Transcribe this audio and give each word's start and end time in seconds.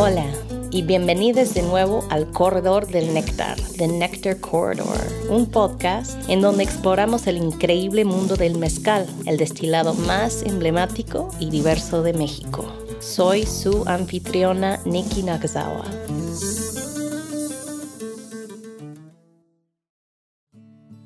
Hola 0.00 0.26
y 0.70 0.82
bienvenidos 0.82 1.54
de 1.54 1.62
nuevo 1.62 2.06
al 2.08 2.30
Corredor 2.30 2.86
del 2.86 3.12
Néctar, 3.12 3.60
The 3.78 3.88
Nectar 3.88 4.38
Corridor, 4.38 4.96
un 5.28 5.46
podcast 5.46 6.16
en 6.30 6.40
donde 6.40 6.62
exploramos 6.62 7.26
el 7.26 7.36
increíble 7.36 8.04
mundo 8.04 8.36
del 8.36 8.58
mezcal, 8.58 9.08
el 9.26 9.38
destilado 9.38 9.94
más 9.94 10.44
emblemático 10.44 11.30
y 11.40 11.50
diverso 11.50 12.04
de 12.04 12.12
México. 12.12 12.64
Soy 13.00 13.44
su 13.44 13.82
anfitriona 13.88 14.78
Nikki 14.84 15.24
Nakazawa. 15.24 15.84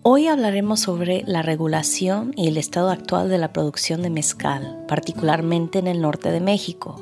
Hoy 0.03 0.27
hablaremos 0.27 0.81
sobre 0.81 1.25
la 1.27 1.41
regulación 1.41 2.35
y 2.37 2.49
el 2.49 2.59
estado 2.59 2.91
actual 2.91 3.31
de 3.31 3.39
la 3.39 3.55
producción 3.55 4.03
de 4.03 4.11
mezcal, 4.11 4.85
particularmente 4.87 5.79
en 5.79 5.87
el 5.87 6.03
norte 6.03 6.31
de 6.31 6.41
México. 6.41 7.01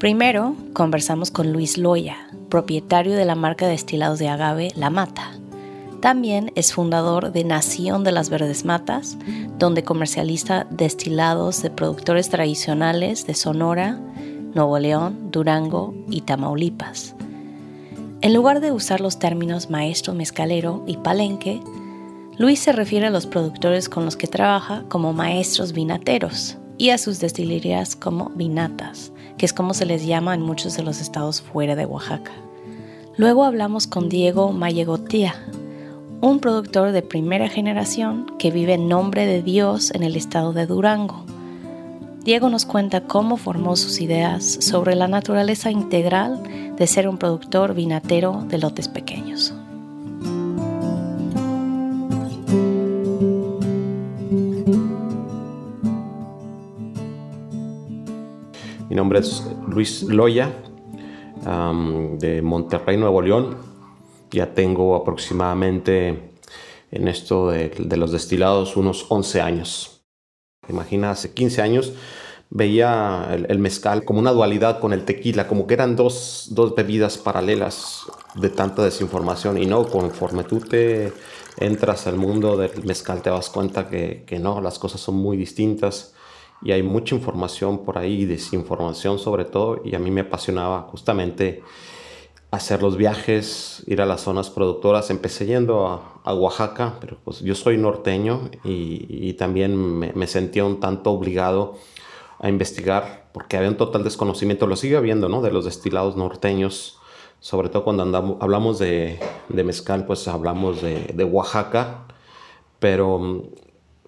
Primero, 0.00 0.56
conversamos 0.72 1.30
con 1.30 1.52
Luis 1.52 1.76
Loya, 1.76 2.16
propietario 2.48 3.14
de 3.16 3.26
la 3.26 3.34
marca 3.34 3.66
de 3.66 3.72
destilados 3.72 4.18
de 4.18 4.28
agave 4.30 4.72
La 4.74 4.88
Mata. 4.88 5.32
También 6.00 6.52
es 6.54 6.72
fundador 6.72 7.32
de 7.32 7.44
Nación 7.44 8.02
de 8.02 8.10
las 8.10 8.30
Verdes 8.30 8.64
Matas, 8.64 9.18
donde 9.58 9.84
comercializa 9.84 10.66
destilados 10.70 11.60
de 11.60 11.68
productores 11.68 12.30
tradicionales 12.30 13.26
de 13.26 13.34
Sonora, 13.34 14.00
Nuevo 14.54 14.78
León, 14.78 15.30
Durango 15.30 15.92
y 16.08 16.22
Tamaulipas. 16.22 17.14
En 18.22 18.32
lugar 18.32 18.60
de 18.60 18.72
usar 18.72 19.02
los 19.02 19.18
términos 19.18 19.68
maestro 19.68 20.14
mezcalero 20.14 20.82
y 20.86 20.96
palenque, 20.96 21.60
Luis 22.38 22.60
se 22.60 22.72
refiere 22.72 23.08
a 23.08 23.10
los 23.10 23.26
productores 23.26 23.90
con 23.90 24.06
los 24.06 24.16
que 24.16 24.28
trabaja 24.28 24.82
como 24.88 25.12
maestros 25.12 25.74
vinateros 25.74 26.56
y 26.78 26.88
a 26.88 26.96
sus 26.96 27.20
destilerías 27.20 27.96
como 27.96 28.30
vinatas, 28.30 29.12
que 29.40 29.46
es 29.46 29.54
como 29.54 29.72
se 29.72 29.86
les 29.86 30.04
llama 30.04 30.34
en 30.34 30.42
muchos 30.42 30.76
de 30.76 30.82
los 30.82 31.00
estados 31.00 31.40
fuera 31.40 31.74
de 31.74 31.86
Oaxaca. 31.86 32.32
Luego 33.16 33.44
hablamos 33.44 33.86
con 33.86 34.10
Diego 34.10 34.52
Mayegotía, 34.52 35.34
un 36.20 36.40
productor 36.40 36.92
de 36.92 37.00
primera 37.00 37.48
generación 37.48 38.26
que 38.38 38.50
vive 38.50 38.74
en 38.74 38.86
nombre 38.86 39.24
de 39.24 39.40
Dios 39.40 39.92
en 39.94 40.02
el 40.02 40.14
estado 40.14 40.52
de 40.52 40.66
Durango 40.66 41.24
Diego 42.22 42.50
nos 42.50 42.66
cuenta 42.66 43.00
cómo 43.00 43.38
formó 43.38 43.76
sus 43.76 44.02
ideas 44.02 44.58
sobre 44.60 44.94
la 44.94 45.08
naturaleza 45.08 45.70
integral 45.70 46.42
de 46.76 46.86
ser 46.86 47.08
un 47.08 47.16
productor 47.16 47.72
vinatero 47.72 48.44
de 48.46 48.58
lotes 48.58 48.88
pequeños. 48.88 49.54
Nombre 59.00 59.20
es 59.20 59.42
Luis 59.66 60.02
Loya, 60.02 60.52
de 62.18 62.42
Monterrey, 62.42 62.98
Nuevo 62.98 63.22
León. 63.22 63.56
Ya 64.30 64.52
tengo 64.52 64.94
aproximadamente 64.94 66.34
en 66.90 67.08
esto 67.08 67.48
de, 67.48 67.70
de 67.70 67.96
los 67.96 68.12
destilados 68.12 68.76
unos 68.76 69.06
11 69.08 69.40
años. 69.40 70.02
Imagina, 70.68 71.12
hace 71.12 71.32
15 71.32 71.62
años 71.62 71.94
veía 72.50 73.26
el, 73.48 73.58
mezcal 73.58 74.04
como 74.04 74.20
una 74.20 74.32
dualidad 74.32 74.80
con 74.80 74.92
el 74.92 75.06
tequila, 75.06 75.48
como 75.48 75.66
que 75.66 75.72
eran 75.72 75.96
dos, 75.96 76.48
dos, 76.50 76.74
bebidas 76.74 77.16
paralelas 77.16 78.02
de 78.34 78.50
tanta 78.50 78.84
desinformación. 78.84 79.56
Y 79.56 79.64
no, 79.64 79.86
conforme 79.86 80.44
tú 80.44 80.60
te 80.60 81.10
entras 81.56 82.06
al 82.06 82.16
mundo 82.16 82.58
del 82.58 82.84
mezcal 82.84 83.22
te 83.22 83.30
das 83.30 83.48
cuenta 83.48 83.88
que, 83.88 84.24
que 84.26 84.38
no, 84.38 84.60
las 84.60 84.78
cosas 84.78 85.00
son 85.00 85.14
muy 85.14 85.38
distintas 85.38 86.12
y 86.62 86.72
hay 86.72 86.82
mucha 86.82 87.14
información 87.14 87.84
por 87.84 87.98
ahí, 87.98 88.24
desinformación 88.24 89.18
sobre 89.18 89.44
todo, 89.44 89.80
y 89.84 89.94
a 89.94 89.98
mí 89.98 90.10
me 90.10 90.22
apasionaba 90.22 90.82
justamente 90.82 91.62
hacer 92.50 92.82
los 92.82 92.96
viajes, 92.96 93.82
ir 93.86 94.02
a 94.02 94.06
las 94.06 94.22
zonas 94.22 94.50
productoras. 94.50 95.10
Empecé 95.10 95.46
yendo 95.46 95.86
a, 96.24 96.34
Oaxaca, 96.34 96.98
pero 97.00 97.16
pues 97.24 97.40
yo 97.40 97.54
soy 97.54 97.76
norteño 97.76 98.50
y, 98.62 99.32
también 99.34 99.76
me, 99.76 100.26
sentía 100.26 100.64
un 100.64 100.78
tanto 100.80 101.10
obligado 101.10 101.76
a 102.38 102.48
investigar 102.48 103.28
porque 103.32 103.56
había 103.56 103.68
un 103.68 103.76
total 103.76 104.04
desconocimiento, 104.04 104.66
lo 104.66 104.76
sigue 104.76 104.96
habiendo, 104.96 105.28
¿no? 105.28 105.42
De 105.42 105.50
los 105.50 105.64
destilados 105.64 106.16
norteños, 106.16 106.98
sobre 107.40 107.68
todo 107.68 107.84
cuando 107.84 108.02
andamos, 108.02 108.36
hablamos 108.40 108.78
de, 108.78 109.18
mezcal, 109.48 110.06
pues 110.06 110.26
hablamos 110.28 110.82
de, 110.82 111.10
de 111.14 111.24
Oaxaca, 111.24 112.06
pero 112.78 113.50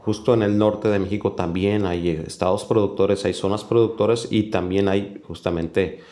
justo 0.04 0.34
en 0.34 0.42
el 0.42 0.58
norte 0.58 0.88
de 0.88 0.98
México 0.98 1.32
también 1.32 1.86
hay 1.86 2.08
estados 2.08 2.64
productores, 2.64 3.24
hay 3.24 3.34
zonas 3.34 3.64
productoras 3.64 4.26
y 4.30 4.50
también 4.50 4.88
hay 4.88 5.22
justamente 5.26 6.02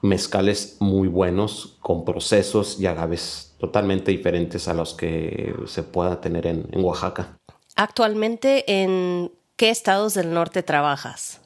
mezcales 0.00 0.78
muy 0.80 1.08
buenos 1.08 1.76
con 1.80 2.04
procesos 2.04 2.80
y 2.80 2.86
agaves 2.86 3.54
totalmente 3.58 4.10
diferentes 4.10 4.66
a 4.66 4.74
los 4.74 4.94
que 4.94 5.54
se 5.66 5.82
pueda 5.82 6.20
tener 6.20 6.46
en, 6.46 6.66
Oaxaca. 6.74 7.38
Actualmente, 7.76 8.64
¿en 8.82 9.30
qué 9.56 9.70
estados 9.70 10.14
del 10.14 10.32
norte 10.34 10.62
trabajas? 10.62 11.40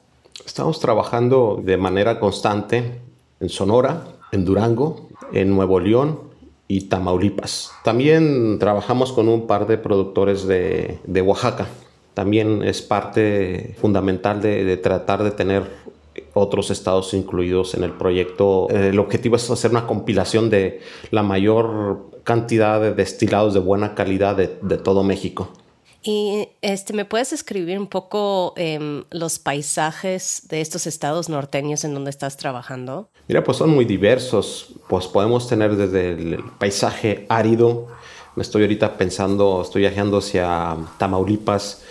Estamos 0.45 0.79
trabajando 0.79 1.61
de 1.63 1.77
manera 1.77 2.19
constante 2.19 3.01
en 3.39 3.49
Sonora, 3.49 4.07
en 4.31 4.45
Durango, 4.45 5.09
en 5.33 5.53
Nuevo 5.53 5.79
León 5.79 6.27
y 6.67 6.81
Tamaulipas. 6.81 7.71
También 7.83 8.59
trabajamos 8.59 9.13
con 9.13 9.29
un 9.29 9.47
par 9.47 9.67
de 9.67 9.77
productores 9.77 10.47
de, 10.47 11.21
Oaxaca. 11.25 11.67
También 12.13 12.63
es 12.63 12.81
parte 12.81 13.75
fundamental 13.79 14.41
de 14.41 14.77
tratar 14.77 15.23
de 15.23 15.31
tener 15.31 15.63
otros 16.33 16.71
estados 16.71 17.13
incluidos 17.13 17.73
en 17.73 17.83
el 17.83 17.91
proyecto. 17.91 18.67
Eh, 18.69 18.89
el 18.89 18.99
objetivo 18.99 19.35
es 19.35 19.49
hacer 19.49 19.71
una 19.71 19.87
compilación 19.87 20.49
de 20.49 20.81
la 21.11 21.23
mayor 21.23 22.11
cantidad 22.23 22.81
de 22.81 22.93
destilados 22.93 23.53
de 23.53 23.59
buena 23.59 23.95
calidad 23.95 24.35
de, 24.35 24.77
todo 24.77 25.03
México. 25.03 25.49
Y 26.03 26.49
este, 26.61 26.93
¿me 26.93 27.05
puedes 27.05 27.33
escribir 27.33 27.79
un 27.79 27.87
poco 27.87 28.53
em, 28.55 29.03
los 29.11 29.39
paisajes 29.39 30.43
de 30.49 30.61
estos 30.61 30.87
estados 30.87 31.27
norteños 31.27 31.83
en 31.83 31.93
donde 31.93 32.09
estás 32.09 32.37
trabajando? 32.37 33.09
Mira, 33.27 33.43
pues 33.43 33.57
son 33.57 33.71
muy 33.71 33.85
diversos. 33.85 34.73
Pues 34.87 35.07
podemos 35.07 35.47
tener 35.47 35.75
desde 35.75 36.11
el 36.11 36.43
paisaje 36.57 37.25
árido. 37.29 37.87
Me 38.35 38.43
estoy 38.43 38.61
ahorita 38.63 38.97
pensando, 38.97 39.61
estoy 39.61 39.81
viajando 39.81 40.19
hacia 40.19 40.77
Tamaulipas 40.97 41.81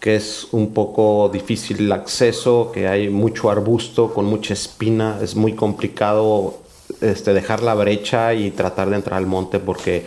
que 0.00 0.14
es 0.14 0.48
un 0.52 0.72
poco 0.72 1.28
difícil 1.32 1.80
el 1.80 1.92
acceso, 1.92 2.70
que 2.72 2.86
hay 2.86 3.08
mucho 3.08 3.50
arbusto 3.50 4.12
con 4.12 4.26
mucha 4.26 4.52
espina, 4.52 5.18
es 5.20 5.34
muy 5.34 5.54
complicado 5.54 6.60
este, 7.00 7.32
dejar 7.32 7.62
la 7.62 7.74
brecha 7.74 8.34
y 8.34 8.50
tratar 8.50 8.90
de 8.90 8.96
entrar 8.96 9.18
al 9.18 9.26
monte 9.26 9.58
porque 9.58 10.04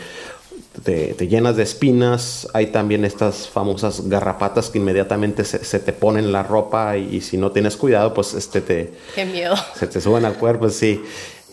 te, 0.83 1.27
llenas 1.27 1.55
de 1.55 1.63
espinas, 1.63 2.47
hay 2.53 2.67
también 2.67 3.05
estas 3.05 3.47
famosas 3.47 4.07
garrapatas 4.07 4.69
que 4.69 4.77
inmediatamente 4.77 5.43
se, 5.43 5.79
te 5.79 5.93
ponen 5.93 6.31
la 6.31 6.43
ropa 6.43 6.97
y, 6.97 7.21
si 7.21 7.37
no 7.37 7.51
tienes 7.51 7.75
cuidado, 7.75 8.13
pues 8.13 8.33
este 8.33 8.61
te... 8.61 8.93
Qué 9.15 9.25
miedo. 9.25 9.55
Se 9.75 9.87
te 9.87 9.99
suben 9.99 10.25
al 10.25 10.35
cuerpo, 10.35 10.69
sí. 10.69 11.01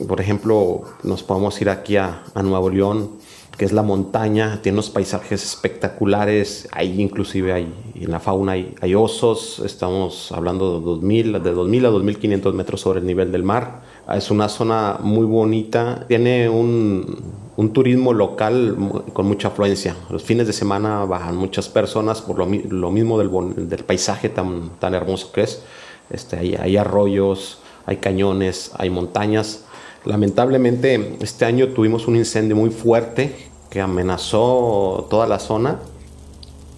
Por 0.06 0.20
ejemplo, 0.20 0.82
nos 1.02 1.22
podemos 1.22 1.60
ir 1.60 1.70
aquí 1.70 1.96
a, 1.96 2.22
a 2.34 2.42
Nuevo 2.42 2.70
León 2.70 3.26
que 3.56 3.64
es 3.64 3.72
la 3.72 3.82
montaña, 3.82 4.60
tiene 4.62 4.76
unos 4.76 4.90
paisajes 4.90 5.42
espectaculares, 5.42 6.68
ahí 6.72 7.00
inclusive 7.00 7.52
hay, 7.52 7.72
en 7.94 8.10
la 8.10 8.20
fauna 8.20 8.52
hay, 8.52 8.94
osos, 8.94 9.62
estamos 9.64 10.30
hablando 10.32 10.78
de 10.78 10.84
2000, 10.84 11.42
de 11.42 11.52
2000 11.52 11.86
a 11.86 11.88
2500 11.88 12.54
metros 12.54 12.80
sobre 12.82 13.00
el 13.00 13.06
nivel 13.06 13.32
del 13.32 13.44
mar, 13.44 13.82
es 14.14 14.30
una 14.30 14.48
zona 14.48 14.98
muy 15.00 15.24
bonita, 15.24 16.04
tiene 16.06 16.48
un, 16.48 17.22
un 17.56 17.72
turismo 17.72 18.12
local 18.12 18.76
con 19.12 19.26
mucha 19.26 19.48
afluencia, 19.48 19.96
los 20.10 20.22
fines 20.22 20.46
de 20.46 20.52
semana 20.52 21.04
bajan 21.04 21.36
muchas 21.36 21.68
personas 21.68 22.22
por 22.22 22.38
lo, 22.38 22.46
lo 22.46 22.90
mismo 22.90 23.18
del, 23.18 23.68
del, 23.68 23.84
paisaje 23.84 24.28
tan, 24.28 24.70
tan 24.78 24.94
hermoso 24.94 25.32
que 25.32 25.42
es, 25.42 25.62
este, 26.10 26.36
hay, 26.36 26.54
hay 26.54 26.76
arroyos, 26.76 27.58
hay 27.84 27.96
cañones, 27.96 28.72
hay 28.76 28.90
montañas, 28.90 29.66
Lamentablemente 30.06 31.16
este 31.20 31.44
año 31.46 31.70
tuvimos 31.70 32.06
un 32.06 32.14
incendio 32.14 32.54
muy 32.54 32.70
fuerte 32.70 33.34
que 33.68 33.80
amenazó 33.80 35.08
toda 35.10 35.26
la 35.26 35.40
zona 35.40 35.80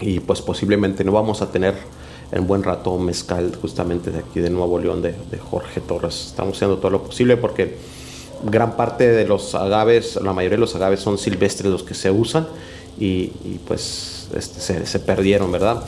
y 0.01 0.21
pues 0.21 0.41
posiblemente 0.41 1.05
no 1.05 1.13
vamos 1.13 1.43
a 1.43 1.53
tener 1.53 1.75
en 2.33 2.47
buen 2.47 2.63
rato 2.63 2.97
mezcal 2.99 3.57
justamente 3.61 4.11
de 4.11 4.19
aquí 4.19 4.41
de 4.41 4.51
Nuevo 4.51 4.79
León 4.79 5.03
de, 5.03 5.15
Jorge 5.51 5.81
Torres. 5.81 6.27
Estamos 6.27 6.57
haciendo 6.57 6.79
todo 6.79 6.91
lo 6.91 7.03
posible 7.03 7.37
porque 7.37 7.77
gran 8.45 8.77
parte 8.77 9.09
de 9.09 9.27
los 9.27 9.55
agaves, 9.55 10.17
la 10.17 10.33
mayoría 10.33 10.57
de 10.57 10.61
los 10.61 10.75
agaves 10.75 11.01
son 11.01 11.19
silvestres 11.19 11.71
los 11.71 11.83
que 11.83 11.95
se 11.95 12.11
usan 12.11 12.47
y, 12.99 13.29
pues 13.67 14.29
este, 14.35 14.61
se, 14.61 14.87
se 14.87 14.99
perdieron, 14.99 15.53
¿verdad? 15.53 15.85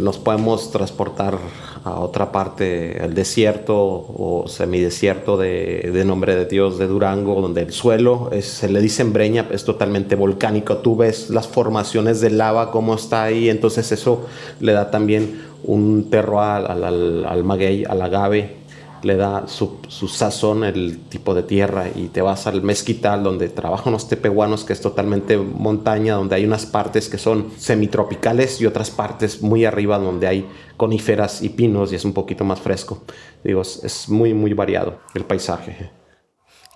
nos 0.00 0.18
podemos 0.18 0.70
transportar 0.70 1.38
a 1.84 2.00
otra 2.00 2.32
parte, 2.32 2.98
al 3.00 3.14
desierto 3.14 3.76
o 3.76 4.44
semidesierto 4.46 5.36
de, 5.36 5.90
de 5.92 6.04
Nombre 6.04 6.36
de 6.36 6.46
Dios 6.46 6.78
de 6.78 6.86
Durango, 6.86 7.40
donde 7.40 7.62
el 7.62 7.72
suelo 7.72 8.30
se 8.40 8.68
le 8.68 8.80
dice 8.80 9.02
en 9.02 9.12
breña, 9.12 9.46
es 9.50 9.64
totalmente 9.64 10.14
volcánico. 10.14 10.78
Tú 10.78 10.96
ves 10.96 11.30
las 11.30 11.48
formaciones 11.48 12.20
de 12.20 12.30
lava, 12.30 12.70
cómo 12.70 12.94
está 12.94 13.24
ahí, 13.24 13.48
entonces 13.48 13.90
eso 13.92 14.26
le 14.60 14.72
da 14.72 14.90
también 14.90 15.42
un 15.64 16.10
terro 16.10 16.40
al, 16.40 16.66
al, 16.84 17.24
al 17.24 17.44
maguey, 17.44 17.84
al 17.84 18.02
agave, 18.02 18.57
le 19.02 19.16
da 19.16 19.46
su, 19.46 19.78
sazón 20.08 20.64
el 20.64 20.98
tipo 21.08 21.34
de 21.34 21.42
tierra 21.42 21.86
y 21.94 22.08
te 22.08 22.22
vas 22.22 22.46
al 22.46 22.62
mezquital 22.62 23.22
donde 23.22 23.48
trabajan 23.48 23.92
los 23.92 24.08
tepehuanos 24.08 24.64
que 24.64 24.72
es 24.72 24.80
totalmente 24.80 25.36
montaña 25.36 26.14
donde 26.14 26.36
hay 26.36 26.44
unas 26.44 26.66
partes 26.66 27.08
que 27.08 27.18
son 27.18 27.50
semitropicales 27.56 28.60
y 28.60 28.66
otras 28.66 28.90
partes 28.90 29.42
muy 29.42 29.64
arriba 29.64 29.98
donde 29.98 30.26
hay 30.26 30.46
coníferas 30.76 31.42
y 31.42 31.50
pinos 31.50 31.92
y 31.92 31.96
es 31.96 32.04
un 32.04 32.12
poquito 32.12 32.44
más 32.44 32.60
fresco 32.60 33.02
digo 33.44 33.62
es 33.62 34.08
muy 34.08 34.34
muy 34.34 34.52
variado 34.52 34.98
el 35.14 35.24
paisaje 35.24 35.98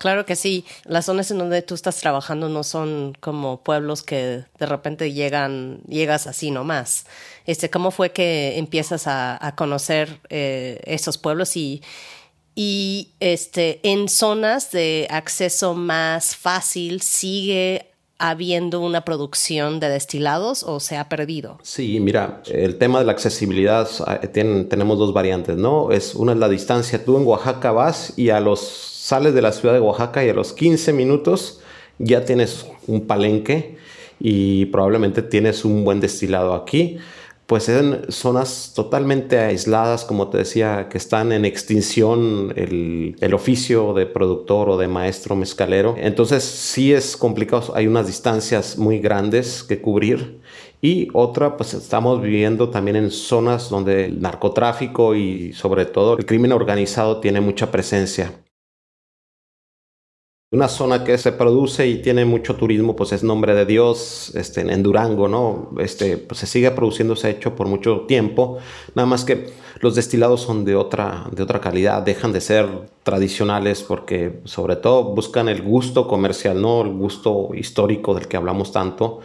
Claro 0.02 0.26
que 0.26 0.34
sí. 0.34 0.64
Las 0.84 1.04
zonas 1.04 1.30
en 1.30 1.38
donde 1.38 1.62
tú 1.62 1.76
estás 1.76 1.98
trabajando 1.98 2.48
no 2.48 2.64
son 2.64 3.16
como 3.20 3.62
pueblos 3.62 4.02
que 4.02 4.42
de 4.58 4.66
repente 4.66 5.12
llegan, 5.12 5.80
llegas 5.86 6.26
así 6.26 6.50
nomás. 6.50 7.06
Este, 7.46 7.70
¿cómo 7.70 7.92
fue 7.92 8.10
que 8.10 8.58
empiezas 8.58 9.04
a, 9.06 9.54
conocer 9.56 10.18
eh, 10.28 10.80
esos 10.86 11.18
pueblos 11.18 11.56
y, 11.56 11.82
y 12.54 13.10
este, 13.20 13.80
en 13.82 14.08
zonas 14.08 14.70
de 14.72 15.06
acceso 15.10 15.74
más 15.74 16.36
fácil 16.36 17.00
sigue 17.00 17.92
habiendo 18.18 18.80
una 18.80 19.04
producción 19.04 19.80
de 19.80 19.88
destilados 19.88 20.62
o 20.62 20.78
se 20.78 20.96
ha 20.96 21.08
perdido? 21.08 21.58
Sí, 21.62 21.98
mira, 21.98 22.40
el 22.46 22.78
tema 22.78 23.00
de 23.00 23.04
la 23.04 23.12
accesibilidad 23.12 23.88
eh, 24.22 24.28
tenemos 24.28 24.96
dos 24.96 25.12
variantes, 25.12 25.56
¿no? 25.56 25.90
Es 25.90 26.14
una 26.14 26.32
es 26.32 26.38
la 26.38 26.48
distancia. 26.48 27.04
Tú 27.04 27.16
en 27.16 27.26
Oaxaca 27.26 27.72
vas 27.72 28.16
y 28.16 28.30
a 28.30 28.38
los 28.38 28.60
sales 28.60 29.34
de 29.34 29.42
la 29.42 29.50
ciudad 29.50 29.74
de 29.74 29.80
Oaxaca 29.80 30.24
y 30.24 30.28
a 30.28 30.34
los 30.34 30.52
15 30.52 30.92
minutos 30.92 31.60
ya 31.98 32.24
tienes 32.24 32.64
un 32.86 33.08
palenque 33.08 33.76
y 34.20 34.66
probablemente 34.66 35.22
tienes 35.22 35.64
un 35.64 35.84
buen 35.84 35.98
destilado 35.98 36.54
aquí. 36.54 36.98
Pues 37.52 37.68
en 37.68 38.10
zonas 38.10 38.72
totalmente 38.74 39.38
aisladas, 39.38 40.06
como 40.06 40.30
te 40.30 40.38
decía, 40.38 40.88
que 40.88 40.96
están 40.96 41.32
en 41.32 41.44
extinción 41.44 42.50
el, 42.56 43.14
el 43.20 43.34
oficio 43.34 43.92
de 43.92 44.06
productor 44.06 44.70
o 44.70 44.78
de 44.78 44.88
maestro 44.88 45.36
mezcalero. 45.36 45.94
Entonces 45.98 46.44
sí 46.44 46.94
es 46.94 47.14
complicado, 47.14 47.74
hay 47.76 47.86
unas 47.86 48.06
distancias 48.06 48.78
muy 48.78 49.00
grandes 49.00 49.62
que 49.64 49.82
cubrir 49.82 50.40
y 50.80 51.08
otra, 51.12 51.58
pues 51.58 51.74
estamos 51.74 52.22
viviendo 52.22 52.70
también 52.70 52.96
en 52.96 53.10
zonas 53.10 53.68
donde 53.68 54.06
el 54.06 54.22
narcotráfico 54.22 55.14
y 55.14 55.52
sobre 55.52 55.84
todo 55.84 56.16
el 56.16 56.24
crimen 56.24 56.52
organizado 56.52 57.20
tiene 57.20 57.42
mucha 57.42 57.70
presencia. 57.70 58.32
Una 60.52 60.68
zona 60.68 61.02
que 61.02 61.18
se 61.18 61.32
produce 61.32 61.86
y 61.88 62.02
tiene 62.02 62.24
mucho 62.24 62.56
turismo, 62.56 62.94
pues 62.94 63.12
es 63.12 63.22
Nombre 63.22 63.54
de 63.54 63.64
Dios, 63.64 64.32
este, 64.34 64.60
en 64.60 64.82
Durango, 64.82 65.26
¿no? 65.26 65.70
Este, 65.80 66.18
pues 66.18 66.40
se 66.40 66.46
sigue 66.46 66.70
produciendo 66.70 67.14
ese 67.14 67.30
hecho 67.30 67.56
por 67.56 67.66
mucho 67.66 68.02
tiempo, 68.02 68.58
nada 68.94 69.06
más 69.06 69.24
que 69.24 69.50
los 69.82 69.96
destilados 69.96 70.42
son 70.42 70.64
de 70.64 70.76
otra, 70.76 71.26
de 71.32 71.42
otra 71.42 71.60
calidad, 71.60 72.02
dejan 72.02 72.32
de 72.32 72.40
ser 72.40 72.68
tradicionales 73.02 73.82
porque 73.82 74.40
sobre 74.44 74.76
todo 74.76 75.14
buscan 75.14 75.48
el 75.48 75.60
gusto 75.60 76.06
comercial, 76.06 76.62
¿no? 76.62 76.82
El 76.82 76.92
gusto 76.92 77.48
histórico 77.52 78.14
del 78.14 78.28
que 78.28 78.36
hablamos 78.36 78.70
tanto, 78.70 79.18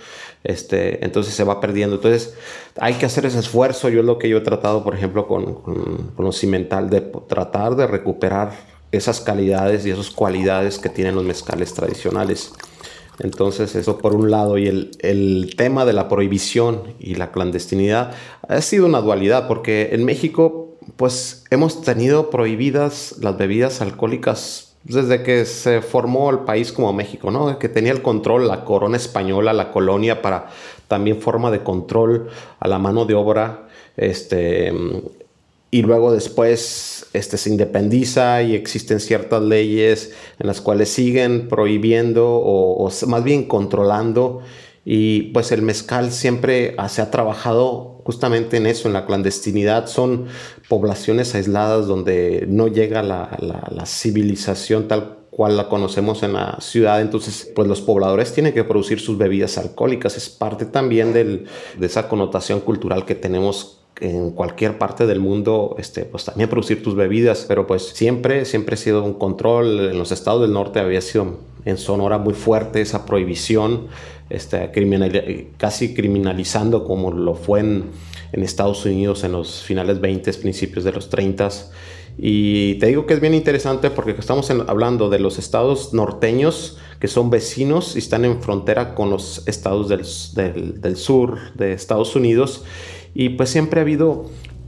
este, 0.44 1.06
entonces 1.06 1.36
se 1.36 1.44
va 1.44 1.60
perdiendo. 1.60 1.98
Entonces 1.98 2.36
hay 2.80 2.96
que 2.96 3.06
hacer 3.06 3.28
ese 3.28 3.38
esfuerzo, 3.38 3.90
yo 3.90 4.00
es 4.00 4.06
lo 4.06 4.18
que 4.18 4.30
yo 4.30 4.38
he 4.38 4.42
tratado, 4.42 4.84
por 4.84 4.96
ejemplo, 4.96 5.28
con, 5.28 5.56
con, 6.16 6.34
cimental, 6.34 6.90
de 6.90 7.02
tratar 7.02 7.76
de 7.76 7.86
recuperar 7.86 8.77
esas 8.92 9.22
calidades 9.22 9.86
y 9.86 9.92
esas 9.92 10.10
cualidades 10.10 10.80
que 10.80 10.90
tienen 10.90 11.16
los 11.16 11.24
mezcales 11.24 11.74
tradicionales. 11.74 12.52
Entonces, 13.20 13.76
eso 13.76 13.98
por 13.98 14.14
un 14.14 14.30
lado, 14.30 14.58
y 14.58 14.68
el, 14.68 14.92
el, 15.00 15.56
tema 15.58 15.86
de 15.86 15.94
la 15.94 16.08
prohibición 16.08 16.94
y 17.00 17.16
la 17.16 17.32
clandestinidad 17.32 18.14
ha 18.48 18.62
sido 18.62 18.86
una 18.86 19.02
dualidad, 19.02 19.48
porque 19.48 19.90
en 19.94 20.06
México, 20.06 20.78
pues 20.98 21.44
hemos 21.50 21.82
tenido 21.82 22.30
prohibidas 22.30 23.16
las 23.20 23.38
bebidas 23.38 23.82
alcohólicas 23.82 24.68
desde 24.84 25.22
que 25.24 25.46
se 25.46 25.82
formó 25.82 26.30
el 26.30 26.40
país 26.40 26.72
como 26.72 26.94
México, 26.94 27.30
¿no? 27.30 27.60
Que 27.60 27.70
tenía 27.70 27.92
el 27.92 28.02
control 28.02 28.48
la 28.48 28.64
corona 28.64 28.98
española, 28.98 29.52
la 29.52 29.72
colonia, 29.72 30.22
para 30.22 30.48
también 30.88 31.20
forma 31.20 31.52
de 31.52 31.64
control 31.64 32.30
a 32.60 32.68
la 32.68 32.80
mano 32.80 33.06
de 33.06 33.14
obra, 33.14 33.68
este, 33.98 34.72
y 35.70 35.82
luego 35.82 36.14
después 36.14 37.08
este, 37.14 37.38
se 37.38 37.50
independiza 37.50 38.42
y 38.42 38.56
existen 38.56 39.00
ciertas 39.00 39.42
leyes 39.42 40.14
en 40.40 40.48
las 40.48 40.62
cuales 40.62 40.90
siguen 40.90 41.50
prohibiendo 41.50 42.28
o, 42.30 42.90
más 43.08 43.24
bien 43.24 43.44
controlando 43.46 44.42
y 44.86 45.24
pues 45.34 45.52
el 45.52 45.64
mezcal 45.64 46.14
siempre 46.14 46.76
se 46.88 47.02
ha 47.02 47.12
trabajado 47.12 48.02
justamente 48.06 48.56
en 48.56 48.68
eso, 48.68 48.88
en 48.88 48.94
la 48.94 49.06
clandestinidad. 49.06 49.88
Son 49.88 50.28
poblaciones 50.70 51.36
aisladas 51.36 51.88
donde 51.88 52.46
no 52.48 52.70
llega 52.70 53.04
la, 53.04 53.38
la, 53.70 53.86
civilización 53.86 54.88
tal 54.88 55.18
cual 55.30 55.58
la 55.58 55.68
conocemos 55.68 56.24
en 56.24 56.32
la 56.32 56.60
ciudad. 56.62 57.02
Entonces, 57.02 57.52
pues 57.54 57.68
los 57.68 57.82
pobladores 57.82 58.32
tienen 58.32 58.54
que 58.54 58.64
producir 58.64 59.02
sus 59.02 59.18
bebidas 59.18 59.58
alcohólicas. 59.58 60.16
Es 60.16 60.30
parte 60.30 60.64
también 60.64 61.12
del, 61.12 61.48
de 61.78 61.86
esa 61.86 62.08
connotación 62.08 62.62
cultural 62.62 63.04
que 63.04 63.16
tenemos 63.16 63.82
en 64.00 64.32
cualquier 64.32 64.78
parte 64.78 65.06
del 65.06 65.20
mundo, 65.20 65.76
este, 65.80 66.06
pues 66.06 66.26
también 66.26 66.50
producir 66.50 66.84
tus 66.84 66.96
bebidas, 66.96 67.46
pero 67.48 67.66
pues 67.66 67.84
siempre, 67.84 68.46
siempre 68.46 68.76
ha 68.76 68.78
sido 68.78 69.04
un 69.04 69.14
control. 69.14 69.92
En 69.92 69.98
los 69.98 70.12
estados 70.12 70.42
del 70.42 70.54
norte 70.54 70.80
había 70.80 71.02
sido 71.02 71.38
en 71.66 71.78
Sonora 71.78 72.18
muy 72.18 72.34
fuerte 72.34 72.82
esa 72.82 73.06
prohibición, 73.06 73.88
este, 74.30 74.72
criminal, 74.72 75.48
casi 75.58 75.94
criminalizando 75.94 76.86
como 76.86 77.12
lo 77.12 77.36
fue 77.36 77.62
en, 77.62 77.86
en, 78.32 78.44
Estados 78.44 78.86
Unidos 78.86 79.24
en 79.24 79.32
los 79.32 79.64
finales 79.64 80.00
20, 80.00 80.32
principios 80.34 80.84
de 80.84 80.92
los 80.92 81.10
30. 81.10 81.50
Y 82.20 82.76
te 82.76 82.88
digo 82.88 83.06
que 83.06 83.14
es 83.14 83.22
bien 83.22 83.34
interesante 83.34 83.90
porque 83.90 84.12
estamos 84.12 84.50
hablando 84.50 85.10
de 85.10 85.20
los 85.20 85.38
estados 85.38 85.94
norteños 85.94 86.78
que 87.00 87.08
son 87.08 87.30
vecinos 87.30 87.96
y 87.96 88.00
están 88.00 88.26
en 88.26 88.42
frontera 88.42 88.96
con 88.96 89.12
los 89.12 89.48
estados 89.48 89.88
del, 89.88 90.04
del, 90.34 90.82
del 90.82 90.96
sur 90.96 91.38
de 91.54 91.74
Estados 91.74 92.16
Unidos 92.16 92.64
y 93.20 93.30
pues 93.30 93.50
siempre 93.50 93.80
ha 93.80 93.84
habido 93.84 94.26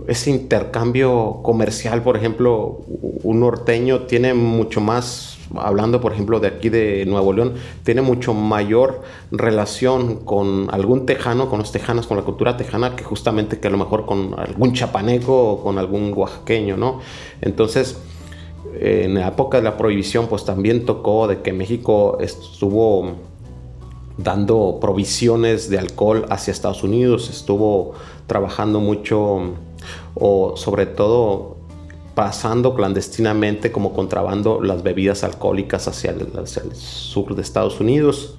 ese 0.07 0.31
intercambio 0.31 1.41
comercial, 1.43 2.01
por 2.01 2.17
ejemplo, 2.17 2.81
un 3.21 3.41
norteño 3.41 4.07
tiene 4.07 4.33
mucho 4.33 4.81
más, 4.81 5.37
hablando 5.55 6.01
por 6.01 6.13
ejemplo 6.13 6.39
de 6.39 6.47
aquí 6.47 6.69
de 6.69 7.05
Nuevo 7.05 7.31
León, 7.31 7.53
tiene 7.83 8.01
mucho 8.01 8.33
mayor 8.33 9.03
relación 9.29 10.25
con 10.25 10.67
algún 10.71 11.05
tejano, 11.05 11.47
con 11.47 11.59
los 11.59 11.71
tejanos, 11.71 12.07
con 12.07 12.17
la 12.17 12.23
cultura 12.23 12.57
tejana, 12.57 12.95
que 12.95 13.03
justamente 13.03 13.59
que 13.59 13.67
a 13.67 13.71
lo 13.71 13.77
mejor 13.77 14.07
con 14.07 14.33
algún 14.39 14.73
chapaneco 14.73 15.51
o 15.51 15.63
con 15.63 15.77
algún 15.77 16.11
oaxaqueño, 16.15 16.75
¿no? 16.75 17.01
Entonces, 17.41 17.99
en 18.79 19.13
la 19.13 19.27
época 19.27 19.57
de 19.57 19.63
la 19.63 19.77
prohibición, 19.77 20.25
pues 20.25 20.43
también 20.43 20.87
tocó 20.87 21.27
de 21.27 21.43
que 21.43 21.53
México 21.53 22.17
estuvo 22.19 23.13
dando 24.17 24.79
provisiones 24.81 25.69
de 25.69 25.79
alcohol 25.79 26.25
hacia 26.29 26.51
Estados 26.51 26.83
Unidos, 26.83 27.29
estuvo 27.29 27.93
trabajando 28.29 28.79
mucho 28.79 29.55
o 30.15 30.55
sobre 30.55 30.85
todo 30.85 31.57
pasando 32.15 32.75
clandestinamente 32.75 33.71
como 33.71 33.93
contrabando 33.93 34.61
las 34.61 34.83
bebidas 34.83 35.23
alcohólicas 35.23 35.87
hacia 35.87 36.11
el, 36.11 36.75
sur 36.75 37.35
de 37.35 37.41
Estados 37.41 37.79
Unidos. 37.79 38.37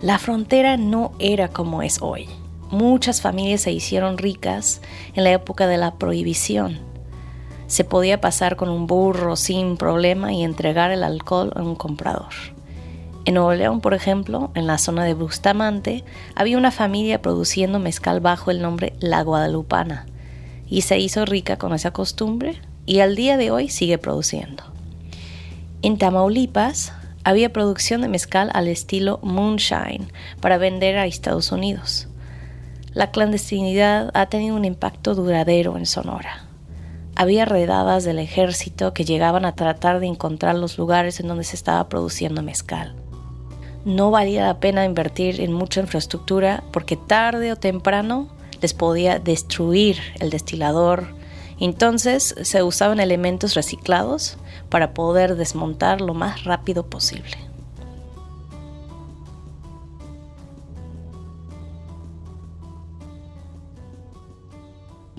La 0.00 0.18
frontera 0.18 0.76
no 0.76 1.12
era 1.18 1.48
como 1.48 1.82
es 1.82 2.00
hoy. 2.00 2.28
Muchas 2.70 3.20
familias 3.20 3.62
se 3.62 3.72
hicieron 3.72 4.16
ricas 4.16 4.80
en 5.14 5.24
la 5.24 5.32
época 5.32 5.66
de 5.66 5.76
la 5.76 5.96
prohibición. 5.96 6.78
Se 7.66 7.82
podía 7.82 8.20
pasar 8.20 8.54
con 8.54 8.68
un 8.68 8.86
burro 8.86 9.34
sin 9.34 9.76
problema 9.76 10.32
y 10.32 10.44
entregar 10.44 10.92
el 10.92 11.02
alcohol 11.02 11.52
a 11.56 11.62
un 11.62 11.74
comprador. 11.74 12.28
En 13.26 13.34
Nuevo 13.34 13.52
León, 13.52 13.82
por 13.82 13.92
ejemplo, 13.92 14.50
en 14.54 14.66
la 14.66 14.78
zona 14.78 15.04
de 15.04 15.12
Bustamante, 15.12 16.04
había 16.34 16.56
una 16.56 16.70
familia 16.70 17.20
produciendo 17.20 17.78
mezcal 17.78 18.20
bajo 18.20 18.50
el 18.50 18.62
nombre 18.62 18.94
La 18.98 19.22
Guadalupana 19.22 20.06
y 20.66 20.82
se 20.82 20.98
hizo 20.98 21.26
rica 21.26 21.58
con 21.58 21.74
esa 21.74 21.90
costumbre 21.90 22.58
y 22.86 23.00
al 23.00 23.16
día 23.16 23.36
de 23.36 23.50
hoy 23.50 23.68
sigue 23.68 23.98
produciendo. 23.98 24.64
En 25.82 25.98
Tamaulipas 25.98 26.94
había 27.22 27.52
producción 27.52 28.00
de 28.00 28.08
mezcal 28.08 28.50
al 28.54 28.68
estilo 28.68 29.20
Moonshine 29.22 30.10
para 30.40 30.56
vender 30.56 30.96
a 30.96 31.04
Estados 31.04 31.52
Unidos. 31.52 32.08
La 32.94 33.10
clandestinidad 33.10 34.10
ha 34.14 34.26
tenido 34.26 34.56
un 34.56 34.64
impacto 34.64 35.14
duradero 35.14 35.76
en 35.76 35.84
Sonora. 35.84 36.46
Había 37.16 37.44
redadas 37.44 38.04
del 38.04 38.18
ejército 38.18 38.94
que 38.94 39.04
llegaban 39.04 39.44
a 39.44 39.54
tratar 39.54 40.00
de 40.00 40.06
encontrar 40.06 40.54
los 40.54 40.78
lugares 40.78 41.20
en 41.20 41.28
donde 41.28 41.44
se 41.44 41.56
estaba 41.56 41.86
produciendo 41.90 42.42
mezcal 42.42 42.94
no 43.84 44.10
valía 44.10 44.46
la 44.46 44.60
pena 44.60 44.84
invertir 44.84 45.40
en 45.40 45.52
mucha 45.52 45.80
infraestructura 45.80 46.62
porque 46.72 46.96
tarde 46.96 47.52
o 47.52 47.56
temprano 47.56 48.28
les 48.60 48.74
podía 48.74 49.18
destruir 49.18 49.98
el 50.18 50.30
destilador. 50.30 51.14
Entonces 51.58 52.34
se 52.42 52.62
usaban 52.62 53.00
elementos 53.00 53.54
reciclados 53.54 54.36
para 54.68 54.94
poder 54.94 55.36
desmontar 55.36 56.00
lo 56.00 56.14
más 56.14 56.44
rápido 56.44 56.86
posible. 56.86 57.50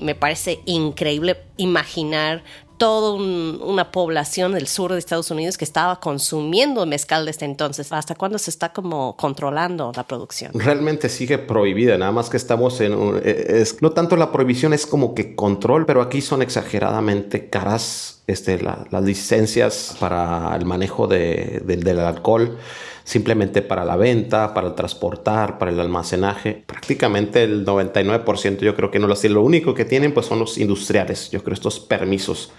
me 0.02 0.16
parece 0.16 0.60
increíble 0.66 1.38
imaginar 1.58 2.44
toda 2.82 3.14
una 3.14 3.92
población 3.92 4.54
del 4.54 4.66
sur 4.66 4.92
de 4.92 4.98
Estados 4.98 5.30
Unidos 5.30 5.56
que 5.56 5.66
estaba 5.66 6.00
consumiendo 6.00 6.84
mezcal 6.88 7.28
desde 7.28 7.46
entonces. 7.46 7.92
¿Hasta 7.92 8.16
cuándo 8.16 8.40
se 8.40 8.50
está 8.50 8.74
como 8.74 9.16
controlando 9.18 9.92
la 9.96 10.02
producción? 10.02 10.52
Realmente 10.56 11.08
sigue 11.08 11.38
prohibida, 11.38 12.00
nada 12.00 12.12
más 12.12 12.32
que 12.32 12.38
estamos 12.38 12.82
en... 12.82 13.22
Eh, 13.24 13.60
es, 13.62 13.84
no 13.84 13.92
tanto 13.92 14.16
la 14.16 14.32
prohibición 14.32 14.74
es 14.74 14.88
como 14.88 15.14
que 15.14 15.36
control, 15.36 15.86
pero 15.86 16.02
aquí 16.02 16.22
son 16.22 16.42
exageradamente 16.42 17.52
caras 17.52 18.24
este, 18.26 18.60
las 18.60 19.04
licencias 19.04 19.96
para 20.00 20.56
el 20.56 20.66
manejo 20.66 21.06
del 21.06 22.00
alcohol 22.00 22.58
simplemente 23.04 23.62
para 23.62 23.84
la 23.84 23.96
venta, 23.96 24.54
para 24.54 24.68
el 24.68 24.76
transportar, 24.76 25.58
para 25.58 25.72
el 25.72 25.80
almacenaje. 25.80 26.64
Prácticamente 26.66 27.44
el 27.44 27.66
99% 27.66 28.60
yo 28.60 28.76
creo 28.76 28.90
que 28.90 29.00
no 29.00 29.08
lo 29.08 29.14
hacen. 29.14 29.34
Lo 29.34 29.42
único 29.42 29.74
que 29.74 29.86
tienen 29.86 30.14
pues 30.14 30.28
son 30.28 30.40
los 30.40 30.58
industriales, 30.58 31.30
yo 31.30 31.44
creo 31.44 31.54
estos 31.54 31.80
permisos. 31.80 32.52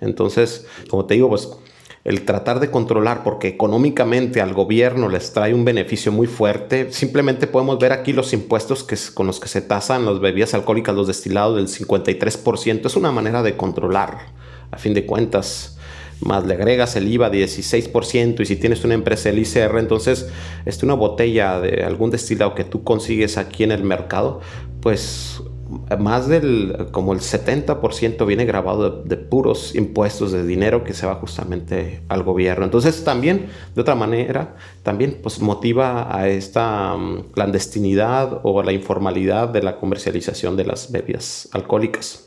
Entonces, 0.00 0.66
como 0.88 1.06
te 1.06 1.14
digo, 1.14 1.28
pues 1.28 1.48
el 2.04 2.26
tratar 2.26 2.60
de 2.60 2.70
controlar, 2.70 3.24
porque 3.24 3.48
económicamente 3.48 4.42
al 4.42 4.52
gobierno 4.52 5.08
les 5.08 5.32
trae 5.32 5.54
un 5.54 5.64
beneficio 5.64 6.12
muy 6.12 6.26
fuerte. 6.26 6.92
Simplemente 6.92 7.46
podemos 7.46 7.78
ver 7.78 7.92
aquí 7.92 8.12
los 8.12 8.34
impuestos 8.34 8.84
que, 8.84 8.96
con 9.14 9.26
los 9.26 9.40
que 9.40 9.48
se 9.48 9.62
tasan 9.62 10.04
las 10.04 10.20
bebidas 10.20 10.52
alcohólicas, 10.52 10.94
los 10.94 11.06
destilados 11.06 11.56
del 11.56 11.68
53%. 11.68 12.86
Es 12.86 12.96
una 12.96 13.10
manera 13.10 13.42
de 13.42 13.56
controlar, 13.56 14.18
a 14.70 14.76
fin 14.76 14.92
de 14.92 15.06
cuentas 15.06 15.78
más 16.20 16.46
le 16.46 16.54
agregas 16.54 16.96
el 16.96 17.08
IVA 17.08 17.30
16% 17.30 18.40
y 18.40 18.46
si 18.46 18.56
tienes 18.56 18.84
una 18.84 18.94
empresa 18.94 19.28
del 19.28 19.40
ICR, 19.40 19.78
entonces 19.78 20.28
este, 20.64 20.84
una 20.84 20.94
botella 20.94 21.60
de 21.60 21.84
algún 21.84 22.10
destilado 22.10 22.54
que 22.54 22.64
tú 22.64 22.84
consigues 22.84 23.36
aquí 23.36 23.64
en 23.64 23.72
el 23.72 23.82
mercado, 23.82 24.40
pues 24.80 25.42
más 25.98 26.28
del 26.28 26.88
como 26.90 27.12
el 27.12 27.20
70% 27.20 28.26
viene 28.26 28.44
grabado 28.44 29.02
de, 29.02 29.16
puros 29.16 29.74
impuestos 29.74 30.32
de 30.32 30.44
dinero 30.44 30.84
que 30.84 30.94
se 30.94 31.06
va 31.06 31.16
justamente 31.16 32.02
al 32.08 32.22
gobierno. 32.22 32.64
Entonces 32.64 33.04
también, 33.04 33.46
de 33.74 33.80
otra 33.80 33.94
manera, 33.94 34.56
también 34.82 35.18
pues 35.22 35.40
motiva 35.40 36.14
a 36.14 36.28
esta 36.28 36.96
mm, 36.96 37.32
clandestinidad 37.32 38.40
o 38.42 38.60
a 38.60 38.64
la 38.64 38.72
informalidad 38.72 39.48
de 39.48 39.62
la 39.62 39.76
comercialización 39.76 40.56
de 40.56 40.64
las 40.64 40.90
bebidas 40.92 41.48
alcohólicas. 41.52 42.23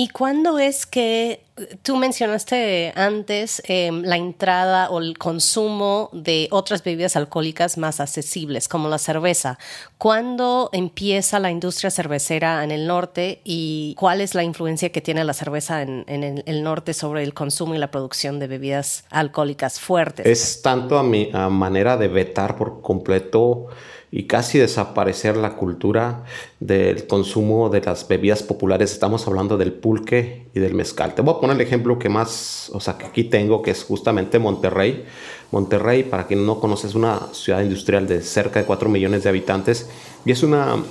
¿Y 0.00 0.08
cuándo 0.08 0.58
es 0.58 0.86
que 0.86 1.44
tú 1.82 1.96
mencionaste 1.96 2.94
antes 2.96 3.60
em, 3.66 4.02
la 4.02 4.16
entrada 4.16 4.88
o 4.88 4.98
el 4.98 5.18
consumo 5.18 6.08
de 6.14 6.48
otras 6.52 6.82
bebidas 6.82 7.16
alcohólicas 7.16 7.76
más 7.76 8.00
accesibles, 8.00 8.66
como 8.66 8.88
la 8.88 8.96
cerveza? 8.96 9.58
¿Cuándo 9.98 10.70
empieza 10.72 11.38
la 11.38 11.50
industria 11.50 11.90
cervecera 11.90 12.64
en 12.64 12.70
el 12.70 12.86
norte 12.86 13.42
y 13.44 13.94
cuál 13.98 14.22
es 14.22 14.34
la 14.34 14.42
influencia 14.42 14.90
que 14.90 15.02
tiene 15.02 15.22
la 15.22 15.34
cerveza 15.34 15.82
en, 15.82 16.06
el, 16.08 16.62
norte 16.62 16.94
sobre 16.94 17.22
el 17.22 17.34
consumo 17.34 17.74
y 17.74 17.78
la 17.78 17.90
producción 17.90 18.38
de 18.38 18.46
bebidas 18.46 19.04
alcohólicas 19.10 19.80
fuertes? 19.80 20.24
Es 20.24 20.62
tanto 20.62 20.98
a 20.98 21.02
mi 21.02 21.30
manera 21.50 21.98
de 21.98 22.08
vetar 22.08 22.56
por 22.56 22.80
completo 22.80 23.66
y 24.12 24.24
casi 24.24 24.58
desaparecer 24.58 25.36
la 25.36 25.54
cultura 25.54 26.24
del 26.58 27.06
consumo 27.06 27.68
de 27.68 27.80
las 27.80 28.06
bebidas 28.08 28.42
populares. 28.42 28.92
Estamos 28.92 29.26
hablando 29.26 29.56
del 29.56 29.72
pulque 29.72 30.46
y 30.52 30.60
del 30.60 30.74
mezcal. 30.74 31.14
Te 31.14 31.22
voy 31.22 31.34
a 31.34 31.40
poner 31.40 31.56
el 31.56 31.62
ejemplo 31.62 31.98
que 31.98 32.08
más, 32.08 32.70
o 32.74 32.80
sea, 32.80 32.98
que 32.98 33.06
aquí 33.06 33.24
tengo, 33.24 33.62
que 33.62 33.70
es 33.70 33.84
justamente 33.84 34.38
Monterrey. 34.38 35.04
Monterrey, 35.52 36.02
para 36.02 36.26
quien 36.26 36.44
no 36.44 36.58
conoce, 36.58 36.88
es 36.88 36.94
una 36.94 37.28
ciudad 37.32 37.62
industrial 37.62 38.08
de 38.08 38.20
cerca 38.22 38.60
de 38.60 38.66
4 38.66 38.88
millones 38.88 39.22
de 39.22 39.28
habitantes 39.28 39.88
y 40.24 40.32
es 40.32 40.42
una 40.42 40.82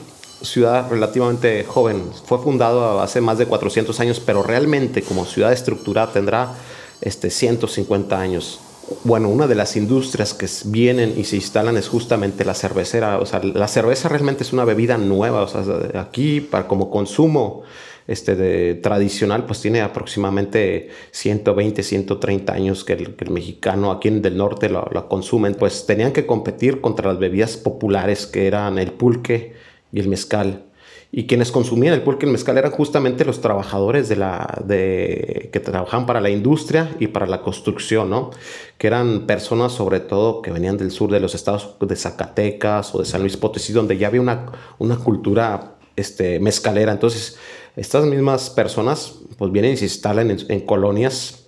ciudad 0.41 0.89
relativamente 0.89 1.65
joven. 1.65 2.03
Fue 2.25 2.39
fundado 2.39 3.01
hace 3.01 3.19
más 3.19 3.38
de 3.38 3.45
400 3.45 3.99
años, 3.99 4.21
pero 4.25 4.43
realmente 4.43 5.01
como 5.01 5.25
ciudad 5.25 5.51
estructurada 5.51 6.13
tendrá 6.13 6.53
este, 7.01 7.29
150 7.29 8.17
años 8.17 8.61
bueno, 9.03 9.29
una 9.29 9.48
de 9.48 9.55
las 9.55 9.75
industrias 9.75 10.34
que 10.34 10.48
vienen 10.65 11.13
y 11.17 11.24
se 11.24 11.36
instalan 11.36 11.77
es 11.77 11.88
justamente 11.88 12.46
la 12.46 12.53
cervecera. 12.53 13.17
O 13.19 13.25
sea, 13.25 13.41
la 13.43 13.67
cerveza 13.67 14.10
realmente 14.10 14.43
es 14.43 14.53
una 14.53 14.65
bebida 14.65 14.98
nueva. 14.98 15.43
O 15.43 15.48
sea, 15.48 15.63
aquí, 16.01 16.41
para, 16.41 16.67
como 16.67 16.89
consumo 16.89 17.63
este, 18.08 18.36
de, 18.36 18.75
tradicional, 18.75 19.46
pues 19.46 19.62
tiene 19.62 19.81
aproximadamente 19.81 20.89
120, 21.12 21.84
130 21.84 22.53
años 22.53 22.84
que 22.84 22.93
el, 22.93 23.15
mexicano 23.29 23.91
aquí 23.91 24.08
en 24.08 24.22
del 24.22 24.38
norte 24.38 24.69
lo, 24.69 25.08
consumen. 25.10 25.55
Pues 25.55 25.86
tenían 25.86 26.12
que 26.12 26.25
competir 26.25 26.81
contra 26.81 27.12
las 27.12 27.19
bebidas 27.19 27.58
populares 27.58 28.25
que 28.25 28.48
eran 28.48 28.77
el 28.77 28.91
pulque 28.91 29.53
y 29.91 30.00
el 30.00 30.08
mezcal 30.08 30.68
y 31.11 31.25
quienes 31.25 31.51
consumían 31.51 31.95
el 31.95 32.03
pulque 32.03 32.27
el 32.27 32.31
mezcal 32.31 32.57
eran 32.57 32.71
justamente 32.71 33.25
los 33.25 33.41
trabajadores 33.41 34.09
de 34.09 34.15
la, 34.15 34.61
de, 34.63 35.49
que 35.51 35.59
trabajaban 35.59 36.05
para 36.05 36.21
la 36.21 36.29
industria 36.29 36.95
y 36.99 37.07
para 37.07 37.25
la 37.25 37.41
construcción, 37.41 38.11
¿no? 38.11 38.29
que 38.77 38.87
eran 38.87 39.25
personas 39.25 39.71
sobre 39.71 40.01
todo 40.01 40.41
que 40.43 40.51
venían 40.51 40.77
del 40.77 40.91
sur 40.91 41.11
de 41.11 41.19
los 41.19 41.33
estados 41.33 41.75
de 41.79 41.95
Zacatecas 41.95 42.93
o 42.93 42.99
de 42.99 43.05
San 43.05 43.21
Luis 43.21 43.37
Potosí, 43.37 43.73
donde 43.73 43.97
ya 43.97 44.07
había 44.07 44.21
una, 44.21 44.51
una 44.77 44.97
cultura 44.97 45.75
este, 45.95 46.39
mezcalera. 46.39 46.91
Entonces, 46.91 47.37
estas 47.75 48.05
mismas 48.05 48.49
personas 48.49 49.15
pues 49.37 49.51
vienen 49.51 49.73
y 49.73 49.77
se 49.77 49.85
instalan 49.85 50.37
en, 50.47 50.59
colonias 50.61 51.45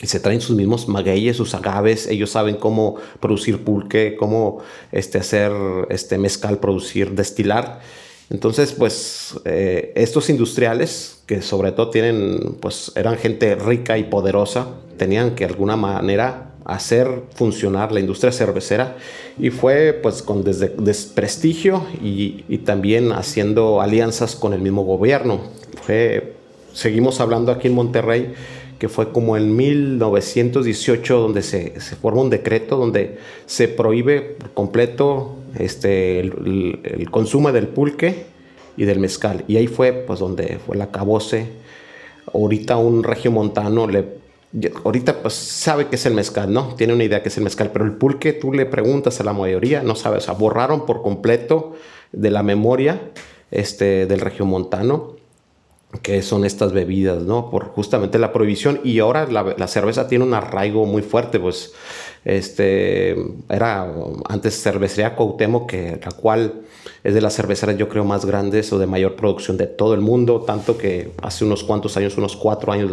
y 0.00 0.06
se 0.06 0.20
traen 0.20 0.40
sus 0.40 0.56
mismos 0.56 0.88
magueyes, 0.88 1.36
sus 1.36 1.54
agaves, 1.54 2.08
ellos 2.08 2.30
saben 2.30 2.56
cómo 2.56 2.96
producir 3.20 3.64
pulque, 3.64 4.16
cómo 4.18 4.58
este, 4.90 5.18
hacer 5.18 5.52
este 5.88 6.18
mezcal, 6.18 6.58
producir, 6.58 7.12
destilar. 7.12 7.80
Entonces, 8.32 8.72
pues 8.72 9.34
eh, 9.44 9.92
estos 9.94 10.30
industriales, 10.30 11.18
que 11.26 11.42
sobre 11.42 11.70
todo 11.70 11.90
tienen, 11.90 12.56
pues 12.60 12.90
eran 12.96 13.18
gente 13.18 13.54
rica 13.56 13.98
y 13.98 14.04
poderosa, 14.04 14.68
tenían 14.96 15.34
que 15.34 15.44
de 15.44 15.52
alguna 15.52 15.76
manera 15.76 16.52
hacer 16.64 17.24
funcionar 17.34 17.92
la 17.92 18.00
industria 18.00 18.32
cervecera 18.32 18.96
y 19.38 19.50
fue 19.50 19.92
pues 20.02 20.22
con 20.22 20.44
desprestigio 20.44 21.84
y, 22.02 22.58
también 22.64 23.12
haciendo 23.12 23.82
alianzas 23.82 24.34
con 24.34 24.54
el 24.54 24.62
mismo 24.62 24.82
gobierno. 24.84 25.40
Seguimos 26.72 27.20
hablando 27.20 27.52
aquí 27.52 27.68
en 27.68 27.74
Monterrey 27.74 28.32
que 28.82 28.88
fue 28.88 29.12
como 29.12 29.36
en 29.36 29.54
1918 29.54 31.16
donde 31.16 31.42
se, 31.42 31.80
se 31.80 31.94
forma 31.94 32.20
un 32.20 32.30
decreto 32.30 32.76
donde 32.76 33.16
se 33.46 33.68
prohíbe 33.68 34.22
por 34.22 34.54
completo 34.54 35.36
este, 35.56 36.18
el, 36.18 37.08
consumo 37.08 37.52
del 37.52 37.68
pulque 37.68 38.24
y 38.76 38.84
del 38.84 38.98
mezcal. 38.98 39.44
Y 39.46 39.56
ahí 39.56 39.68
fue 39.68 39.92
pues 39.92 40.18
donde 40.18 40.58
fue 40.66 40.76
la 40.76 40.90
cabose. 40.90 41.46
Ahorita 42.34 42.76
un 42.76 43.04
regiomontano 43.04 43.86
le 43.86 44.04
ahorita 44.82 45.22
pues 45.22 45.34
sabe 45.34 45.86
que 45.86 45.94
es 45.94 46.04
el 46.04 46.14
mezcal, 46.14 46.52
¿no? 46.52 46.74
Tiene 46.74 46.92
una 46.92 47.04
idea 47.04 47.22
que 47.22 47.28
es 47.28 47.36
el 47.36 47.44
mezcal, 47.44 47.70
pero 47.72 47.84
el 47.84 47.92
pulque 47.92 48.32
tú 48.32 48.52
le 48.52 48.66
preguntas 48.66 49.20
a 49.20 49.22
la 49.22 49.32
mayoría, 49.32 49.84
no 49.84 49.94
sabe, 49.94 50.16
o 50.16 50.20
sea, 50.20 50.34
borraron 50.34 50.86
por 50.86 51.02
completo 51.02 51.76
de 52.10 52.32
la 52.32 52.42
memoria 52.42 53.00
este 53.52 54.06
del 54.06 54.18
regiomontano 54.18 55.21
que 56.00 56.22
son 56.22 56.44
estas 56.44 56.72
bebidas, 56.72 57.22
¿no? 57.22 57.50
Por 57.50 57.66
justamente 57.66 58.18
la 58.18 58.32
prohibición. 58.32 58.80
Y 58.82 58.98
ahora 59.00 59.26
la, 59.26 59.66
cerveza 59.66 60.08
tiene 60.08 60.24
un 60.24 60.32
arraigo 60.32 60.86
muy 60.86 61.02
fuerte, 61.02 61.38
pues, 61.38 61.72
este, 62.24 63.16
era 63.48 63.92
antes 64.28 64.62
cervecería 64.62 65.14
Cuauhtémoc, 65.16 65.68
que 65.68 66.00
la 66.02 66.12
cual 66.12 66.62
es 67.04 67.14
de 67.14 67.20
las 67.20 67.34
cerveceras, 67.34 67.76
yo 67.76 67.88
creo, 67.88 68.04
más 68.04 68.24
grandes 68.24 68.72
o 68.72 68.78
de 68.78 68.86
mayor 68.86 69.16
producción 69.16 69.56
de 69.56 69.66
todo 69.66 69.92
el 69.94 70.00
mundo, 70.00 70.40
tanto 70.40 70.78
que 70.78 71.12
hace 71.20 71.44
unos 71.44 71.64
cuantos 71.64 71.96
años, 71.96 72.16
unos 72.16 72.36
cuatro 72.36 72.72
años, 72.72 72.90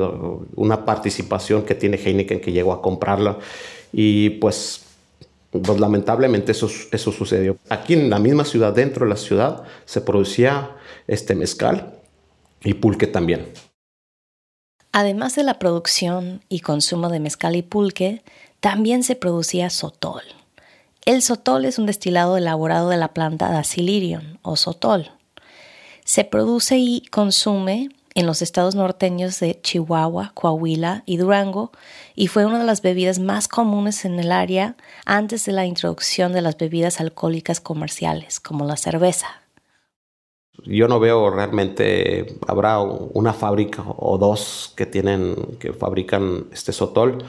una 0.55 0.83
participación 0.83 1.63
que 1.63 1.75
tiene 1.75 1.97
Heineken 1.97 2.41
que 2.41 2.51
llegó 2.51 2.73
a 2.73 2.81
comprarla. 2.81 3.37
Y 3.93 4.31
pues 4.31 4.85
pues 5.51 5.79
lamentablemente 5.79 6.51
eso, 6.51 6.69
eso 6.91 7.11
sucedió. 7.11 7.57
Aquí 7.69 7.93
en 7.93 8.11
la 8.11 8.19
misma 8.19 8.45
ciudad, 8.45 8.71
dentro 8.71 9.05
de 9.05 9.09
la 9.09 9.15
ciudad, 9.15 9.63
se 9.85 9.99
producía 9.99 10.75
este 11.07 11.33
mezcal 11.33 11.98
y 12.63 12.75
pulque 12.75 13.07
también. 13.07 13.51
Además 14.91 15.35
de 15.35 15.43
la 15.43 15.59
producción 15.59 16.43
y 16.49 16.61
consumo 16.61 17.09
de 17.09 17.19
mezcal 17.19 17.55
y 17.55 17.61
pulque, 17.61 18.23
también 18.59 19.03
se 19.03 19.15
producía 19.15 19.69
sotol. 19.69 20.23
El 21.05 21.21
sotol 21.21 21.65
es 21.65 21.79
un 21.79 21.85
destilado 21.85 22.37
elaborado 22.37 22.89
de 22.89 22.97
la 22.97 23.13
planta 23.13 23.49
Dacilirium 23.49 24.37
o 24.41 24.55
sotol. 24.55 25.11
Se 26.03 26.23
produce 26.23 26.77
y 26.77 27.01
consume 27.11 27.89
en 28.15 28.25
los 28.25 28.41
estados 28.41 28.75
norteños 28.75 29.39
de 29.39 29.59
Chihuahua, 29.61 30.31
Coahuila 30.33 31.03
y 31.05 31.17
Durango 31.17 31.71
y 32.15 32.27
fue 32.27 32.45
una 32.45 32.59
de 32.59 32.65
las 32.65 32.81
bebidas 32.81 33.19
más 33.19 33.47
comunes 33.47 34.03
en 34.05 34.19
el 34.19 34.31
área 34.31 34.75
antes 35.05 35.45
de 35.45 35.51
la 35.51 35.65
introducción 35.65 36.33
de 36.33 36.41
las 36.41 36.57
bebidas 36.57 36.99
alcohólicas 36.99 37.61
comerciales, 37.61 38.39
como 38.39 38.65
la 38.65 38.75
cerveza. 38.75 39.27
Yo 40.65 40.87
no 40.87 40.99
veo 40.99 41.29
realmente, 41.29 42.37
habrá 42.47 42.79
una 42.79 43.33
fábrica 43.33 43.83
o 43.85 44.17
dos 44.17 44.73
que 44.75 44.85
tienen, 44.85 45.35
que 45.59 45.73
fabrican 45.73 46.45
este 46.51 46.71
sotol. 46.71 47.23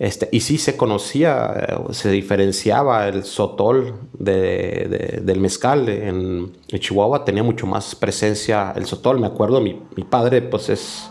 Este, 0.00 0.30
y 0.32 0.40
sí 0.40 0.56
se 0.56 0.78
conocía, 0.78 1.52
eh, 1.68 1.92
se 1.92 2.10
diferenciaba 2.10 3.06
el 3.06 3.22
sotol 3.24 3.96
del 4.18 5.40
mezcal. 5.40 5.90
En, 5.90 6.52
Chihuahua 6.68 7.22
tenía 7.26 7.42
mucho 7.42 7.66
más 7.66 7.94
presencia 7.94 8.72
el 8.74 8.86
sotol. 8.86 9.20
Me 9.20 9.26
acuerdo, 9.26 9.60
mi, 9.60 9.78
mi 9.96 10.04
padre 10.04 10.40
pues 10.40 10.70
es, 10.70 11.10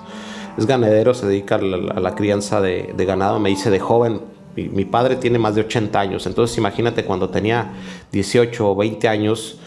es 0.57 0.65
ganadero, 0.65 1.13
se 1.13 1.27
dedica 1.27 1.55
a 1.55 1.59
la, 1.59 2.15
crianza 2.15 2.61
de, 2.61 2.91
ganado. 2.97 3.39
Me 3.39 3.51
hice 3.51 3.69
de 3.69 3.79
joven. 3.79 4.21
Mi, 4.55 4.67
mi, 4.69 4.85
padre 4.85 5.17
tiene 5.17 5.37
más 5.37 5.53
de 5.53 5.61
80 5.61 5.99
años. 5.99 6.25
Entonces 6.25 6.57
imagínate 6.57 7.05
cuando 7.05 7.29
tenía 7.29 7.71
18 8.11 8.71
o 8.71 8.75
20 8.75 9.07
años, 9.07 9.59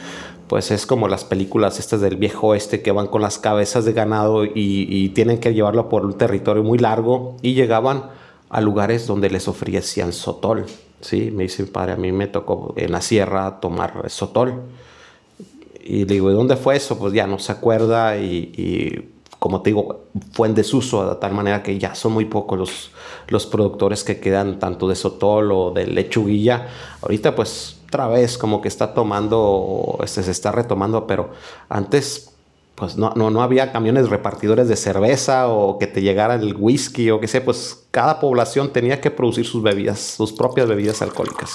pues 0.52 0.70
es 0.70 0.84
como 0.84 1.08
las 1.08 1.24
películas 1.24 1.78
estas 1.78 2.02
del 2.02 2.16
viejo 2.16 2.48
oeste 2.48 2.82
que 2.82 2.92
van 2.92 3.06
con 3.06 3.22
las 3.22 3.38
cabezas 3.38 3.86
de 3.86 3.94
ganado 3.94 4.44
y, 4.44 4.52
y 4.54 5.08
tienen 5.08 5.38
que 5.38 5.54
llevarlo 5.54 5.88
por 5.88 6.04
un 6.04 6.18
territorio 6.18 6.62
muy 6.62 6.76
largo 6.76 7.38
y 7.40 7.54
llegaban 7.54 8.10
a 8.50 8.60
lugares 8.60 9.06
donde 9.06 9.30
les 9.30 9.48
ofrecían 9.48 10.12
sotol. 10.12 10.66
¿sí? 11.00 11.30
Me 11.30 11.44
dice 11.44 11.62
mi 11.62 11.70
padre, 11.70 11.92
a 11.92 11.96
mí 11.96 12.12
me 12.12 12.26
tocó 12.26 12.74
en 12.76 12.92
la 12.92 13.00
sierra 13.00 13.60
tomar 13.60 14.10
sotol. 14.10 14.60
Y 15.82 16.04
le 16.04 16.12
digo, 16.12 16.28
¿de 16.28 16.34
dónde 16.34 16.56
fue 16.56 16.76
eso? 16.76 16.98
Pues 16.98 17.14
ya 17.14 17.26
no 17.26 17.38
se 17.38 17.50
acuerda 17.50 18.18
y, 18.18 19.08
como 19.38 19.62
te 19.62 19.70
digo, 19.70 20.04
fue 20.32 20.48
en 20.48 20.54
desuso 20.54 21.08
de 21.08 21.16
tal 21.16 21.32
manera 21.32 21.62
que 21.62 21.78
ya 21.78 21.94
son 21.94 22.12
muy 22.12 22.26
pocos 22.26 22.58
los, 22.58 22.90
los 23.28 23.46
productores 23.46 24.04
que 24.04 24.20
quedan 24.20 24.58
tanto 24.58 24.86
de 24.86 24.96
sotol 24.96 25.50
o 25.50 25.70
de 25.70 25.86
lechuguilla. 25.86 26.68
Ahorita 27.00 27.34
pues 27.34 27.78
otra 27.92 28.08
vez 28.08 28.38
como 28.38 28.62
que 28.62 28.68
está 28.68 28.94
tomando, 28.94 29.98
este, 30.02 30.22
se 30.22 30.30
está 30.30 30.50
retomando, 30.50 31.06
pero 31.06 31.28
antes 31.68 32.30
pues 32.74 32.96
no, 32.96 33.12
no, 33.14 33.28
no, 33.28 33.42
había 33.42 33.70
camiones 33.70 34.08
repartidores 34.08 34.66
de 34.66 34.76
cerveza 34.76 35.48
o 35.48 35.78
que 35.78 35.86
te 35.86 36.00
llegara 36.00 36.36
el 36.36 36.56
whisky 36.58 37.10
o 37.10 37.20
que 37.20 37.28
sé, 37.28 37.42
pues 37.42 37.84
cada 37.90 38.18
población 38.18 38.72
tenía 38.72 38.98
que 39.02 39.10
producir 39.10 39.46
sus 39.46 39.62
bebidas, 39.62 40.00
sus 40.00 40.32
propias 40.32 40.66
bebidas 40.66 41.02
alcohólicas. 41.02 41.52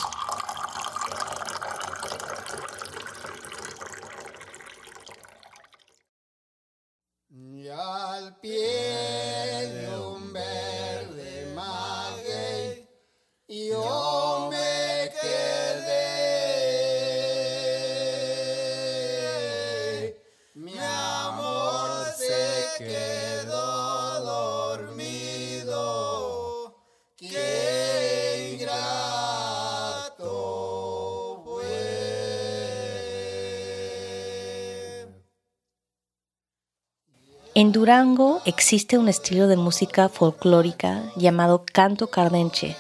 En 37.60 37.72
Durango 37.72 38.40
existe 38.46 39.00
un 39.00 39.10
estilo 39.10 39.48
de 39.48 39.58
música 39.58 40.10
folclórica 40.10 41.02
llamado 41.16 41.66
canto 41.66 42.06
cardenche, 42.06 42.76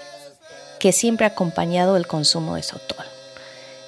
que 0.80 0.92
siempre 0.92 1.26
ha 1.26 1.30
acompañado 1.30 1.98
el 1.98 2.06
consumo 2.06 2.54
de 2.54 2.62
sotol. 2.62 3.04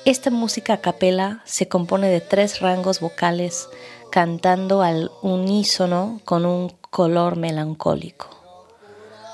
Esta 0.05 0.31
música 0.31 0.74
a 0.74 0.81
capela 0.81 1.43
se 1.46 1.67
compone 1.67 2.08
de 2.08 2.22
tres 2.22 2.60
rangos 2.60 3.01
vocales 3.01 3.69
cantando 4.10 4.81
al 4.81 5.12
unísono 5.22 6.22
con 6.25 6.48
un 6.48 6.74
color 6.89 7.36
melancólico. 7.36 8.27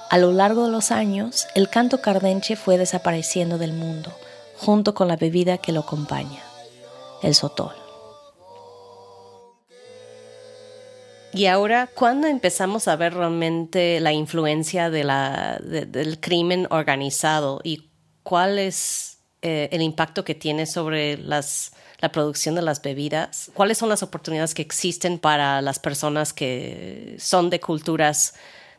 A 0.09 0.17
lo 0.17 0.33
largo 0.33 0.65
de 0.65 0.71
los 0.73 0.91
años, 0.91 1.47
el 1.55 1.69
canto 1.69 2.01
cardenche 2.01 2.57
fue 2.57 2.77
desapareciendo 2.77 3.57
del 3.57 3.71
mundo, 3.71 4.11
junto 4.57 4.93
con 4.93 5.07
la 5.07 5.15
bebida 5.15 5.57
que 5.57 5.71
lo 5.71 5.79
acompaña, 5.79 6.43
el 7.21 7.33
sotol. 7.33 7.84
Y 11.35 11.47
ahora, 11.47 11.89
¿cuándo 11.93 12.27
empezamos 12.27 12.87
a 12.87 12.95
ver 12.95 13.13
realmente 13.13 13.99
la 13.99 14.13
influencia 14.13 14.89
de 14.89 15.03
la, 15.03 15.59
del 15.61 16.21
crimen 16.21 16.65
organizado 16.69 17.59
y 17.61 17.89
cuál 18.23 18.57
es 18.57 19.19
eh, 19.41 19.67
el 19.73 19.81
impacto 19.81 20.23
que 20.23 20.33
tiene 20.33 20.65
sobre 20.65 21.17
las, 21.17 21.73
la 21.99 22.13
producción 22.13 22.55
de 22.55 22.61
las 22.61 22.81
bebidas? 22.81 23.51
¿Cuáles 23.53 23.77
son 23.77 23.89
las 23.89 24.01
oportunidades 24.01 24.53
que 24.53 24.61
existen 24.61 25.19
para 25.19 25.61
las 25.61 25.77
personas 25.77 26.31
que 26.31 27.17
son 27.19 27.49
de 27.49 27.59
culturas 27.59 28.35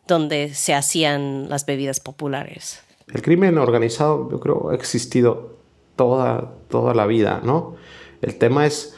donde 0.06 0.54
se 0.54 0.72
hacían 0.72 1.50
las 1.50 1.66
bebidas 1.66 2.00
populares? 2.00 2.80
El 3.12 3.20
crimen 3.20 3.58
organizado, 3.58 4.30
yo 4.30 4.40
creo, 4.40 4.70
ha 4.70 4.74
existido 4.74 5.58
toda, 5.94 6.54
toda 6.70 6.94
la 6.94 7.04
vida, 7.04 7.42
¿no? 7.44 7.76
El 8.22 8.38
tema 8.38 8.64
es 8.64 8.94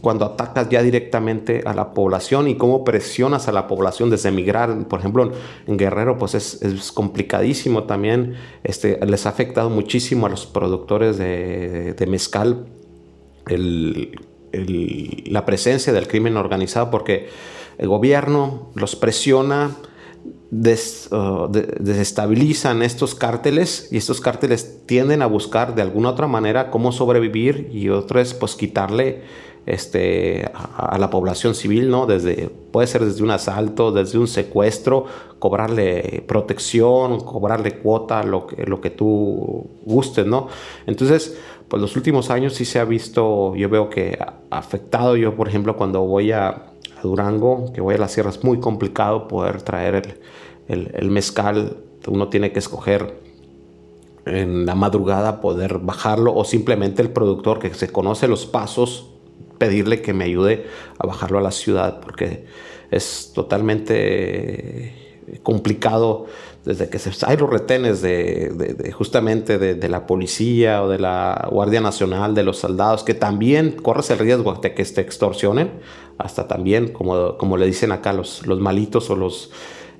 cuando 0.00 0.24
atacas 0.24 0.68
ya 0.68 0.82
directamente 0.82 1.62
a 1.64 1.74
la 1.74 1.94
población 1.94 2.48
y 2.48 2.56
cómo 2.56 2.84
presionas 2.84 3.48
a 3.48 3.52
la 3.52 3.66
población 3.66 4.10
desde 4.10 4.28
emigrar. 4.28 4.86
Por 4.88 5.00
ejemplo, 5.00 5.32
en 5.66 5.76
Guerrero, 5.76 6.18
pues 6.18 6.34
es, 6.34 6.92
complicadísimo 6.92 7.84
también. 7.84 8.34
Este, 8.62 9.04
les 9.06 9.26
ha 9.26 9.30
afectado 9.30 9.70
muchísimo 9.70 10.26
a 10.26 10.28
los 10.28 10.46
productores 10.46 11.18
de, 11.18 12.06
mezcal 12.08 12.66
la 13.46 15.44
presencia 15.44 15.92
del 15.92 16.06
crimen 16.06 16.36
organizado 16.36 16.90
porque 16.90 17.28
el 17.78 17.88
gobierno 17.88 18.70
los 18.74 18.96
presiona. 18.96 19.76
Uh, 20.50 21.48
desestabilizan 21.50 22.82
estos 22.82 23.14
cárteles 23.14 23.88
y 23.90 23.96
estos 23.96 24.20
cárteles 24.20 24.86
tienden 24.86 25.20
a 25.20 25.26
buscar 25.26 25.74
de 25.74 25.82
alguna 25.82 26.10
otra 26.10 26.28
manera 26.28 26.70
cómo 26.70 26.92
sobrevivir 26.92 27.68
y 27.72 27.88
otro 27.88 28.20
es 28.20 28.32
pues 28.34 28.54
quitarle 28.54 29.22
este, 29.66 30.50
a, 30.52 30.98
la 30.98 31.10
población 31.10 31.54
civil, 31.54 31.88
¿no? 31.88 32.06
Desde, 32.06 32.50
puede 32.70 32.86
ser 32.86 33.04
desde 33.04 33.22
un 33.22 33.30
asalto, 33.30 33.92
desde 33.92 34.18
un 34.18 34.28
secuestro, 34.28 35.06
cobrarle 35.38 36.24
protección, 36.26 37.20
cobrarle 37.20 37.78
cuota, 37.78 38.22
lo 38.22 38.46
que, 38.46 38.64
lo 38.66 38.80
que 38.80 38.90
tú 38.90 39.66
gustes, 39.84 40.26
¿no? 40.26 40.48
Entonces, 40.86 41.38
pues 41.68 41.80
los 41.80 41.96
últimos 41.96 42.30
años 42.30 42.54
sí 42.54 42.64
se 42.64 42.78
ha 42.78 42.84
visto, 42.84 43.54
yo 43.56 43.68
veo 43.68 43.88
que 43.88 44.18
afectado, 44.50 45.16
yo 45.16 45.34
por 45.34 45.48
ejemplo 45.48 45.76
cuando 45.76 46.02
voy 46.02 46.32
a, 46.32 46.70
Durango, 47.02 47.70
que 47.74 47.82
voy 47.82 47.96
a 47.96 47.98
la 47.98 48.08
sierra, 48.08 48.30
es 48.30 48.42
muy 48.42 48.60
complicado 48.60 49.28
poder 49.28 49.60
traer 49.60 50.18
el, 50.68 50.90
el 50.94 51.10
mezcal, 51.10 51.76
uno 52.06 52.28
tiene 52.28 52.50
que 52.50 52.60
escoger 52.60 53.20
en 54.24 54.64
la 54.64 54.74
madrugada 54.74 55.42
poder 55.42 55.80
bajarlo 55.80 56.34
o 56.34 56.44
simplemente 56.44 57.02
el 57.02 57.10
productor 57.10 57.58
que 57.58 57.74
se 57.74 57.88
conoce 57.92 58.26
los 58.26 58.46
pasos 58.46 59.13
pedirle 59.58 60.02
que 60.02 60.12
me 60.12 60.24
ayude 60.24 60.66
a 60.98 61.06
bajarlo 61.06 61.38
a 61.38 61.42
la 61.42 61.50
ciudad 61.50 62.00
porque 62.00 62.46
es 62.90 63.32
totalmente 63.34 65.04
complicado 65.42 66.26
desde 66.64 66.88
que 66.88 66.98
se, 66.98 67.10
hay 67.26 67.36
los 67.36 67.50
retenes 67.50 68.00
de, 68.00 68.92
justamente 68.96 69.58
de, 69.58 69.88
la 69.88 70.06
policía 70.06 70.82
o 70.82 70.88
de 70.88 70.98
la 70.98 71.48
Guardia 71.50 71.80
Nacional, 71.82 72.34
de 72.34 72.42
los 72.42 72.58
soldados, 72.58 73.04
que 73.04 73.12
también 73.12 73.72
corres 73.72 74.08
el 74.10 74.18
riesgo 74.18 74.54
de 74.54 74.72
que 74.72 74.84
te 74.84 75.00
extorsionen, 75.02 75.70
hasta 76.16 76.48
también, 76.48 76.88
como, 76.88 77.36
como 77.36 77.58
le 77.58 77.66
dicen 77.66 77.92
acá, 77.92 78.14
los, 78.14 78.46
los 78.46 78.60
malitos 78.60 79.10
o 79.10 79.16
los 79.16 79.50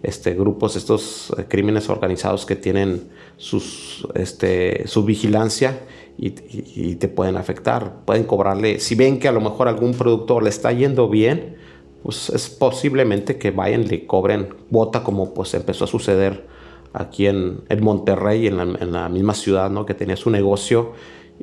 este, 0.02 0.34
grupos, 0.34 0.76
estos 0.76 1.34
eh, 1.36 1.44
crímenes 1.48 1.90
organizados 1.90 2.46
que 2.46 2.56
tienen 2.56 3.10
sus, 3.36 4.06
este, 4.14 4.88
su 4.88 5.04
vigilancia 5.04 5.80
y, 6.16 6.94
te 6.96 7.08
pueden 7.08 7.36
afectar. 7.36 8.04
Pueden 8.04 8.24
cobrarle, 8.24 8.80
si 8.80 8.94
ven 8.94 9.18
que 9.18 9.28
a 9.28 9.32
lo 9.32 9.40
mejor 9.40 9.68
algún 9.68 9.94
productor 9.94 10.42
le 10.42 10.50
está 10.50 10.72
yendo 10.72 11.08
bien, 11.08 11.56
pues 12.02 12.30
es 12.30 12.48
posiblemente 12.48 13.38
que 13.38 13.50
vayan 13.50 13.82
y 13.82 13.86
le 13.86 14.06
cobren 14.06 14.54
cuota 14.70 15.02
como 15.02 15.34
pues 15.34 15.54
empezó 15.54 15.84
a 15.84 15.88
suceder 15.88 16.46
aquí 16.92 17.26
en, 17.26 17.64
Monterrey, 17.80 18.46
en 18.46 18.56
la, 18.56 18.62
en 18.62 18.92
la, 18.92 19.08
misma 19.08 19.34
ciudad, 19.34 19.70
¿no? 19.70 19.84
Que 19.86 19.94
tenía 19.94 20.16
su 20.16 20.30
negocio 20.30 20.92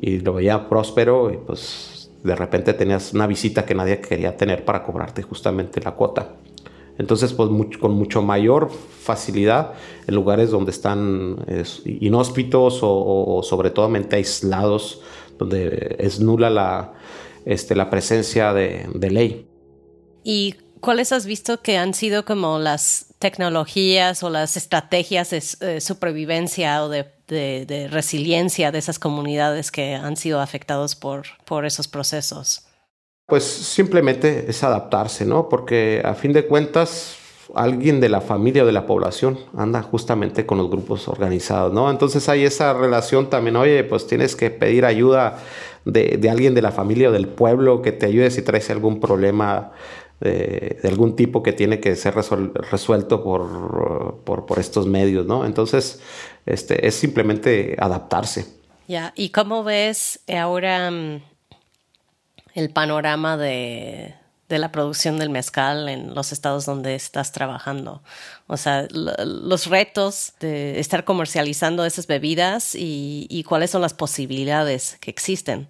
y 0.00 0.20
lo 0.20 0.34
veía 0.34 0.68
próspero 0.68 1.30
y 1.32 1.36
pues 1.36 2.10
de 2.22 2.34
repente 2.34 2.72
tenías 2.72 3.12
una 3.12 3.26
visita 3.26 3.66
que 3.66 3.74
nadie 3.74 4.00
quería 4.00 4.36
tener 4.36 4.64
para 4.64 4.82
cobrarte 4.82 5.22
justamente 5.22 5.80
la 5.80 5.92
cuota. 5.92 6.36
Entonces, 6.98 7.32
pues 7.32 7.48
con 7.78 7.92
mucho 7.94 8.22
mayor 8.22 8.70
facilidad 8.70 9.72
en 10.06 10.14
lugares 10.14 10.50
donde 10.50 10.70
están 10.70 11.44
inhóspitos 11.84 12.80
o, 12.82 13.42
sobre 13.42 13.70
todo 13.70 13.90
aislados, 14.12 15.00
donde 15.38 15.96
es 15.98 16.20
nula 16.20 16.50
la, 16.50 16.92
este, 17.44 17.74
presencia 17.86 18.52
de, 18.52 19.10
ley. 19.10 19.48
¿Y 20.22 20.54
cuáles 20.80 21.12
has 21.12 21.26
visto 21.26 21.62
que 21.62 21.78
han 21.78 21.94
sido 21.94 22.24
como 22.24 22.58
las 22.58 23.06
tecnologías 23.18 24.22
o 24.22 24.30
las 24.30 24.56
estrategias 24.56 25.30
de 25.30 25.80
supervivencia 25.80 26.84
o 26.84 26.88
de, 26.88 27.88
resiliencia 27.90 28.70
de 28.70 28.78
esas 28.78 28.98
comunidades 28.98 29.70
que 29.70 29.94
han 29.94 30.16
sido 30.16 30.40
afectados 30.40 30.94
por, 30.94 31.24
por 31.46 31.64
esos 31.64 31.88
procesos? 31.88 32.66
Pues 33.32 33.44
simplemente 33.44 34.44
es 34.46 34.62
adaptarse, 34.62 35.24
¿no? 35.24 35.48
Porque 35.48 36.02
a 36.04 36.12
fin 36.12 36.34
de 36.34 36.44
cuentas 36.44 37.16
alguien 37.54 37.98
de 37.98 38.10
la 38.10 38.20
familia 38.20 38.62
o 38.62 38.66
de 38.66 38.72
la 38.72 38.84
población 38.84 39.38
anda 39.56 39.80
justamente 39.80 40.44
con 40.44 40.58
los 40.58 40.68
grupos 40.68 41.08
organizados, 41.08 41.72
¿no? 41.72 41.90
Entonces 41.90 42.28
hay 42.28 42.44
esa 42.44 42.74
relación 42.74 43.30
también, 43.30 43.56
oye, 43.56 43.84
pues 43.84 44.06
tienes 44.06 44.36
que 44.36 44.50
pedir 44.50 44.84
ayuda 44.84 45.38
de, 45.86 46.28
alguien 46.30 46.52
de 46.54 46.60
la 46.60 46.72
familia 46.72 47.08
o 47.08 47.12
del 47.12 47.26
pueblo 47.26 47.80
que 47.80 47.92
te 47.92 48.04
ayude 48.04 48.30
si 48.30 48.42
traes 48.42 48.68
algún 48.68 49.00
problema 49.00 49.72
de, 50.20 50.78
algún 50.84 51.16
tipo 51.16 51.42
que 51.42 51.54
tiene 51.54 51.80
que 51.80 51.96
ser 51.96 52.12
resuelto 52.14 53.24
por, 53.24 54.20
por, 54.26 54.58
estos 54.58 54.86
medios, 54.86 55.24
¿no? 55.24 55.46
Entonces, 55.46 56.00
este, 56.44 56.86
es 56.86 56.94
simplemente 56.96 57.76
adaptarse. 57.78 58.44
Ya, 58.88 59.14
¿y 59.16 59.30
cómo 59.30 59.64
ves 59.64 60.20
ahora 60.28 60.90
mm, 60.90 61.31
el 62.54 62.70
panorama 62.70 63.36
de, 63.36 64.14
de 64.52 64.58
la 64.58 64.70
producción 64.70 65.18
del 65.18 65.30
mezcal 65.30 65.88
en 65.88 66.14
los 66.14 66.30
estados 66.30 66.66
donde 66.66 66.94
estás 66.94 67.32
trabajando. 67.32 68.02
O 68.46 68.58
sea, 68.58 68.86
los 68.90 69.66
retos 69.66 70.34
de 70.40 70.78
estar 70.78 71.04
comercializando 71.04 71.86
esas 71.86 72.06
bebidas 72.06 72.74
y, 72.74 73.44
cuáles 73.48 73.70
son 73.70 73.80
las 73.80 73.94
posibilidades 73.94 74.98
que 75.00 75.10
existen 75.10 75.68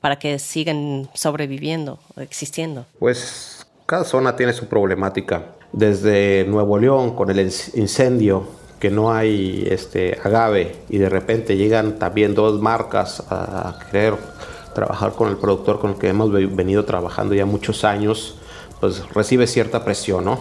para 0.00 0.18
que 0.18 0.40
sigan 0.40 1.08
sobreviviendo 1.14 2.00
o 2.16 2.20
existiendo. 2.20 2.86
Pues 2.98 3.66
cada 3.86 4.04
zona 4.04 4.34
tiene 4.34 4.52
su 4.52 4.66
problemática. 4.66 5.54
Desde 5.72 6.44
Nuevo 6.44 6.76
León 6.76 7.14
con 7.14 7.30
el 7.30 7.38
incendio, 7.38 8.48
que 8.80 8.90
no 8.90 9.12
hay 9.12 9.64
este 9.70 10.18
agave 10.24 10.74
y 10.88 10.98
de 10.98 11.08
repente 11.08 11.56
llegan 11.56 12.00
también 12.00 12.34
dos 12.34 12.60
marcas 12.60 13.22
a 13.30 13.78
querer 13.90 14.16
trabajar 14.74 15.12
con 15.12 15.28
el 15.28 15.36
productor 15.36 15.80
con 15.80 15.92
el 15.92 15.96
que 15.96 16.08
hemos 16.08 16.30
venido 16.32 16.84
trabajando 16.84 17.34
ya 17.34 17.46
muchos 17.46 17.84
años, 17.84 18.36
pues 18.80 19.08
recibe 19.14 19.46
cierta 19.46 19.84
presión, 19.84 20.24
¿no? 20.24 20.38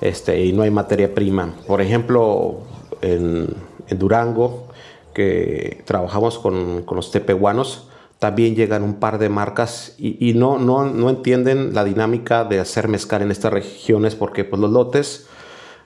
Este, 0.00 0.44
y 0.44 0.52
no 0.52 0.62
hay 0.62 0.70
materia 0.70 1.14
prima. 1.14 1.54
Por 1.66 1.80
ejemplo, 1.80 2.58
en, 3.00 3.54
Durango, 3.90 4.68
que 5.14 5.82
trabajamos 5.84 6.38
con, 6.38 6.84
los 6.90 7.10
tepehuanos, 7.10 7.88
también 8.18 8.54
llegan 8.54 8.82
un 8.82 8.94
par 8.94 9.18
de 9.18 9.28
marcas 9.28 9.94
y, 9.98 10.32
no, 10.34 10.58
no, 10.58 10.84
no, 10.84 11.10
entienden 11.10 11.74
la 11.74 11.84
dinámica 11.84 12.44
de 12.44 12.60
hacer 12.60 12.88
mezcal 12.88 13.22
en 13.22 13.30
estas 13.30 13.52
regiones 13.52 14.14
porque 14.14 14.44
pues, 14.44 14.60
los 14.60 14.70
lotes 14.70 15.26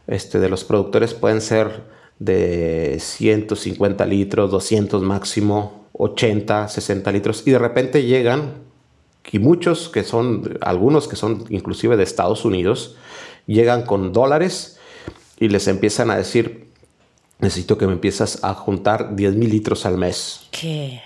este, 0.06 0.38
de 0.38 0.48
los 0.48 0.64
productores 0.64 1.14
pueden 1.14 1.40
ser 1.40 1.82
de 2.18 2.98
150 3.00 4.06
litros, 4.06 4.50
200 4.50 5.02
máximo, 5.02 5.79
80, 6.00 6.68
60 6.68 7.12
litros 7.12 7.42
y 7.46 7.50
de 7.50 7.58
repente 7.58 8.02
llegan, 8.04 8.54
y 9.30 9.38
muchos 9.38 9.88
que 9.88 10.02
son, 10.02 10.58
algunos 10.60 11.06
que 11.06 11.16
son 11.16 11.44
inclusive 11.50 11.96
de 11.96 12.02
Estados 12.02 12.44
Unidos, 12.44 12.96
llegan 13.46 13.82
con 13.82 14.12
dólares 14.12 14.78
y 15.38 15.48
les 15.48 15.68
empiezan 15.68 16.10
a 16.10 16.16
decir, 16.16 16.68
necesito 17.38 17.76
que 17.78 17.86
me 17.86 17.92
empiezas 17.92 18.42
a 18.42 18.54
juntar 18.54 19.14
10 19.14 19.34
mil 19.34 19.50
litros 19.50 19.84
al 19.86 19.98
mes. 19.98 20.48
¿Qué? 20.50 21.00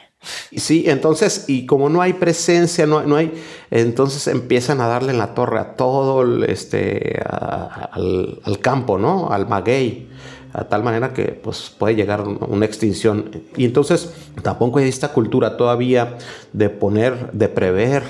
Sí, 0.57 0.85
entonces, 0.87 1.45
y 1.49 1.67
como 1.67 1.91
no 1.91 2.01
hay 2.01 2.15
presencia, 2.15 2.87
no, 2.87 3.03
no 3.03 3.17
hay, 3.17 3.33
entonces 3.71 4.27
empiezan 4.29 4.81
a 4.81 4.87
darle 4.87 5.13
en 5.13 5.19
la 5.19 5.35
torre 5.35 5.59
a 5.59 5.75
todo 5.75 6.45
este, 6.45 7.21
al, 7.29 8.41
al, 8.43 8.59
campo, 8.61 8.97
¿no? 8.97 9.29
Al 9.31 9.47
maguey 9.47 10.09
a 10.55 10.65
tal 10.65 10.85
manera 10.85 11.13
que 11.13 11.25
pues, 11.25 11.75
puede 11.77 11.97
llegar 11.97 12.23
una 12.23 12.65
extinción. 12.65 13.43
Y 13.57 13.65
entonces 13.65 14.15
tampoco 14.43 14.79
hay 14.79 14.89
esta 14.89 15.09
cultura 15.13 15.57
todavía 15.57 16.17
de 16.53 16.71
poner, 16.71 17.33
de 17.33 17.49
prever 17.49 18.05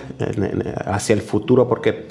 hacia 0.84 1.14
el 1.14 1.22
futuro, 1.22 1.66
porque 1.68 2.06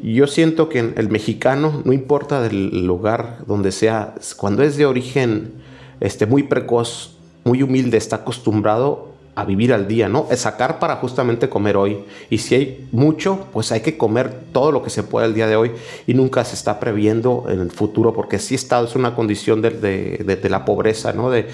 yo 0.00 0.28
siento 0.28 0.68
que 0.68 0.78
el 0.96 1.08
mexicano, 1.10 1.82
no 1.84 1.92
importa 1.92 2.40
del 2.40 2.86
lugar 2.86 3.38
donde 3.46 3.72
sea, 3.72 4.14
cuando 4.36 4.62
es 4.62 4.76
de 4.76 4.86
origen 4.86 5.52
este, 6.00 6.26
muy 6.26 6.44
precoz, 6.44 7.16
muy 7.44 7.62
humilde, 7.62 7.96
está 7.96 8.16
acostumbrado 8.16 9.11
a 9.34 9.44
vivir 9.44 9.72
al 9.72 9.88
día, 9.88 10.08
¿no? 10.08 10.26
Es 10.30 10.40
sacar 10.40 10.78
para 10.78 10.96
justamente 10.96 11.48
comer 11.48 11.76
hoy. 11.76 12.04
Y 12.28 12.38
si 12.38 12.54
hay 12.54 12.88
mucho, 12.92 13.46
pues 13.52 13.72
hay 13.72 13.80
que 13.80 13.96
comer 13.96 14.44
todo 14.52 14.72
lo 14.72 14.82
que 14.82 14.90
se 14.90 15.02
puede 15.02 15.26
el 15.26 15.34
día 15.34 15.46
de 15.46 15.56
hoy 15.56 15.72
y 16.06 16.14
nunca 16.14 16.44
se 16.44 16.54
está 16.54 16.78
previendo 16.78 17.46
en 17.48 17.60
el 17.60 17.70
futuro, 17.70 18.12
porque 18.12 18.38
si 18.38 18.54
está 18.54 18.82
es 18.82 18.94
una 18.94 19.14
condición 19.14 19.62
de, 19.62 20.46
la 20.50 20.64
pobreza, 20.64 21.14
¿no? 21.14 21.30
De, 21.30 21.48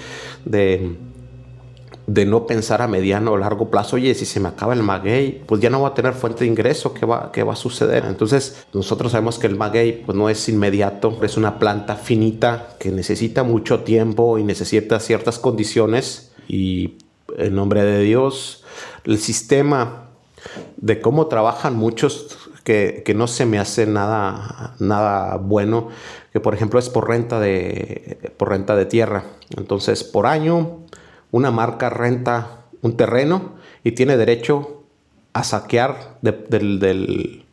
de, 0.45 2.25
no 2.25 2.47
pensar 2.47 2.81
a 2.81 2.87
mediano 2.87 3.31
o 3.31 3.37
largo 3.37 3.69
plazo, 3.69 3.95
oye, 3.95 4.13
si 4.13 4.25
se 4.25 4.41
me 4.41 4.49
acaba 4.49 4.73
el 4.73 4.83
maguey, 4.83 5.41
pues 5.45 5.61
ya 5.61 5.69
no 5.69 5.81
va 5.81 5.89
a 5.89 5.93
tener 5.93 6.13
fuente 6.13 6.39
de 6.39 6.47
ingreso, 6.47 6.93
¿qué 6.93 7.05
va, 7.05 7.31
qué 7.31 7.43
va 7.43 7.53
a 7.53 7.55
suceder? 7.55 8.03
Entonces, 8.05 8.65
nosotros 8.73 9.13
sabemos 9.13 9.39
que 9.39 9.47
el 9.47 9.55
maguey 9.55 10.03
pues 10.05 10.17
no 10.17 10.27
es 10.27 10.49
inmediato, 10.49 11.17
es 11.21 11.37
una 11.37 11.59
planta 11.59 11.95
finita 11.95 12.75
que 12.77 12.91
necesita 12.91 13.43
mucho 13.43 13.81
tiempo 13.81 14.37
y 14.37 14.43
necesita 14.43 14.99
ciertas 14.99 15.39
condiciones 15.39 16.33
y 16.49 16.97
en 17.37 17.55
nombre 17.55 17.83
de 17.83 18.01
Dios, 18.01 18.63
el 19.05 19.17
sistema 19.17 20.09
de 20.77 21.01
cómo 21.01 21.27
trabajan 21.27 21.75
muchos 21.75 22.37
que, 22.63 23.13
no 23.15 23.27
se 23.27 23.45
me 23.45 23.57
hace 23.57 23.87
nada, 23.87 24.75
nada 24.79 25.37
bueno, 25.37 25.89
que 26.31 26.39
por 26.39 26.53
ejemplo 26.53 26.79
es 26.79 26.89
por 26.89 27.07
renta 27.07 27.39
de, 27.39 28.33
por 28.37 28.49
renta 28.49 28.75
de 28.75 28.85
tierra. 28.85 29.23
Entonces, 29.57 30.03
por 30.03 30.27
año, 30.27 30.85
una 31.31 31.49
marca 31.51 31.89
renta 31.89 32.65
un 32.81 32.95
terreno 32.95 33.55
y 33.83 33.93
tiene 33.93 34.17
derecho 34.17 34.83
a 35.33 35.43
saquear 35.43 36.17
del, 36.21 37.45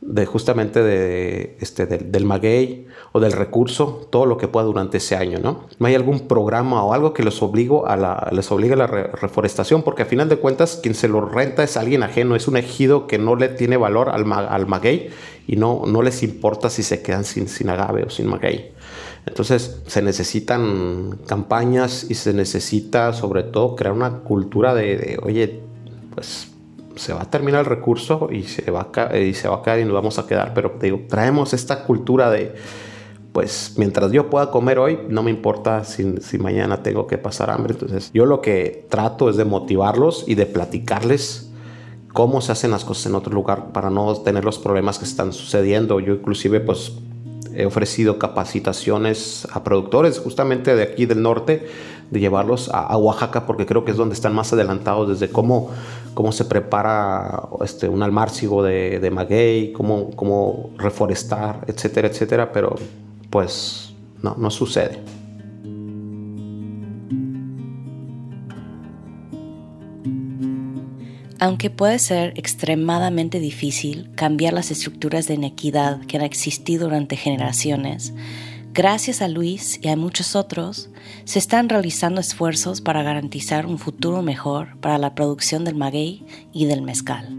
de 0.00 0.26
justamente 0.26 0.82
de, 0.82 1.56
este, 1.60 1.86
del, 1.86 2.24
maguey 2.24 2.86
o 3.12 3.20
del 3.20 3.32
recurso, 3.32 4.06
todo 4.10 4.26
lo 4.26 4.38
que 4.38 4.46
pueda 4.46 4.64
durante 4.64 4.98
ese 4.98 5.16
año, 5.16 5.38
¿no? 5.40 5.66
No 5.78 5.86
hay 5.86 5.96
algún 5.96 6.28
programa 6.28 6.84
o 6.84 6.92
algo 6.92 7.12
que 7.12 7.24
les, 7.24 7.42
obligo 7.42 7.86
a 7.86 7.96
la, 7.96 8.28
les 8.32 8.50
obligue 8.52 8.74
a 8.74 8.76
la 8.76 8.86
reforestación, 8.86 9.82
porque 9.82 10.02
a 10.02 10.06
final 10.06 10.28
de 10.28 10.36
cuentas 10.36 10.78
quien 10.80 10.94
se 10.94 11.08
lo 11.08 11.22
renta 11.22 11.64
es 11.64 11.76
alguien 11.76 12.04
ajeno, 12.04 12.36
es 12.36 12.46
un 12.46 12.56
ejido 12.56 13.06
que 13.08 13.18
no 13.18 13.34
le 13.34 13.48
tiene 13.48 13.76
valor 13.76 14.08
al, 14.10 14.30
al 14.32 14.66
maguey 14.66 15.10
y 15.46 15.56
no, 15.56 15.82
no 15.86 16.02
les 16.02 16.22
importa 16.22 16.70
si 16.70 16.82
se 16.82 17.02
quedan 17.02 17.24
sin, 17.24 17.48
sin 17.48 17.68
agave 17.68 18.04
o 18.04 18.10
sin 18.10 18.28
maguey. 18.28 18.72
Entonces 19.26 19.82
se 19.86 20.00
necesitan 20.00 21.18
campañas 21.26 22.06
y 22.08 22.14
se 22.14 22.32
necesita 22.32 23.12
sobre 23.12 23.42
todo 23.42 23.74
crear 23.74 23.94
una 23.94 24.20
cultura 24.20 24.74
de, 24.74 24.96
de 24.96 25.20
oye, 25.22 25.60
pues 26.14 26.48
se 26.98 27.12
va 27.12 27.22
a 27.22 27.30
terminar 27.30 27.60
el 27.60 27.66
recurso 27.66 28.28
y 28.30 28.42
se 28.42 28.70
va 28.70 28.88
a, 28.94 29.16
y 29.16 29.34
se 29.34 29.48
va 29.48 29.56
a 29.56 29.62
caer 29.62 29.80
y 29.80 29.84
nos 29.84 29.94
vamos 29.94 30.18
a 30.18 30.26
quedar. 30.26 30.52
Pero 30.54 30.74
digo, 30.80 31.02
traemos 31.08 31.54
esta 31.54 31.84
cultura 31.84 32.30
de, 32.30 32.54
pues 33.32 33.74
mientras 33.76 34.12
yo 34.12 34.28
pueda 34.28 34.50
comer 34.50 34.78
hoy, 34.78 34.98
no 35.08 35.22
me 35.22 35.30
importa 35.30 35.84
si, 35.84 36.16
si, 36.20 36.38
mañana 36.38 36.82
tengo 36.82 37.06
que 37.06 37.18
pasar 37.18 37.50
hambre. 37.50 37.74
Entonces 37.74 38.10
yo 38.12 38.26
lo 38.26 38.40
que 38.40 38.86
trato 38.90 39.30
es 39.30 39.36
de 39.36 39.44
motivarlos 39.44 40.24
y 40.26 40.34
de 40.34 40.46
platicarles 40.46 41.50
cómo 42.12 42.40
se 42.40 42.52
hacen 42.52 42.70
las 42.70 42.84
cosas 42.84 43.06
en 43.06 43.14
otro 43.14 43.32
lugar 43.32 43.72
para 43.72 43.90
no 43.90 44.14
tener 44.16 44.44
los 44.44 44.58
problemas 44.58 44.98
que 44.98 45.04
están 45.04 45.32
sucediendo. 45.32 46.00
Yo 46.00 46.14
inclusive 46.14 46.60
pues 46.60 46.92
he 47.54 47.66
ofrecido 47.66 48.18
capacitaciones 48.18 49.46
a 49.52 49.64
productores 49.64 50.18
justamente 50.18 50.74
de 50.76 50.82
aquí 50.82 51.06
del 51.06 51.22
norte, 51.22 51.66
de 52.10 52.20
llevarlos 52.20 52.70
a, 52.72 52.96
Oaxaca 52.96 53.46
porque 53.46 53.66
creo 53.66 53.84
que 53.84 53.90
es 53.90 53.96
donde 53.96 54.14
están 54.14 54.34
más 54.34 54.52
adelantados 54.52 55.08
desde 55.08 55.32
cómo, 55.32 55.70
cómo 56.14 56.32
se 56.32 56.44
prepara 56.44 57.48
este, 57.62 57.88
un 57.88 58.02
almárcigo 58.02 58.62
de, 58.62 58.98
de 59.00 59.10
maguey, 59.10 59.72
cómo, 59.72 60.10
cómo 60.16 60.70
reforestar, 60.78 61.64
etcétera, 61.66 62.08
etcétera, 62.08 62.52
pero 62.52 62.76
pues 63.30 63.92
no, 64.22 64.34
no 64.38 64.50
sucede. 64.50 65.00
Aunque 71.40 71.70
puede 71.70 72.00
ser 72.00 72.32
extremadamente 72.36 73.38
difícil 73.38 74.10
cambiar 74.16 74.52
las 74.52 74.72
estructuras 74.72 75.28
de 75.28 75.34
inequidad 75.34 76.00
que 76.06 76.16
han 76.16 76.24
existido 76.24 76.86
durante 76.86 77.16
generaciones, 77.16 78.12
gracias 78.78 79.22
a 79.22 79.26
Luis 79.26 79.80
y 79.82 79.88
a 79.88 79.96
muchos 79.96 80.36
otros, 80.36 80.88
se 81.24 81.40
están 81.40 81.68
realizando 81.68 82.20
esfuerzos 82.20 82.80
para 82.80 83.02
garantizar 83.02 83.66
un 83.66 83.76
futuro 83.76 84.22
mejor 84.22 84.78
para 84.78 84.98
la 84.98 85.16
producción 85.16 85.64
del 85.64 85.74
maguey 85.74 86.24
y 86.52 86.66
del 86.66 86.82
mezcal. 86.82 87.36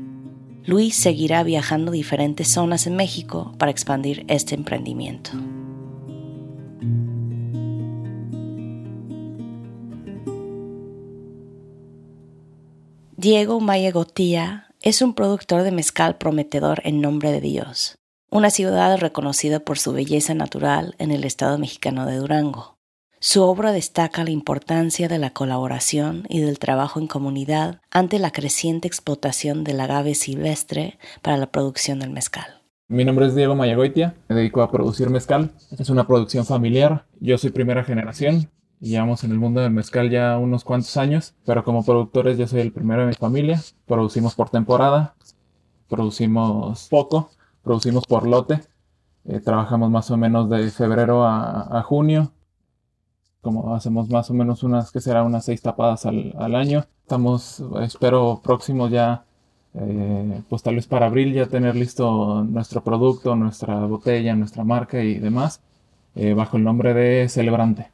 Luis 0.66 0.98
seguirá 0.98 1.44
viajando 1.44 1.92
a 1.92 1.94
diferentes 1.94 2.50
zonas 2.50 2.88
en 2.88 2.98
México 2.98 3.54
para 3.58 3.72
expandir 3.72 4.26
este 4.28 4.54
emprendimiento. 4.54 5.32
Diego 13.16 13.62
Mayegotía 13.62 14.68
es 14.82 15.02
un 15.02 15.14
productor 15.14 15.64
de 15.64 15.72
mezcal 15.72 16.18
prometedor 16.18 16.82
en 16.84 17.00
nombre 17.00 17.32
de 17.32 17.40
Dios, 17.40 17.99
una 18.32 18.52
ciudad 18.52 18.98
reconocida 19.00 19.60
por 19.60 19.80
su 19.80 19.92
belleza 19.92 20.34
natural 20.34 20.96
en 21.00 21.12
el 21.12 21.24
estado 21.24 21.58
mexicano 21.58 22.06
de 22.06 22.18
Durango. 22.18 22.78
Su 23.20 23.44
obra 23.44 23.72
destaca 23.72 24.24
la 24.24 24.30
importancia 24.30 25.10
de 25.10 25.18
la 25.18 25.32
colaboración 25.32 26.24
y 26.30 26.40
del 26.40 26.58
trabajo 26.58 27.00
en 27.00 27.08
comunidad 27.08 27.82
ante 27.92 28.18
la 28.20 28.32
creciente 28.32 28.88
explotación 28.88 29.64
del 29.64 29.82
agave 29.82 30.16
silvestre 30.16 31.00
para 31.22 31.38
la 31.38 31.48
producción 31.48 32.00
del 32.00 32.12
mezcal. 32.12 32.62
Mi 32.88 33.04
nombre 33.04 33.28
es 33.28 33.36
Diego 33.36 33.56
Mayagoitia, 33.56 34.16
me 34.30 34.36
dedico 34.36 34.62
a 34.62 34.72
producir 34.72 35.10
mezcal. 35.10 35.52
Es 35.78 35.90
una 35.90 36.08
producción 36.08 36.46
familiar. 36.46 37.06
Yo 37.20 37.38
soy 37.38 37.50
primera 37.50 37.84
generación. 37.84 38.50
Llevamos 38.80 39.24
en 39.24 39.32
el 39.32 39.38
mundo 39.38 39.60
del 39.62 39.72
mezcal 39.72 40.10
ya 40.10 40.38
unos 40.38 40.64
cuantos 40.64 40.96
años, 40.96 41.34
pero 41.46 41.64
como 41.64 41.84
productores 41.84 42.38
yo 42.38 42.48
soy 42.48 42.62
el 42.62 42.72
primero 42.72 43.02
de 43.02 43.08
mi 43.08 43.14
familia. 43.14 43.62
Producimos 43.86 44.34
por 44.34 44.50
temporada, 44.50 45.16
producimos 45.90 46.88
poco, 46.88 47.32
producimos 47.70 48.08
por 48.08 48.28
lote. 48.28 48.62
Eh, 49.26 49.40
trabajamos 49.40 49.92
más 49.92 50.10
o 50.10 50.18
menos 50.18 50.50
de 50.50 50.72
febrero 50.72 51.24
a 51.26 51.84
junio 51.84 52.32
como 53.42 53.76
hacemos 53.76 54.10
más 54.10 54.30
o 54.30 54.34
menos 54.34 54.64
unas, 54.64 54.92
que 54.92 55.02
será 55.02 55.24
unas 55.24 55.46
seis 55.46 55.62
tapadas 55.62 56.06
al, 56.06 56.56
año. 56.56 56.86
Estamos, 57.02 57.64
espero, 57.82 58.42
próximos 58.44 58.92
ya, 58.92 59.26
eh, 59.74 60.42
pues 60.50 60.64
tal 60.64 60.76
vez 60.76 60.88
para 60.88 61.08
abril 61.08 61.34
ya 61.34 61.48
tener 61.48 61.76
listo 61.76 62.44
nuestro 62.44 62.84
producto, 62.84 63.36
nuestra 63.36 63.86
botella, 63.86 64.36
nuestra 64.36 64.64
marca 64.64 65.02
y 65.04 65.20
demás, 65.20 65.62
eh, 66.16 66.34
bajo 66.34 66.58
el 66.58 66.64
nombre 66.64 66.94
de 66.94 67.30
Celebrante 67.30 67.92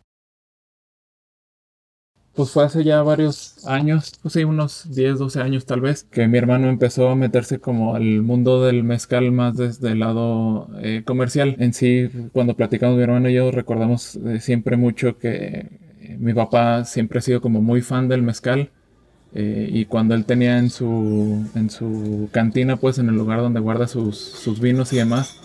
pues 2.35 2.51
fue 2.51 2.65
hace 2.65 2.83
ya 2.83 3.01
varios 3.01 3.65
años, 3.65 4.11
pues 4.21 4.33
sí, 4.33 4.43
unos 4.43 4.91
10, 4.93 5.19
12 5.19 5.41
años 5.41 5.65
tal 5.65 5.81
vez, 5.81 6.03
que 6.03 6.27
mi 6.27 6.37
hermano 6.37 6.67
empezó 6.67 7.09
a 7.09 7.15
meterse 7.15 7.59
como 7.59 7.95
al 7.95 8.21
mundo 8.21 8.63
del 8.63 8.83
mezcal 8.83 9.31
más 9.31 9.55
desde 9.55 9.93
el 9.93 9.99
lado 9.99 10.67
eh, 10.81 11.03
comercial. 11.05 11.55
En 11.59 11.73
sí, 11.73 12.09
cuando 12.33 12.55
platicamos 12.55 12.97
mi 12.97 13.03
hermano 13.03 13.29
y 13.29 13.35
yo, 13.35 13.51
recordamos 13.51 14.17
eh, 14.17 14.39
siempre 14.41 14.75
mucho 14.75 15.17
que 15.17 15.69
eh, 16.01 16.17
mi 16.19 16.33
papá 16.33 16.83
siempre 16.83 17.19
ha 17.19 17.21
sido 17.21 17.41
como 17.41 17.61
muy 17.61 17.81
fan 17.81 18.07
del 18.09 18.21
mezcal. 18.21 18.71
y 19.37 19.85
cuando 19.85 20.15
él 20.15 20.23
tenía 20.23 20.57
en 20.59 20.69
su, 20.69 21.45
en 21.55 21.69
su 21.69 22.29
cantina, 22.31 22.77
pues 22.77 22.99
en 22.99 23.09
el 23.09 23.15
lugar 23.15 23.41
donde 23.41 23.59
guarda 23.59 23.85
sus, 23.87 24.17
sus 24.17 24.61
vinos 24.61 24.93
y 24.93 24.97
demás, 24.97 25.41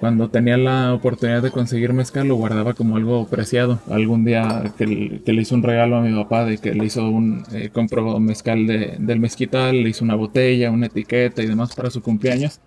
cuando 0.00 0.30
tenía 0.30 0.56
la 0.56 0.94
oportunidad 0.94 1.42
de 1.42 1.50
conseguir 1.50 1.92
mezcal 1.92 2.26
lo 2.26 2.36
guardaba 2.36 2.72
como 2.72 2.96
algo 2.96 3.28
preciado. 3.28 3.80
Algún 3.90 4.24
día 4.24 4.72
que, 4.78 4.86
le 4.86 5.42
hizo 5.42 5.54
un 5.54 5.62
regalo 5.62 5.96
a 5.96 6.00
mi 6.00 6.14
papá 6.14 6.46
de 6.46 6.56
que 6.58 6.74
le 6.74 6.86
hizo 6.86 7.08
un, 7.08 7.44
eh, 7.52 7.68
compró 7.70 8.18
mezcal 8.18 8.66
del 8.66 9.20
mezquital, 9.20 9.82
le 9.82 9.90
hizo 9.90 10.04
una 10.04 10.14
botella, 10.14 10.70
una 10.70 10.86
etiqueta 10.86 11.42
y 11.42 11.46
demás 11.46 11.74
para 11.74 11.90
su 11.90 12.02
cumpleaños. 12.02 12.60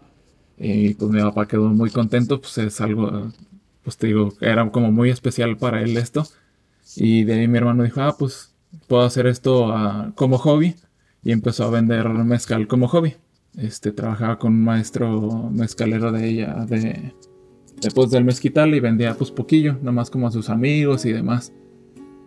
Y 0.57 0.93
pues 0.93 1.11
mi 1.11 1.21
papá 1.21 1.47
quedó 1.47 1.69
muy 1.69 1.89
contento, 1.89 2.39
pues 2.39 2.57
es 2.59 2.79
algo, 2.79 3.31
pues 3.83 3.97
te 3.97 4.07
digo, 4.07 4.33
era 4.39 4.69
como 4.69 4.91
muy 4.91 5.09
especial 5.09 5.57
para 5.57 5.81
él 5.81 5.97
esto. 5.97 6.23
Y 6.95 7.23
de 7.23 7.33
ahí 7.33 7.47
mi 7.47 7.57
hermano 7.57 7.83
dijo, 7.83 8.01
ah, 8.01 8.15
pues 8.17 8.53
puedo 8.87 9.03
hacer 9.03 9.25
esto 9.25 9.71
ah, 9.73 10.11
como 10.15 10.37
hobby. 10.37 10.75
Y 11.23 11.31
empezó 11.31 11.65
a 11.65 11.71
vender 11.71 12.07
mezcal 12.09 12.67
como 12.67 12.87
hobby. 12.87 13.15
Este, 13.57 13.91
trabajaba 13.91 14.39
con 14.39 14.53
un 14.53 14.63
maestro 14.63 15.49
mezcalero 15.51 16.11
de 16.11 16.27
ella, 16.27 16.65
de, 16.67 17.13
después 17.81 18.09
del 18.09 18.25
mezquital 18.25 18.73
y 18.73 18.79
vendía 18.79 19.13
pues 19.13 19.29
poquillo, 19.29 19.77
nomás 19.81 20.09
como 20.09 20.27
a 20.27 20.31
sus 20.31 20.49
amigos 20.49 21.05
y 21.05 21.11
demás. 21.11 21.53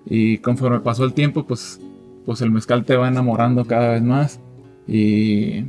Y 0.04 0.38
conforme 0.38 0.80
pasó 0.80 1.04
el 1.04 1.14
tiempo, 1.14 1.44
pues, 1.44 1.80
pues 2.24 2.40
el 2.42 2.50
mezcal 2.50 2.84
te 2.84 2.96
va 2.96 3.08
enamorando 3.08 3.64
cada 3.64 3.92
vez 3.92 4.02
más. 4.02 4.40
Y 4.86 5.64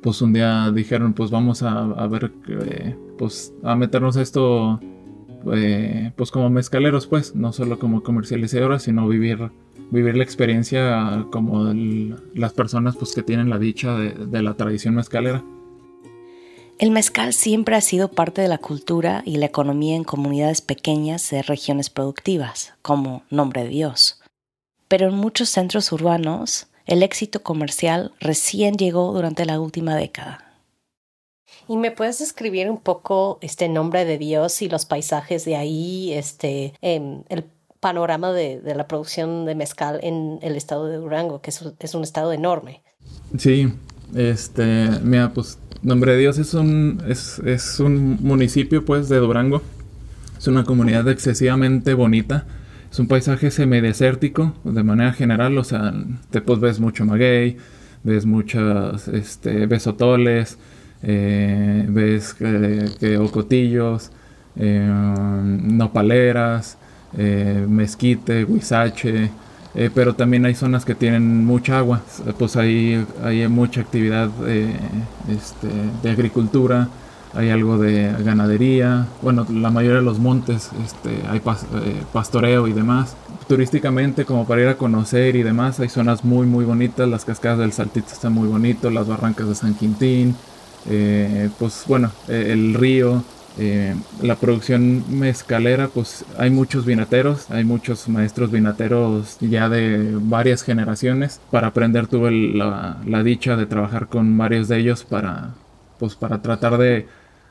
pues 0.00 0.22
un 0.22 0.32
día 0.32 0.70
dijeron, 0.70 1.12
pues 1.12 1.30
vamos 1.30 1.62
a, 1.62 2.06
ver, 2.06 2.32
eh, 2.48 2.96
pues 3.18 3.52
a 3.62 3.76
meternos 3.76 4.16
esto, 4.16 4.80
eh, 5.54 6.12
pues 6.16 6.30
como 6.30 6.50
mezcaleros, 6.50 7.06
pues, 7.06 7.34
no 7.34 7.52
solo 7.52 7.78
como 7.78 8.02
comercializadores, 8.02 8.82
sino 8.82 9.06
vivir 9.08 9.50
vivir 9.90 10.16
la 10.16 10.24
experiencia 10.24 11.26
como 11.30 11.72
las 12.34 12.52
personas 12.52 12.96
pues, 12.96 13.14
que 13.14 13.22
tienen 13.22 13.50
la 13.50 13.58
dicha 13.58 13.94
de, 13.94 14.42
la 14.42 14.54
tradición 14.54 14.94
mezcalera. 14.94 15.44
El 16.78 16.90
mezcal 16.90 17.32
siempre 17.32 17.74
ha 17.74 17.80
sido 17.80 18.10
parte 18.10 18.42
de 18.42 18.48
la 18.48 18.58
cultura 18.58 19.22
y 19.24 19.36
la 19.38 19.46
economía 19.46 19.96
en 19.96 20.04
comunidades 20.04 20.60
pequeñas 20.60 21.30
de 21.30 21.42
regiones 21.42 21.88
productivas, 21.88 22.74
como 22.82 23.22
Nombre 23.30 23.64
de 23.64 23.70
Dios. 23.70 24.20
Pero 24.86 25.08
en 25.08 25.14
muchos 25.14 25.48
centros 25.48 25.90
urbanos, 25.90 26.66
el 26.84 27.02
éxito 27.02 27.42
comercial 27.42 28.12
recién 28.20 28.76
llegó 28.76 29.12
durante 29.12 29.46
la 29.46 29.58
última 29.58 29.96
década. 29.96 30.45
¿Y 31.68 31.76
me 31.76 31.90
puedes 31.90 32.18
describir 32.18 32.70
un 32.70 32.78
poco 32.78 33.38
este 33.40 33.68
nombre 33.68 34.04
de 34.04 34.18
Dios 34.18 34.62
y 34.62 34.68
los 34.68 34.86
paisajes 34.86 35.44
de 35.44 35.56
ahí, 35.56 36.12
este, 36.12 36.74
em, 36.80 37.22
el 37.28 37.44
panorama 37.80 38.32
de, 38.32 38.60
la 38.64 38.88
producción 38.88 39.44
de 39.44 39.54
mezcal 39.54 40.00
en 40.02 40.38
el 40.42 40.56
estado 40.56 40.86
de 40.86 40.96
Durango, 40.96 41.40
que 41.40 41.50
es, 41.50 41.94
un 41.94 42.02
estado 42.02 42.32
enorme. 42.32 42.82
Sí, 43.38 43.72
este, 44.14 44.88
mira, 45.02 45.32
pues 45.32 45.58
Nombre 45.82 46.12
de 46.12 46.18
Dios 46.18 46.38
es 46.38 46.54
un, 46.54 47.02
es, 47.06 47.78
un 47.78 48.18
municipio 48.20 48.84
pues 48.84 49.08
de 49.08 49.18
Durango, 49.18 49.62
es 50.36 50.48
una 50.48 50.64
comunidad 50.64 51.08
excesivamente 51.08 51.94
bonita, 51.94 52.44
es 52.90 52.98
un 52.98 53.06
paisaje 53.06 53.50
semidesértico 53.50 54.54
de 54.64 54.82
manera 54.82 55.12
general, 55.12 55.56
o 55.58 55.64
sea, 55.64 55.94
te 56.30 56.40
pues 56.40 56.58
ves 56.58 56.80
mucho 56.80 57.04
maguey, 57.04 57.58
ves 58.02 58.26
muchas, 58.26 59.06
este, 59.06 59.66
ves 59.66 59.86
otoles, 59.86 60.58
eh, 61.02 61.84
ves 61.88 62.34
que, 62.34 63.18
ocotillos, 63.18 64.10
eh, 64.56 64.88
nopaleras, 64.88 66.78
eh, 67.16 67.64
mezquite, 67.68 68.44
huizache, 68.44 69.30
pero 69.94 70.14
también 70.14 70.46
hay 70.46 70.54
zonas 70.54 70.86
que 70.86 70.94
tienen 70.94 71.44
mucha 71.44 71.76
agua, 71.76 72.00
pues 72.38 72.56
hay, 72.56 73.04
hay 73.22 73.46
mucha 73.46 73.82
actividad 73.82 74.30
este, 75.28 75.68
de 76.02 76.10
agricultura, 76.10 76.88
hay 77.34 77.50
algo 77.50 77.76
de 77.76 78.10
ganadería, 78.24 79.06
bueno, 79.20 79.46
la 79.50 79.70
mayoría 79.70 79.98
de 79.98 80.04
los 80.04 80.18
montes 80.18 80.70
este, 80.82 81.20
hay 81.28 81.42
pastoreo 82.12 82.66
y 82.66 82.72
demás. 82.72 83.14
Turísticamente, 83.46 84.24
como 84.24 84.46
para 84.46 84.62
ir 84.62 84.68
a 84.68 84.76
conocer 84.76 85.36
y 85.36 85.42
demás, 85.42 85.78
hay 85.78 85.90
zonas 85.90 86.24
muy, 86.24 86.46
muy 86.46 86.64
bonitas, 86.64 87.06
las 87.06 87.26
cascadas 87.26 87.58
del 87.58 87.72
Saltito 87.72 88.08
están 88.10 88.32
muy 88.32 88.48
bonitos, 88.48 88.90
las 88.92 89.06
barrancas 89.06 89.48
de 89.48 89.54
San 89.54 89.74
Quintín, 89.74 90.34
pues 91.58 91.84
bueno, 91.86 92.12
el 92.28 92.74
río, 92.74 93.24
eh, 93.58 93.94
la 94.20 94.36
producción 94.36 95.18
mezcalera, 95.18 95.88
pues 95.88 96.26
hay 96.36 96.50
muchos 96.50 96.84
vinateros, 96.84 97.50
hay 97.50 97.64
muchos 97.64 98.06
maestros 98.06 98.50
vinateros 98.50 99.38
ya 99.40 99.68
de 99.70 100.10
varias 100.20 100.62
generaciones. 100.62 101.40
Para 101.50 101.68
aprender 101.68 102.06
tuve 102.06 102.30
la, 102.30 103.22
dicha 103.24 103.56
de 103.56 103.64
trabajar 103.66 104.08
con 104.08 104.36
varios 104.36 104.68
de 104.68 104.78
ellos 104.78 105.04
para, 105.04 105.54
pues 105.98 106.16
para 106.16 106.42
tratar 106.42 106.76
de 106.76 107.06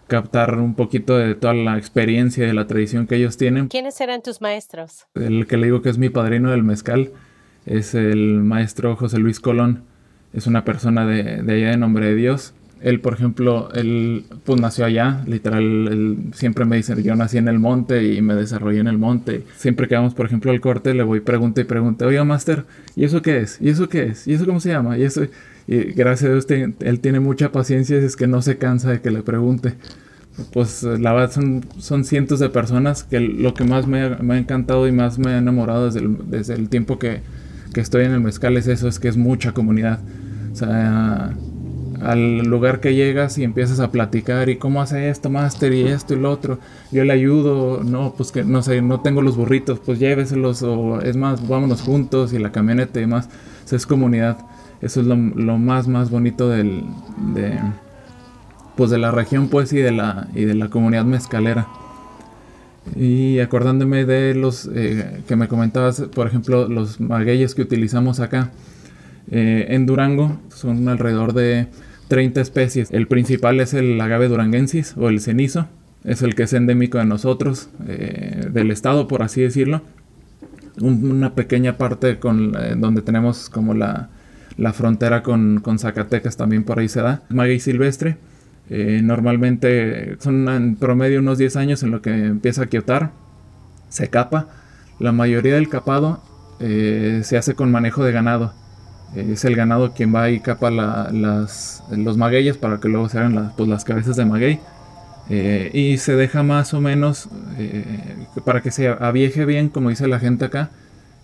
captar 0.05 0.59
un 0.59 0.75
poquito 0.75 1.17
de 1.17 1.33
toda 1.33 1.55
la 1.55 1.77
experiencia 1.77 2.43
y 2.43 2.47
de 2.47 2.53
la 2.53 2.67
tradición 2.67 3.07
que 3.07 3.15
ellos 3.15 3.37
tienen. 3.37 3.67
¿Quiénes 3.67 3.99
eran 3.99 4.21
tus 4.21 4.41
maestros? 4.41 5.07
El 5.15 5.47
que 5.47 5.57
le 5.57 5.65
digo 5.65 5.81
que 5.81 5.89
es 5.89 5.97
mi 5.97 6.09
padrino 6.09 6.51
del 6.51 6.61
mezcal 6.61 7.11
es 7.65 7.95
el 7.95 8.43
maestro 8.43 8.95
José 8.95 9.17
Luis 9.17 9.39
Colón. 9.39 9.83
Es 10.33 10.45
una 10.45 10.63
persona 10.65 11.07
de, 11.07 11.41
de 11.41 11.53
allá 11.53 11.71
de 11.71 11.77
nombre 11.77 12.05
de 12.05 12.15
Dios 12.15 12.53
él, 12.81 12.99
por 12.99 13.13
ejemplo, 13.13 13.69
él 13.73 14.25
pues 14.43 14.59
nació 14.59 14.85
allá, 14.85 15.23
literal, 15.25 15.63
él 15.63 16.17
siempre 16.33 16.65
me 16.65 16.75
dice, 16.75 17.01
yo 17.01 17.15
nací 17.15 17.37
en 17.37 17.47
el 17.47 17.57
monte 17.57 18.13
y 18.13 18.21
me 18.21 18.35
desarrollé 18.35 18.79
en 18.79 18.87
el 18.87 18.97
monte. 18.97 19.43
Siempre 19.57 19.87
que 19.87 19.95
vamos, 19.95 20.13
por 20.13 20.25
ejemplo, 20.25 20.51
al 20.51 20.61
corte, 20.61 20.93
le 20.93 21.03
voy 21.03 21.21
pregunta 21.21 21.61
y 21.61 21.63
pregunta, 21.63 22.05
oiga, 22.05 22.23
Master, 22.23 22.65
¿y 22.95 23.05
eso 23.05 23.21
qué 23.21 23.39
es? 23.39 23.59
¿Y 23.61 23.69
eso 23.69 23.89
qué 23.89 24.03
es? 24.03 24.27
¿Y 24.27 24.33
eso 24.33 24.45
cómo 24.45 24.59
se 24.59 24.69
llama? 24.69 24.97
Y 24.97 25.03
eso, 25.03 25.23
y 25.67 25.77
gracias 25.93 26.29
a 26.29 26.33
Dios, 26.33 26.75
él 26.79 26.99
tiene 26.99 27.19
mucha 27.19 27.51
paciencia, 27.51 27.97
es 27.97 28.15
que 28.15 28.27
no 28.27 28.41
se 28.41 28.57
cansa 28.57 28.91
de 28.91 29.01
que 29.01 29.09
le 29.09 29.23
pregunte. 29.23 29.75
Pues 30.51 30.83
la 30.83 31.13
verdad 31.13 31.31
son, 31.31 31.65
son 31.79 32.03
cientos 32.03 32.39
de 32.39 32.49
personas 32.49 33.03
que 33.03 33.21
lo 33.21 33.53
que 33.53 33.63
más 33.63 33.87
me 33.87 34.01
ha, 34.01 34.37
encantado 34.37 34.87
y 34.87 34.91
más 34.91 35.17
me 35.17 35.31
ha 35.31 35.37
enamorado 35.37 35.85
desde 35.85 36.01
el, 36.01 36.17
desde 36.29 36.55
el 36.55 36.67
tiempo 36.67 36.99
que, 36.99 37.21
que 37.73 37.79
estoy 37.79 38.05
en 38.05 38.11
el 38.11 38.19
mezcal 38.19 38.57
es 38.57 38.67
eso, 38.67 38.87
es 38.87 38.99
que 38.99 39.07
es 39.07 39.17
mucha 39.17 39.53
comunidad. 39.53 39.99
O 40.51 40.55
sea, 40.55 41.33
al 42.01 42.39
lugar 42.39 42.79
que 42.79 42.95
llegas 42.95 43.37
y 43.37 43.43
empiezas 43.43 43.79
a 43.79 43.91
platicar 43.91 44.49
y 44.49 44.57
cómo 44.57 44.81
hace 44.81 45.09
esto, 45.09 45.29
máster 45.29 45.73
y 45.73 45.83
esto 45.83 46.13
y 46.13 46.17
lo 46.17 46.31
otro, 46.31 46.59
yo 46.91 47.03
le 47.03 47.13
ayudo, 47.13 47.83
no, 47.83 48.13
pues 48.15 48.31
que 48.31 48.43
no 48.43 48.61
sé, 48.61 48.81
no 48.81 49.01
tengo 49.01 49.21
los 49.21 49.37
burritos, 49.37 49.79
pues 49.79 49.99
lléveselos 49.99 50.63
o 50.63 51.01
es 51.01 51.17
más, 51.17 51.47
vámonos 51.47 51.81
juntos 51.81 52.33
y 52.33 52.39
la 52.39 52.51
camioneta 52.51 52.99
y 52.99 53.01
demás, 53.01 53.29
es 53.71 53.85
comunidad, 53.85 54.37
eso 54.81 55.01
es 55.01 55.07
lo, 55.07 55.17
más, 55.17 55.87
más 55.87 56.09
bonito 56.09 56.49
del, 56.49 56.83
de, 57.33 57.59
pues 58.75 58.89
de 58.91 58.97
la 58.97 59.11
región 59.11 59.47
pues 59.47 59.73
y 59.73 59.77
de 59.77 59.91
la, 59.91 60.27
y 60.33 60.45
de 60.45 60.55
la 60.55 60.69
comunidad 60.69 61.05
mezcalera. 61.05 61.67
Y 62.95 63.39
acordándome 63.39 64.05
de 64.05 64.35
los 64.35 64.69
eh, 64.71 65.23
que 65.27 65.35
me 65.35 65.47
comentabas, 65.47 66.01
por 66.01 66.27
ejemplo, 66.27 66.67
los 66.67 66.99
magueyes 66.99 67.55
que 67.55 67.63
utilizamos 67.63 68.19
acá, 68.19 68.51
eh, 69.31 69.65
en 69.69 69.87
Durango 69.87 70.37
son 70.49 70.87
alrededor 70.87 71.33
de 71.33 71.67
30 72.07 72.41
especies. 72.41 72.91
El 72.91 73.07
principal 73.07 73.59
es 73.59 73.73
el 73.73 73.99
agave 73.99 74.27
duranguensis 74.27 74.95
o 74.97 75.09
el 75.09 75.19
cenizo. 75.19 75.67
Es 76.03 76.21
el 76.21 76.35
que 76.35 76.43
es 76.43 76.53
endémico 76.53 76.99
de 76.99 77.05
nosotros, 77.05 77.69
eh, 77.87 78.47
del 78.51 78.71
estado, 78.71 79.07
por 79.07 79.23
así 79.23 79.41
decirlo. 79.41 79.81
una 80.81 81.35
pequeña 81.35 81.77
parte 81.77 82.19
con, 82.19 82.53
eh, 82.59 82.75
donde 82.77 83.01
tenemos 83.01 83.49
como 83.49 83.73
la, 83.73 84.09
frontera 84.73 85.23
con, 85.23 85.61
Zacatecas 85.79 86.37
también 86.37 86.63
por 86.63 86.79
ahí 86.79 86.89
se 86.89 87.01
da. 87.01 87.23
Maguey 87.29 87.59
silvestre. 87.59 88.17
Eh, 88.69 89.01
normalmente 89.03 90.17
son 90.19 90.49
en 90.49 90.75
promedio 90.75 91.19
unos 91.19 91.37
10 91.37 91.55
años 91.55 91.83
en 91.83 91.91
lo 91.91 92.01
que 92.01 92.09
empieza 92.25 92.63
a 92.63 92.65
quiotar, 92.67 93.11
se 93.89 94.09
capa. 94.09 94.49
La 94.99 95.11
mayoría 95.11 95.55
del 95.55 95.69
capado 95.69 96.23
se 96.59 97.37
hace 97.37 97.53
con 97.53 97.71
manejo 97.71 98.03
de 98.03 98.11
ganado. 98.11 98.53
Es 99.15 99.45
el 99.45 99.55
ganado 99.55 99.93
quien 99.93 100.13
va 100.13 100.29
y 100.29 100.39
capa 100.39 100.71
las, 100.71 101.83
los 101.89 102.17
magueyes 102.17 102.57
para 102.57 102.79
que 102.79 102.89
luego 102.89 103.09
se 103.09 103.19
hagan 103.19 103.53
pues, 103.55 103.69
las 103.69 103.85
cabezas 103.85 104.15
de 104.15 104.25
maguey. 104.25 104.59
Eh, 105.29 105.71
y 105.73 105.97
se 105.97 106.15
deja 106.15 106.43
más 106.43 106.75
o 106.75 106.81
menos 106.81 107.29
eh, 107.57 108.27
para 108.45 108.61
que 108.61 108.69
se 108.69 108.89
avieje 108.89 109.45
bien, 109.45 109.69
como 109.69 109.89
dice 109.89 110.07
la 110.07 110.19
gente 110.19 110.45
acá. 110.45 110.69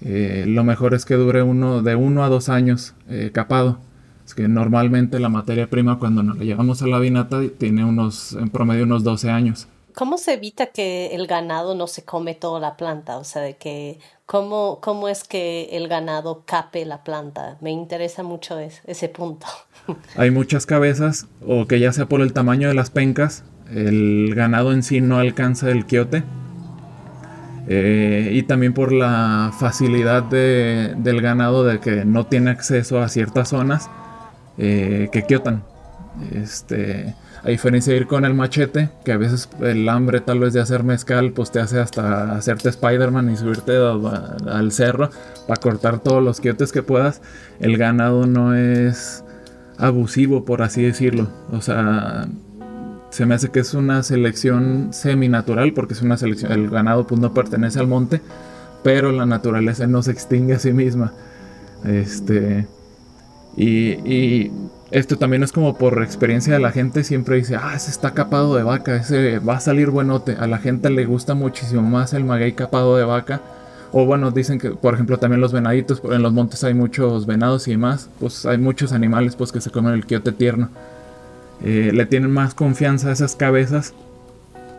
Eh, 0.02 0.46
lo 0.48 0.64
mejor 0.64 0.96
es 0.96 1.06
que 1.06 1.14
dure 1.16 1.44
uno 1.44 1.84
de 1.84 1.96
uno 1.96 2.24
a 2.24 2.30
dos 2.30 2.50
años 2.50 2.96
capado. 3.34 3.80
Es 4.26 4.34
que 4.34 4.48
normalmente 4.48 5.20
la 5.20 5.30
materia 5.30 5.70
prima 5.70 6.00
cuando 6.00 6.24
nos 6.24 6.38
la 6.38 6.44
llevamos 6.46 6.82
a 6.82 6.88
la 6.88 7.00
vinata 7.00 7.42
tiene 7.58 7.84
unos 7.84 8.34
en 8.34 8.50
promedio 8.50 8.86
unos 8.86 9.04
12 9.04 9.30
años. 9.30 9.68
¿Cómo 9.96 10.18
se 10.18 10.34
evita 10.34 10.68
que 10.68 11.08
el 11.14 11.28
ganado 11.28 11.76
no 11.76 11.88
se 11.88 12.04
come 12.04 12.36
toda 12.36 12.60
la 12.60 12.78
planta? 12.78 13.18
O 13.18 13.24
sea, 13.24 13.42
de 13.42 13.56
que 13.56 14.00
cómo, 14.26 14.80
cómo 14.82 15.08
es 15.08 15.24
que 15.24 15.70
el 15.72 15.88
ganado 15.88 16.44
cape 16.46 16.86
la 16.86 17.04
planta. 17.04 17.58
Me 17.62 17.72
interesa 17.72 18.24
mucho 18.24 18.58
ese 18.60 19.10
punto. 19.10 19.48
Hay 20.16 20.32
muchas 20.32 20.66
cabezas, 20.66 21.28
o 21.46 21.68
que 21.68 21.80
ya 21.80 21.92
sea 21.94 22.06
por 22.06 22.22
el 22.22 22.34
tamaño 22.34 22.68
de 22.68 22.74
las 22.74 22.90
pencas, 22.90 23.44
el 23.74 24.34
ganado 24.36 24.74
en 24.74 24.84
sí 24.84 25.02
no 25.02 25.18
alcanza 25.18 25.70
el 25.70 25.86
quiote. 25.86 26.24
Eh, 27.68 28.32
y 28.34 28.44
también 28.44 28.74
por 28.74 28.92
la 28.92 29.54
facilidad 29.58 30.24
del 30.24 31.22
ganado 31.22 31.64
de 31.64 31.80
que 31.80 32.06
no 32.06 32.26
tiene 32.26 32.50
acceso 32.52 33.02
a 33.02 33.08
ciertas 33.08 33.50
zonas 33.50 33.90
eh, 34.58 35.10
que 35.12 35.24
quiotan. 35.24 35.64
Este, 36.34 37.16
a 37.44 37.50
diferencia 37.50 37.94
de 37.94 38.00
ir 38.00 38.08
con 38.08 38.26
el 38.26 38.34
machete, 38.34 38.90
que 39.04 39.14
a 39.14 39.18
veces 39.18 39.50
el 39.62 39.88
hambre 39.90 40.22
tal 40.22 40.40
vez 40.40 40.54
de 40.54 40.62
hacer 40.62 40.84
mezcal, 40.84 41.32
pues 41.32 41.52
te 41.52 41.60
hace 41.60 41.80
hasta 41.80 42.36
hacerte 42.36 42.70
Spider-Man 42.70 43.32
y 43.32 43.38
subirte 43.38 43.76
al 43.76 44.72
cerro 44.72 45.10
para 45.48 45.60
cortar 45.60 46.00
todos 46.00 46.24
los 46.24 46.40
quiotes 46.40 46.72
que 46.72 46.84
puedas. 46.84 47.22
El 47.60 47.78
ganado 47.78 48.28
no 48.28 48.56
es 48.56 49.24
abusivo, 49.78 50.46
por 50.46 50.62
así 50.62 50.84
decirlo. 50.84 51.30
O 51.52 51.62
sea, 51.62 52.28
se 53.10 53.26
me 53.26 53.36
hace 53.36 53.50
que 53.50 53.60
es 53.60 53.74
una 53.74 54.04
selección 54.04 54.90
semi-natural, 54.92 55.74
porque 55.74 55.94
es 55.94 56.02
una 56.02 56.18
selección, 56.18 56.52
el 56.52 56.70
ganado 56.70 57.08
pues 57.08 57.20
no 57.20 57.34
pertenece 57.34 57.80
al 57.80 57.88
monte, 57.88 58.22
pero 58.84 59.12
la 59.12 59.26
naturaleza 59.26 59.88
no 59.88 60.04
se 60.04 60.12
extingue 60.12 60.54
a 60.54 60.60
sí 60.60 60.74
misma. 60.74 61.14
Este, 61.84 62.68
y, 63.58 64.52
esto 64.92 65.18
también 65.18 65.42
es 65.42 65.54
como 65.54 65.78
por 65.78 66.04
experiencia 66.04 66.54
de 66.54 66.60
la 66.60 66.72
gente, 66.72 67.06
siempre 67.06 67.38
dice, 67.38 67.56
ah, 67.56 67.74
ese 67.76 67.90
está 67.90 68.12
capado 68.12 68.56
de 68.56 68.64
vaca, 68.64 68.98
ese 68.98 69.40
va 69.40 69.56
a 69.56 69.60
salir 69.62 69.90
buenote. 69.90 70.36
A 70.38 70.48
la 70.48 70.58
gente 70.58 70.90
le 70.90 71.06
gusta 71.06 71.34
muchísimo 71.34 71.82
más 71.82 72.14
el 72.14 72.26
maguey 72.26 72.52
capado 72.52 72.98
de 72.98 73.06
vaca. 73.06 73.42
O 73.94 74.06
bueno, 74.06 74.32
dicen 74.32 74.60
que, 74.60 74.72
por 74.72 74.94
ejemplo, 74.94 75.18
también 75.18 75.42
los 75.42 75.54
venaditos, 75.54 76.02
en 76.04 76.22
los 76.22 76.34
montes 76.34 76.64
hay 76.64 76.74
muchos 76.74 77.26
venados 77.26 77.68
y 77.68 77.72
demás, 77.72 78.10
pues 78.20 78.46
hay 78.46 78.58
muchos 78.58 78.92
animales 78.92 79.36
pues 79.36 79.52
que 79.52 79.62
se 79.62 79.72
comen 79.72 79.94
el 79.94 80.06
quiote 80.06 80.34
tierno. 80.34 80.70
Eh, 81.64 81.92
le 81.94 82.06
tienen 82.06 82.32
más 82.32 82.54
confianza 82.54 83.10
a 83.10 83.12
esas 83.14 83.36
cabezas 83.36 83.94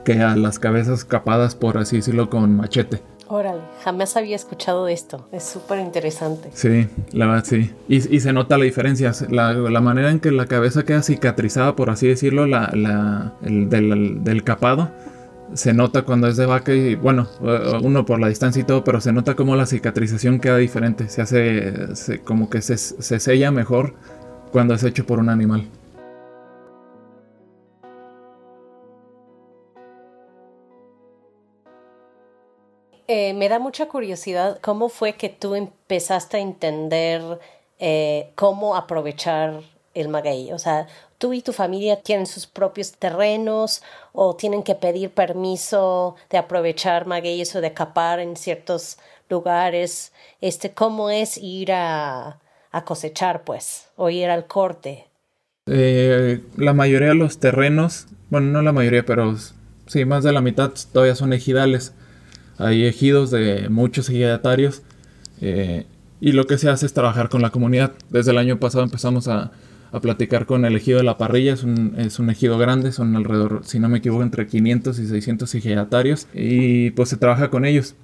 que 0.04 0.20
a 0.20 0.36
las 0.36 0.58
cabezas 0.58 1.04
capadas, 1.04 1.54
por 1.54 1.78
así 1.78 1.96
decirlo, 1.96 2.28
con 2.28 2.56
machete. 2.56 3.00
Órale, 3.32 3.62
jamás 3.82 4.14
había 4.18 4.36
escuchado 4.36 4.88
esto. 4.88 5.26
Es 5.32 5.44
súper 5.44 5.78
interesante. 5.78 6.50
Sí, 6.52 6.86
la 7.12 7.24
verdad 7.24 7.44
sí. 7.46 7.70
Y, 7.88 8.20
se 8.20 8.30
nota 8.30 8.58
la 8.58 8.64
diferencia. 8.64 9.10
La, 9.30 9.80
manera 9.80 10.10
en 10.10 10.20
que 10.20 10.30
la 10.30 10.44
cabeza 10.44 10.82
queda 10.82 11.02
cicatrizada, 11.02 11.74
por 11.74 11.88
así 11.88 12.06
decirlo, 12.06 12.46
la, 12.46 13.32
el, 13.42 13.70
del, 13.70 14.44
capado, 14.44 14.90
se 15.54 15.72
nota 15.72 16.02
cuando 16.02 16.28
es 16.28 16.36
de 16.36 16.44
vaca 16.44 16.74
y, 16.74 16.94
bueno, 16.94 17.26
eh, 17.42 17.80
uno 17.82 18.04
por 18.04 18.20
la 18.20 18.28
distancia 18.28 18.60
y 18.60 18.64
todo, 18.64 18.84
pero 18.84 19.00
se 19.00 19.14
nota 19.14 19.34
como 19.34 19.56
la 19.56 19.64
cicatrización 19.64 20.38
queda 20.38 20.58
diferente. 20.58 21.08
Se 21.08 21.22
hace 21.22 22.20
como 22.24 22.50
que 22.50 22.60
se, 22.60 22.76
se 22.76 23.18
sella 23.18 23.50
mejor 23.50 23.94
cuando 24.50 24.74
es 24.74 24.84
hecho 24.84 25.06
por 25.06 25.18
un 25.18 25.30
animal. 25.30 25.64
Eh, 33.14 33.34
me 33.34 33.50
da 33.50 33.58
mucha 33.58 33.88
curiosidad 33.88 34.58
cómo 34.62 34.88
fue 34.88 35.16
que 35.16 35.28
tú 35.28 35.54
empezaste 35.54 36.38
a 36.38 36.40
entender 36.40 37.20
eh, 37.78 38.30
cómo 38.36 38.74
aprovechar 38.74 39.60
el 39.92 40.08
maguey. 40.08 40.50
O 40.50 40.58
sea, 40.58 40.86
tú 41.18 41.34
y 41.34 41.42
tu 41.42 41.52
familia 41.52 42.00
tienen 42.00 42.24
sus 42.24 42.46
propios 42.46 42.92
terrenos 42.92 43.82
o 44.14 44.34
tienen 44.34 44.62
que 44.62 44.74
pedir 44.74 45.10
permiso 45.10 46.16
de 46.30 46.38
aprovechar 46.38 47.04
magueyes 47.04 47.54
o 47.54 47.60
de 47.60 47.74
capar 47.74 48.18
en 48.18 48.34
ciertos 48.34 48.96
lugares. 49.28 50.14
Este, 50.40 50.72
¿cómo 50.72 51.10
es 51.10 51.36
ir 51.36 51.70
a, 51.72 52.40
cosechar, 52.86 53.44
pues, 53.44 53.88
o 53.96 54.08
ir 54.08 54.30
al 54.30 54.46
corte? 54.46 55.06
Eh, 55.66 56.40
la 56.56 56.72
mayoría 56.72 57.08
de 57.08 57.16
los 57.16 57.38
terrenos, 57.40 58.06
bueno, 58.30 58.46
no 58.52 58.62
la 58.62 58.72
mayoría, 58.72 59.04
pero 59.04 59.36
sí, 59.86 60.06
más 60.06 60.24
de 60.24 60.32
la 60.32 60.40
mitad 60.40 60.72
todavía 60.94 61.14
son 61.14 61.34
ejidales. 61.34 61.92
Hay 62.58 62.84
ejidos 62.84 63.30
de 63.30 63.68
muchos 63.68 64.08
ejidatarios 64.08 64.82
eh, 65.40 65.86
y 66.20 66.32
lo 66.32 66.46
que 66.46 66.58
se 66.58 66.68
hace 66.68 66.86
es 66.86 66.92
trabajar 66.92 67.28
con 67.28 67.42
la 67.42 67.50
comunidad. 67.50 67.92
Desde 68.10 68.30
el 68.30 68.38
año 68.38 68.58
pasado 68.58 68.84
empezamos 68.84 69.28
a, 69.28 69.52
platicar 70.00 70.46
con 70.46 70.64
el 70.64 70.74
ejido 70.74 70.96
de 70.96 71.04
la 71.04 71.18
parrilla, 71.18 71.52
es 71.52 71.64
un, 71.64 71.96
es 71.98 72.18
un, 72.18 72.30
ejido 72.30 72.56
grande, 72.56 72.92
son 72.92 73.14
alrededor, 73.14 73.60
si 73.62 73.78
no 73.78 73.90
me 73.90 73.98
equivoco, 73.98 74.22
entre 74.22 74.46
500 74.46 74.98
y 74.98 75.06
600 75.06 75.54
ejidatarios 75.54 76.28
y 76.32 76.92
pues 76.92 77.10
se 77.10 77.18
trabaja 77.18 77.50
con 77.50 77.66
ellos 77.66 77.94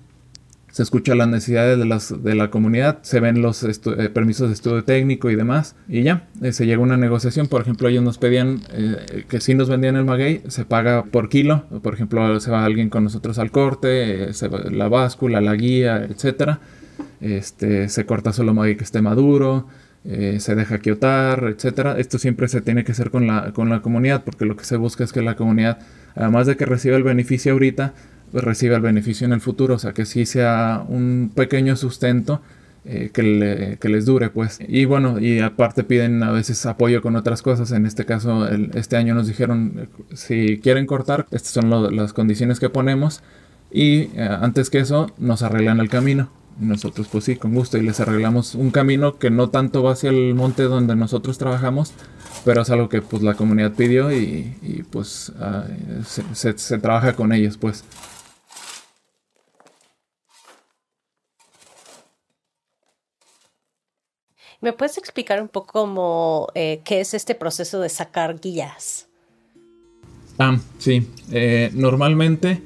se 0.78 0.84
escucha 0.84 1.16
las 1.16 1.26
necesidades 1.26 1.76
de, 1.76 1.84
las, 1.86 2.22
de 2.22 2.36
la 2.36 2.52
comunidad, 2.52 3.00
se 3.02 3.18
ven 3.18 3.42
los 3.42 3.64
eh, 3.64 4.10
permisos 4.10 4.46
de 4.46 4.54
estudio 4.54 4.84
técnico 4.84 5.28
y 5.28 5.34
demás, 5.34 5.74
y 5.88 6.04
ya, 6.04 6.28
eh, 6.40 6.52
se 6.52 6.66
llega 6.66 6.78
a 6.78 6.84
una 6.84 6.96
negociación. 6.96 7.48
Por 7.48 7.62
ejemplo, 7.62 7.88
ellos 7.88 8.04
nos 8.04 8.16
pedían 8.16 8.60
eh, 8.70 9.24
que 9.28 9.40
si 9.40 9.56
nos 9.56 9.68
vendían 9.68 9.96
el 9.96 10.04
maguey, 10.04 10.40
se 10.46 10.64
paga 10.64 11.02
por 11.02 11.28
kilo. 11.30 11.64
Por 11.82 11.94
ejemplo, 11.94 12.38
se 12.38 12.52
va 12.52 12.64
alguien 12.64 12.90
con 12.90 13.02
nosotros 13.02 13.40
al 13.40 13.50
corte, 13.50 14.30
la 14.70 14.88
báscula, 14.88 15.40
la 15.40 15.56
guía, 15.56 16.04
etcétera. 16.04 16.60
Este, 17.20 17.88
se 17.88 18.06
corta 18.06 18.32
solo 18.32 18.54
maguey 18.54 18.76
que 18.76 18.84
esté 18.84 19.02
maduro, 19.02 19.66
se 20.04 20.54
deja 20.54 20.78
quiotar, 20.78 21.42
etcétera. 21.56 21.98
Esto 21.98 22.20
siempre 22.20 22.46
se 22.46 22.60
tiene 22.60 22.84
que 22.84 22.92
hacer 22.92 23.10
con 23.10 23.26
la, 23.26 23.52
con 23.52 23.68
la 23.68 23.82
comunidad, 23.82 24.22
porque 24.22 24.44
lo 24.44 24.54
que 24.54 24.62
se 24.62 24.76
busca 24.76 25.02
es 25.02 25.12
que 25.12 25.22
la 25.22 25.34
comunidad, 25.34 25.80
además 26.14 26.46
de 26.46 26.56
que 26.56 26.66
reciba 26.66 26.96
el 26.96 27.02
beneficio 27.02 27.50
ahorita, 27.54 27.94
recibe 28.32 28.74
el 28.74 28.82
beneficio 28.82 29.24
en 29.26 29.32
el 29.32 29.40
futuro, 29.40 29.74
o 29.74 29.78
sea 29.78 29.92
que 29.92 30.06
sí 30.06 30.26
sea 30.26 30.84
un 30.88 31.30
pequeño 31.34 31.76
sustento 31.76 32.40
eh, 32.84 33.10
que, 33.12 33.88
les 33.88 34.06
dure 34.06 34.30
pues. 34.30 34.58
Y 34.66 34.86
bueno 34.86 35.18
y 35.18 35.40
aparte 35.40 35.84
piden 35.84 36.22
a 36.22 36.30
veces 36.30 36.64
apoyo 36.64 37.02
con 37.02 37.16
otras 37.16 37.42
cosas. 37.42 37.72
En 37.72 37.84
este 37.84 38.06
caso 38.06 38.48
este 38.48 38.96
año 38.96 39.14
nos 39.14 39.26
dijeron 39.26 39.88
si 40.14 40.58
quieren 40.58 40.86
cortar 40.86 41.26
estas 41.30 41.52
son 41.52 41.94
las 41.94 42.12
condiciones 42.12 42.60
que 42.60 42.70
ponemos. 42.70 43.22
Y 43.70 44.08
eh, 44.14 44.28
antes 44.40 44.70
que 44.70 44.78
eso 44.78 45.12
nos 45.18 45.42
arreglan 45.42 45.80
el 45.80 45.90
camino. 45.90 46.30
Nosotros 46.58 47.08
pues 47.12 47.24
sí 47.24 47.36
con 47.36 47.54
gusto 47.54 47.78
y 47.78 47.82
les 47.82 48.00
arreglamos 48.00 48.54
un 48.54 48.70
camino 48.70 49.18
que 49.18 49.30
no 49.30 49.50
tanto 49.50 49.82
va 49.82 49.92
hacia 49.92 50.10
el 50.10 50.34
monte 50.34 50.62
donde 50.64 50.96
nosotros 50.96 51.38
trabajamos 51.38 51.92
pero 52.44 52.62
es 52.62 52.70
algo 52.70 52.88
que 52.88 53.02
pues 53.02 53.22
la 53.22 53.34
comunidad 53.34 53.72
pidió 53.72 54.12
y, 54.12 54.84
pues 54.90 55.32
ah, 55.38 55.64
se, 56.04 56.56
se 56.56 56.78
trabaja 56.78 57.12
con 57.12 57.32
ellos 57.32 57.58
pues 57.58 57.84
¿Me 64.60 64.72
puedes 64.72 64.98
explicar 64.98 65.40
un 65.40 65.48
poco 65.48 65.72
cómo, 65.72 66.48
eh, 66.54 66.80
qué 66.84 67.00
es 67.00 67.14
este 67.14 67.36
proceso 67.36 67.80
de 67.80 67.88
sacar 67.88 68.40
guías? 68.40 69.06
Ah, 70.38 70.58
sí. 70.78 71.06
Eh, 71.30 71.70
normalmente, 71.74 72.60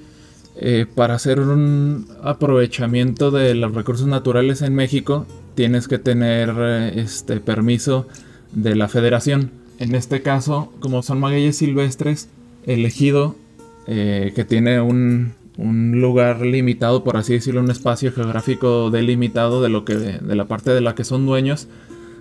eh, 0.56 0.86
para 0.94 1.14
hacer 1.14 1.40
un 1.40 2.08
aprovechamiento 2.22 3.30
de 3.30 3.54
los 3.54 3.74
recursos 3.74 4.06
naturales 4.06 4.62
en 4.62 4.74
México, 4.74 5.26
tienes 5.54 5.86
que 5.86 5.98
tener 5.98 6.50
este 6.96 7.40
permiso 7.40 8.06
de 8.52 8.74
la 8.74 8.88
federación. 8.88 9.50
En 9.78 9.94
este 9.94 10.22
caso, 10.22 10.72
como 10.80 11.02
son 11.02 11.20
magueyes 11.20 11.58
silvestres, 11.58 12.28
elegido 12.66 13.36
que 13.84 14.46
tiene 14.48 14.80
un, 14.80 15.34
un 15.62 16.00
lugar 16.00 16.40
limitado, 16.40 17.04
por 17.04 17.16
así 17.16 17.34
decirlo, 17.34 17.60
un 17.60 17.70
espacio 17.70 18.12
geográfico 18.12 18.90
delimitado 18.90 19.62
de 19.62 19.68
lo 19.68 19.84
que 19.84 19.94
de 19.94 20.36
la 20.36 20.46
parte 20.46 20.72
de 20.72 20.80
la 20.80 20.94
que 20.94 21.04
son 21.04 21.24
dueños, 21.24 21.68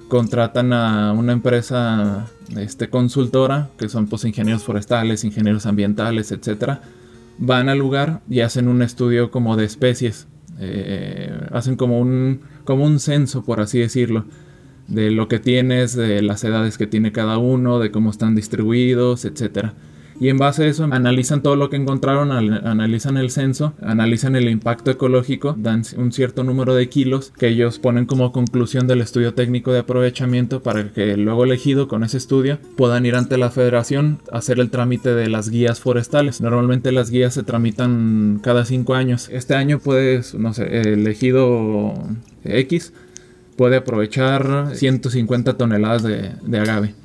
contratan 0.07 0.73
a 0.73 1.13
una 1.13 1.31
empresa 1.33 2.27
este, 2.57 2.89
consultora, 2.89 3.69
que 3.77 3.89
son 3.89 4.07
pues 4.07 4.25
ingenieros 4.25 4.63
forestales, 4.63 5.23
ingenieros 5.23 5.65
ambientales, 5.65 6.31
etcétera, 6.31 6.81
van 7.37 7.69
al 7.69 7.79
lugar 7.79 8.21
y 8.29 8.41
hacen 8.41 8.67
un 8.67 8.81
estudio 8.81 9.31
como 9.31 9.55
de 9.55 9.65
especies. 9.65 10.27
eh, 10.59 11.31
hacen 11.51 11.75
como 11.75 11.99
un, 11.99 12.41
como 12.65 12.83
un 12.85 12.99
censo, 12.99 13.43
por 13.43 13.61
así 13.61 13.79
decirlo, 13.79 14.25
de 14.87 15.09
lo 15.09 15.27
que 15.27 15.39
tienes, 15.39 15.95
de 15.95 16.21
las 16.21 16.43
edades 16.43 16.77
que 16.77 16.87
tiene 16.87 17.11
cada 17.11 17.37
uno, 17.37 17.79
de 17.79 17.91
cómo 17.91 18.09
están 18.11 18.35
distribuidos, 18.35 19.25
etcétera. 19.25 19.73
Y 20.22 20.30
en 20.30 20.38
base 20.38 20.65
a 20.65 20.67
eso 20.67 20.84
analizan 20.84 21.41
todo 21.41 21.55
lo 21.55 21.72
que 21.72 21.78
encontraron, 21.78 22.32
analizan 22.32 23.17
el 23.17 23.32
censo, 23.32 23.74
analizan 23.82 24.36
el 24.36 24.49
impacto 24.49 24.91
ecológico, 24.91 25.55
dan 25.57 25.82
un 25.97 26.11
cierto 26.11 26.43
número 26.43 26.76
de 26.76 26.89
kilos 26.89 27.34
que 27.39 27.47
ellos 27.47 27.80
ponen 27.80 28.05
como 28.05 28.32
conclusión 28.32 28.86
del 28.86 29.01
estudio 29.01 29.34
técnico 29.34 29.74
de 29.74 29.80
aprovechamiento 29.80 30.61
para 30.61 30.93
que 30.93 31.17
luego 31.17 31.43
elegido 31.43 31.88
con 31.88 32.03
ese 32.03 32.17
estudio 32.17 32.59
puedan 32.78 33.07
ir 33.07 33.15
ante 33.15 33.39
la 33.39 33.49
federación 33.49 34.19
a 34.32 34.38
hacer 34.38 34.59
el 34.59 34.69
trámite 34.69 35.15
de 35.15 35.28
las 35.28 35.49
guías 35.49 35.80
forestales. 35.80 36.39
Normalmente 36.39 36.91
las 36.91 37.09
guías 37.09 37.34
se 37.34 37.41
tramitan 37.41 38.41
cada 38.43 38.63
cinco 38.65 38.93
años. 38.93 39.28
Este 39.32 39.55
año 39.55 39.80
puedes, 39.80 40.36
no 40.36 40.53
sé, 40.53 40.82
elegido 40.82 41.95
X 42.43 42.93
puede 43.55 43.78
aprovechar 43.78 44.76
150 44.76 45.57
toneladas 45.57 46.03
de, 46.03 46.34
de 46.43 46.59
agave. 46.59 47.01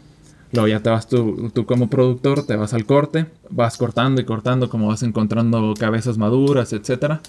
Luego 0.56 0.68
ya 0.68 0.80
te 0.80 0.88
vas 0.88 1.06
tú, 1.06 1.50
tú, 1.52 1.66
como 1.66 1.90
productor, 1.90 2.46
te 2.46 2.56
vas 2.56 2.72
al 2.72 2.86
corte, 2.86 3.26
vas 3.50 3.76
cortando 3.76 4.22
y 4.22 4.24
cortando 4.24 4.70
como 4.70 4.88
vas 4.88 5.02
encontrando 5.02 5.74
cabezas 5.78 6.16
maduras, 6.16 6.72
etc. 6.72 7.20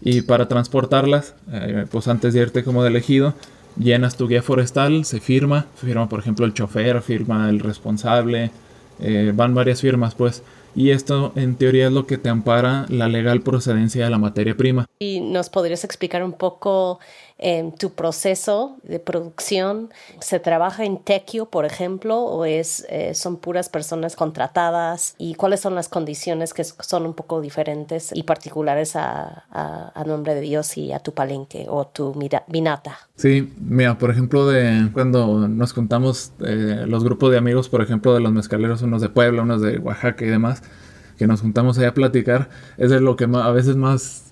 Y 0.00 0.22
para 0.22 0.48
transportarlas, 0.48 1.36
eh, 1.52 1.86
pues 1.88 2.08
antes 2.08 2.34
de 2.34 2.40
irte 2.40 2.64
como 2.64 2.82
de 2.82 2.88
elegido, 2.88 3.34
llenas 3.78 4.16
tu 4.16 4.26
guía 4.26 4.42
forestal, 4.42 5.04
se 5.04 5.20
firma, 5.20 5.66
firma 5.76 6.08
por 6.08 6.18
ejemplo 6.18 6.44
el 6.44 6.52
chofer, 6.52 7.00
firma 7.02 7.48
el 7.48 7.60
responsable, 7.60 8.50
eh, 8.98 9.30
van 9.32 9.54
varias 9.54 9.80
firmas 9.80 10.16
pues. 10.16 10.42
Y 10.74 10.90
esto 10.90 11.32
en 11.36 11.54
teoría 11.54 11.86
es 11.86 11.92
lo 11.92 12.06
que 12.06 12.18
te 12.18 12.28
ampara 12.28 12.86
la 12.88 13.08
legal 13.08 13.42
procedencia 13.42 14.04
de 14.04 14.10
la 14.10 14.18
materia 14.18 14.56
prima. 14.56 14.86
¿Y 15.00 15.20
nos 15.20 15.50
podrías 15.50 15.84
explicar 15.84 16.24
un 16.24 16.32
poco 16.32 16.98
en 17.40 17.72
tu 17.72 17.90
proceso 17.90 18.76
de 18.82 19.00
producción? 19.00 19.90
¿Se 20.20 20.38
trabaja 20.38 20.84
en 20.84 20.98
tequio, 20.98 21.46
por 21.46 21.64
ejemplo, 21.64 22.20
o 22.20 22.44
es, 22.44 22.86
eh, 22.88 23.14
son 23.14 23.38
puras 23.38 23.68
personas 23.68 24.14
contratadas? 24.14 25.14
¿Y 25.18 25.34
cuáles 25.34 25.60
son 25.60 25.74
las 25.74 25.88
condiciones 25.88 26.54
que 26.54 26.64
son 26.64 27.06
un 27.06 27.14
poco 27.14 27.40
diferentes 27.40 28.10
y 28.14 28.22
particulares 28.22 28.94
a, 28.94 29.44
a, 29.50 30.04
nombre 30.04 30.34
de 30.34 30.40
Dios 30.42 30.76
y 30.76 30.92
a 30.92 30.98
tu 30.98 31.12
palenque 31.12 31.66
o 31.68 31.86
tu 31.86 32.14
minata? 32.48 32.98
Sí, 33.16 33.52
mira, 33.58 33.96
por 33.98 34.10
ejemplo, 34.10 34.46
de 34.46 34.90
cuando 34.92 35.48
nos 35.48 35.72
juntamos 35.72 36.32
eh, 36.40 36.84
los 36.86 37.04
grupos 37.04 37.30
de 37.32 37.38
amigos, 37.38 37.68
por 37.68 37.82
ejemplo, 37.82 38.14
de 38.14 38.20
los 38.20 38.32
mezcaleros, 38.32 38.82
unos 38.82 39.00
de 39.00 39.08
Puebla, 39.08 39.42
unos 39.42 39.62
de 39.62 39.78
Oaxaca 39.78 40.24
y 40.24 40.28
demás, 40.28 40.62
que 41.20 41.26
nos 41.26 41.42
juntamos 41.42 41.76
ahí 41.76 41.84
a 41.84 41.92
platicar, 41.92 42.48
es 42.78 42.88
de 42.88 42.98
lo 42.98 43.14
que 43.14 43.24
a 43.24 43.50
veces 43.50 43.76
más, 43.76 44.30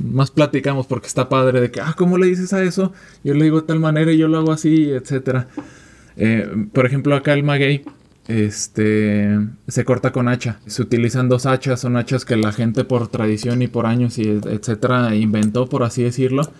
más 0.00 0.32
platicamos 0.32 0.84
porque 0.88 1.06
está 1.06 1.28
padre 1.28 1.60
de 1.60 1.70
que, 1.70 1.80
ah, 1.80 1.94
¿cómo 1.96 2.18
le 2.18 2.26
dices 2.26 2.52
a 2.52 2.60
eso? 2.60 2.92
Yo 3.22 3.34
le 3.34 3.44
digo 3.44 3.60
de 3.60 3.68
tal 3.68 3.78
manera 3.78 4.10
y 4.10 4.18
yo 4.18 4.26
lo 4.26 4.38
hago 4.38 4.50
así, 4.50 4.90
etcétera. 4.90 5.46
Eh, 6.16 6.66
por 6.72 6.86
ejemplo, 6.86 7.14
acá 7.14 7.34
el 7.34 7.44
maguey 7.44 7.84
este, 8.26 9.38
se 9.68 9.84
corta 9.84 10.10
con 10.10 10.26
hacha. 10.26 10.58
Se 10.66 10.82
utilizan 10.82 11.28
dos 11.28 11.46
hachas, 11.46 11.78
son 11.78 11.96
hachas 11.96 12.24
que 12.24 12.34
la 12.34 12.50
gente 12.50 12.82
por 12.82 13.06
tradición 13.06 13.62
y 13.62 13.68
por 13.68 13.86
años 13.86 14.18
y 14.18 14.28
etcétera 14.28 15.14
inventó, 15.14 15.68
por 15.68 15.84
así 15.84 16.02
decirlo. 16.02 16.50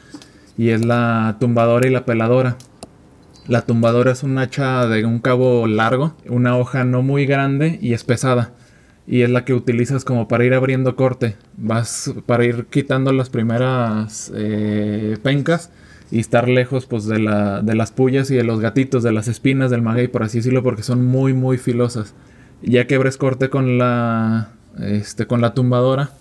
Y 0.57 0.69
es 0.69 0.85
la 0.85 1.37
tumbadora 1.41 1.89
y 1.89 1.91
la 1.91 2.05
peladora. 2.05 2.59
La 3.49 3.63
tumbadora 3.63 4.13
es 4.13 4.23
un 4.23 4.39
hacha 4.39 4.87
de 4.87 5.05
un 5.05 5.19
cabo 5.19 5.67
largo, 5.67 6.15
una 6.29 6.57
hoja 6.57 6.85
no 6.85 7.03
muy 7.03 7.27
grande 7.27 7.81
y 7.83 7.93
es 7.93 8.05
pesada 8.05 8.53
y 9.07 9.23
es 9.23 9.31
la 9.31 9.45
que 9.45 9.55
utilizas 9.55 10.05
como 10.05 10.29
para 10.29 10.45
ir 10.45 10.55
abriendo 10.55 10.97
corte. 10.97 11.37
Vas 11.57 12.13
para 12.27 12.45
ir 12.45 12.67
quitando 12.71 13.13
las 13.13 13.29
primeras 13.29 14.33
eh, 14.35 15.19
pencas 15.23 15.71
y 16.11 16.21
estar 16.21 16.49
lejos 16.49 16.87
pues 16.87 17.07
de, 17.07 17.19
la, 17.19 17.61
de 17.61 17.75
las 17.75 17.93
pullas 17.93 18.31
y 18.31 18.37
de 18.37 18.45
los 18.45 18.61
gatitos, 18.61 19.03
de 19.03 19.13
las 19.13 19.29
espinas 19.29 19.71
del 19.71 19.83
maguey, 19.83 20.09
por 20.09 20.23
así 20.23 20.39
decirlo, 20.39 20.63
porque 20.63 20.83
son 20.83 21.05
muy 21.05 21.35
muy 21.35 21.59
filosas. 21.59 22.15
Ya 22.63 22.87
que 22.87 22.95
abres 22.95 23.19
corte 23.19 23.51
con 23.51 23.77
la, 23.77 24.51
este, 24.81 25.27
con 25.27 25.43
la 25.43 25.53
tumbadora, 25.53 26.13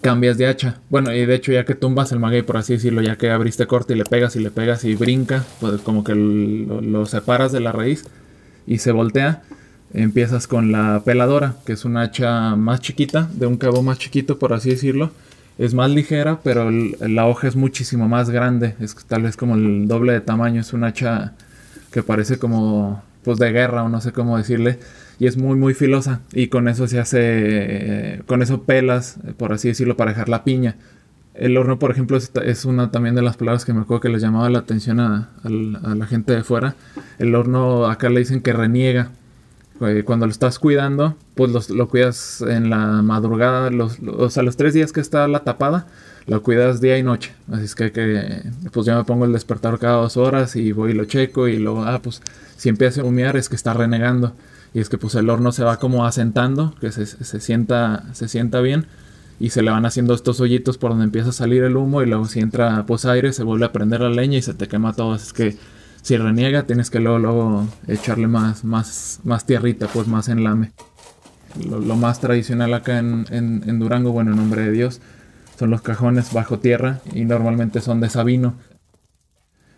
cambias 0.00 0.38
de 0.38 0.48
hacha. 0.48 0.80
Bueno, 0.90 1.12
y 1.12 1.24
de 1.24 1.34
hecho 1.36 1.52
ya 1.52 1.64
que 1.64 1.76
tumbas 1.76 2.10
el 2.10 2.18
maguey, 2.18 2.42
por 2.42 2.56
así 2.56 2.72
decirlo, 2.72 3.00
ya 3.00 3.16
que 3.16 3.30
abriste 3.30 3.66
corte 3.66 3.94
y 3.94 3.96
le 3.96 4.04
pegas 4.04 4.34
y 4.34 4.40
le 4.40 4.50
pegas 4.50 4.84
y 4.84 4.96
brinca, 4.96 5.44
pues 5.60 5.80
como 5.82 6.02
que 6.02 6.16
lo 6.16 7.06
separas 7.06 7.52
de 7.52 7.60
la 7.60 7.70
raíz 7.70 8.04
y 8.66 8.78
se 8.78 8.90
voltea 8.90 9.42
Empiezas 9.94 10.46
con 10.46 10.72
la 10.72 11.02
peladora, 11.04 11.54
que 11.64 11.72
es 11.72 11.84
una 11.84 12.02
hacha 12.02 12.56
más 12.56 12.80
chiquita, 12.80 13.28
de 13.32 13.46
un 13.46 13.56
cabo 13.56 13.82
más 13.82 13.98
chiquito, 13.98 14.38
por 14.38 14.52
así 14.52 14.70
decirlo. 14.70 15.10
Es 15.58 15.72
más 15.72 15.90
ligera, 15.90 16.40
pero 16.42 16.70
la 16.70 17.26
hoja 17.26 17.48
es 17.48 17.56
muchísimo 17.56 18.08
más 18.08 18.28
grande. 18.28 18.74
Es 18.80 18.94
tal 19.06 19.22
vez 19.22 19.36
como 19.36 19.54
el 19.54 19.88
doble 19.88 20.12
de 20.12 20.20
tamaño. 20.20 20.60
Es 20.60 20.72
una 20.72 20.88
hacha 20.88 21.32
que 21.90 22.02
parece 22.02 22.38
como 22.38 23.02
pues 23.24 23.38
de 23.38 23.50
guerra 23.52 23.82
o 23.82 23.88
no 23.88 24.00
sé 24.00 24.12
cómo 24.12 24.36
decirle. 24.36 24.78
Y 25.18 25.26
es 25.26 25.38
muy 25.38 25.56
muy 25.56 25.72
filosa. 25.72 26.20
Y 26.32 26.48
con 26.48 26.68
eso 26.68 26.86
se 26.88 26.98
hace, 26.98 28.22
con 28.26 28.42
eso 28.42 28.64
pelas, 28.64 29.18
por 29.38 29.52
así 29.54 29.68
decirlo, 29.68 29.96
para 29.96 30.10
dejar 30.10 30.28
la 30.28 30.44
piña. 30.44 30.76
El 31.32 31.56
horno, 31.56 31.78
por 31.78 31.90
ejemplo, 31.90 32.18
es, 32.18 32.64
una 32.64 32.90
también 32.90 33.14
de 33.14 33.22
las 33.22 33.36
palabras 33.36 33.64
que 33.64 33.72
me 33.72 33.82
acuerdo 33.82 34.00
que 34.00 34.08
les 34.08 34.22
llamaba 34.22 34.50
la 34.50 34.58
atención 34.58 35.00
a, 35.00 35.30
a 35.42 35.94
la 35.94 36.06
gente 36.06 36.34
de 36.34 36.44
fuera. 36.44 36.74
El 37.18 37.34
horno 37.34 37.86
acá 37.86 38.10
le 38.10 38.20
dicen 38.20 38.40
que 38.42 38.52
reniega 38.52 39.10
eh, 39.80 40.02
cuando 40.04 40.26
lo 40.26 40.32
estás 40.32 40.58
cuidando, 40.58 41.16
pues 41.34 41.70
lo 41.70 41.88
cuidas 41.88 42.40
en 42.42 42.70
la 42.70 43.02
madrugada, 43.02 43.70
los, 43.70 43.98
o 44.00 44.30
sea, 44.30 44.42
los 44.42 44.56
tres 44.56 44.74
días 44.74 44.92
que 44.92 45.00
está 45.00 45.28
la 45.28 45.44
tapada, 45.44 45.86
lo 46.26 46.42
cuidas 46.42 46.80
día 46.80 46.98
y 46.98 47.02
noche. 47.02 47.34
Así 47.50 47.64
es 47.64 47.74
que, 47.74 48.42
pues 48.72 48.86
yo 48.86 48.96
me 48.96 49.04
pongo 49.04 49.24
el 49.24 49.32
despertador 49.32 49.78
cada 49.78 49.96
dos 49.96 50.16
horas 50.16 50.56
y 50.56 50.72
voy 50.72 50.92
y 50.92 50.94
lo 50.94 51.04
checo 51.04 51.48
y 51.48 51.58
luego, 51.58 51.84
ah, 51.84 52.00
pues 52.02 52.22
si 52.56 52.68
empieza 52.68 53.02
a 53.02 53.04
humear 53.04 53.36
es 53.36 53.48
que 53.48 53.56
está 53.56 53.74
renegando. 53.74 54.32
Y 54.74 54.80
es 54.80 54.88
que 54.88 54.98
pues 54.98 55.14
el 55.14 55.30
horno 55.30 55.52
se 55.52 55.64
va 55.64 55.78
como 55.78 56.04
asentando, 56.04 56.74
que 56.80 56.92
se, 56.92 57.06
se, 57.06 57.40
sienta, 57.40 58.04
se 58.12 58.28
sienta 58.28 58.60
bien 58.60 58.86
y 59.38 59.50
se 59.50 59.62
le 59.62 59.70
van 59.70 59.86
haciendo 59.86 60.14
estos 60.14 60.40
hoyitos 60.40 60.78
por 60.78 60.90
donde 60.90 61.04
empieza 61.04 61.30
a 61.30 61.32
salir 61.32 61.62
el 61.62 61.76
humo 61.76 62.02
y 62.02 62.06
luego 62.06 62.26
si 62.26 62.40
entra 62.40 62.84
pues 62.86 63.04
aire 63.04 63.32
se 63.32 63.42
vuelve 63.42 63.66
a 63.66 63.72
prender 63.72 64.00
la 64.00 64.10
leña 64.10 64.38
y 64.38 64.42
se 64.42 64.54
te 64.54 64.68
quema 64.68 64.92
todo. 64.94 65.12
Así 65.12 65.26
es 65.26 65.32
que 65.32 65.56
si 66.06 66.16
reniega 66.16 66.68
tienes 66.68 66.88
que 66.88 67.00
luego, 67.00 67.66
echarle 67.88 68.28
más, 68.28 68.62
más, 68.62 69.18
más 69.24 69.44
tierrita, 69.44 69.88
pues 69.88 70.06
más 70.06 70.28
enlame. 70.28 70.70
Lo, 71.68 71.80
lo 71.80 71.96
más 71.96 72.20
tradicional 72.20 72.74
acá 72.74 73.00
en, 73.00 73.24
en, 73.32 73.78
Durango, 73.80 74.12
bueno, 74.12 74.30
en 74.30 74.36
nombre 74.36 74.62
de 74.62 74.70
Dios, 74.70 75.00
son 75.58 75.70
los 75.70 75.82
cajones 75.82 76.32
bajo 76.32 76.60
tierra 76.60 77.00
y 77.12 77.24
normalmente 77.24 77.80
son 77.80 78.00
de 78.00 78.08
sabino. 78.08 78.54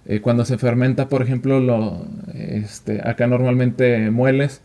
Eh, 0.04 0.20
cuando 0.20 0.44
se 0.44 0.58
fermenta, 0.58 1.08
por 1.08 1.22
ejemplo, 1.22 1.60
lo, 1.60 2.06
este, 2.34 3.00
acá 3.08 3.26
normalmente 3.26 4.10
mueles 4.10 4.60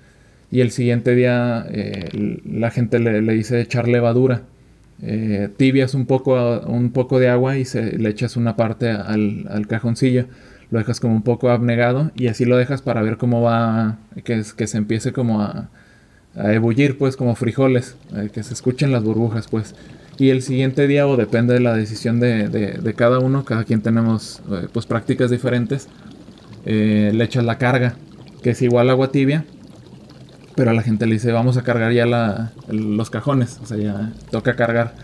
y 0.52 0.60
el 0.60 0.70
siguiente 0.70 1.16
día 1.16 1.66
eh, 1.72 2.10
la 2.44 2.72
gente 2.72 3.00
le, 3.00 3.22
dice 3.22 3.62
echar 3.62 3.88
levadura. 3.88 4.42
Eh, 5.02 5.48
tibias 5.56 5.94
un 5.94 6.08
poco, 6.08 6.60
un 6.68 6.92
poco 6.92 7.20
de 7.20 7.30
agua 7.30 7.58
y 7.58 7.64
se, 7.64 7.98
le 7.98 8.10
echas 8.10 8.36
una 8.36 8.58
parte 8.58 8.90
al 8.90 9.66
cajoncillo 9.70 10.26
lo 10.74 10.80
dejas 10.80 11.00
como 11.00 11.14
un 11.14 11.22
poco 11.22 11.52
abnegado 11.52 12.10
y 12.16 12.30
así 12.30 12.46
lo 12.46 12.58
dejas 12.58 12.82
para 12.82 13.04
ver 13.04 13.18
cómo 13.18 13.44
va, 13.44 14.00
que, 14.24 14.42
que 14.58 14.66
se 14.66 14.78
empiece 14.80 15.14
como 15.14 15.40
a, 15.40 15.70
ebullir, 16.36 16.98
pues 16.98 17.16
como 17.16 17.36
frijoles, 17.36 17.96
eh, 18.16 18.32
que 18.34 18.42
se 18.42 18.56
escuchen 18.56 18.92
las 18.92 19.04
burbujas, 19.04 19.48
pues. 19.48 19.76
Y 20.18 20.32
el 20.32 20.42
siguiente 20.42 20.88
día, 20.88 21.06
o 21.06 21.16
depende 21.16 21.54
de 21.54 21.60
la 21.60 21.76
decisión 21.76 22.20
de, 22.20 22.94
cada 22.98 23.20
uno, 23.20 23.46
cada 23.46 23.66
quien 23.66 23.82
tenemos 23.84 24.42
eh, 24.52 24.68
pues 24.74 24.88
prácticas 24.88 25.30
diferentes, 25.30 25.90
eh, 26.66 27.12
le 27.14 27.24
echas 27.24 27.44
la 27.44 27.60
carga, 27.60 27.94
que 28.42 28.50
es 28.50 28.62
igual 28.64 28.90
agua 28.90 29.12
tibia, 29.12 29.46
pero 30.56 30.72
a 30.72 30.74
la 30.74 30.82
gente 30.82 31.06
le 31.06 31.14
dice, 31.14 31.32
vamos 31.32 31.56
a 31.58 31.62
cargar 31.62 31.92
ya 31.92 32.52
los 32.68 33.12
cajones, 33.12 33.60
o 33.62 33.68
sea, 33.68 33.78
ya 33.78 34.12
toca 34.32 34.56
cargar. 34.56 34.96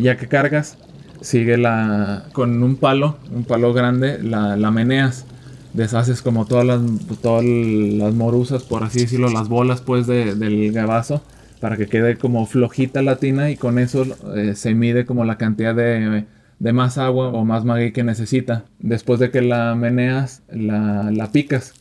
ya 0.00 0.16
que 0.16 0.28
cargas, 0.28 0.78
sigue 1.20 1.56
la 1.56 2.24
con 2.32 2.62
un 2.62 2.76
palo, 2.76 3.16
un 3.32 3.44
palo 3.44 3.72
grande, 3.72 4.22
la, 4.22 4.56
la 4.56 4.70
meneas, 4.70 5.26
deshaces 5.72 6.22
como 6.22 6.46
todas 6.46 6.64
las, 6.64 6.80
todas 7.20 7.44
las 7.44 8.14
morusas, 8.14 8.62
por 8.62 8.82
así 8.82 9.00
decirlo, 9.00 9.28
las 9.28 9.48
bolas 9.48 9.80
pues 9.80 10.06
del 10.06 10.72
gabazo, 10.72 11.22
para 11.60 11.76
que 11.76 11.86
quede 11.86 12.16
como 12.16 12.46
flojita 12.46 13.02
la 13.02 13.16
tina 13.16 13.50
y 13.50 13.56
con 13.56 13.78
eso 13.78 14.04
eh, 14.34 14.54
se 14.54 14.74
mide 14.74 15.06
como 15.06 15.24
la 15.24 15.38
cantidad 15.38 15.74
de, 15.74 16.24
de, 16.58 16.72
más 16.72 16.98
agua 16.98 17.28
o 17.28 17.44
más 17.44 17.64
maguey 17.64 17.92
que 17.92 18.04
necesita. 18.04 18.64
Después 18.78 19.20
de 19.20 19.30
que 19.30 19.42
la 19.42 19.74
meneas, 19.74 20.42
la, 20.48 21.10
la 21.10 21.32
picas. 21.32 21.74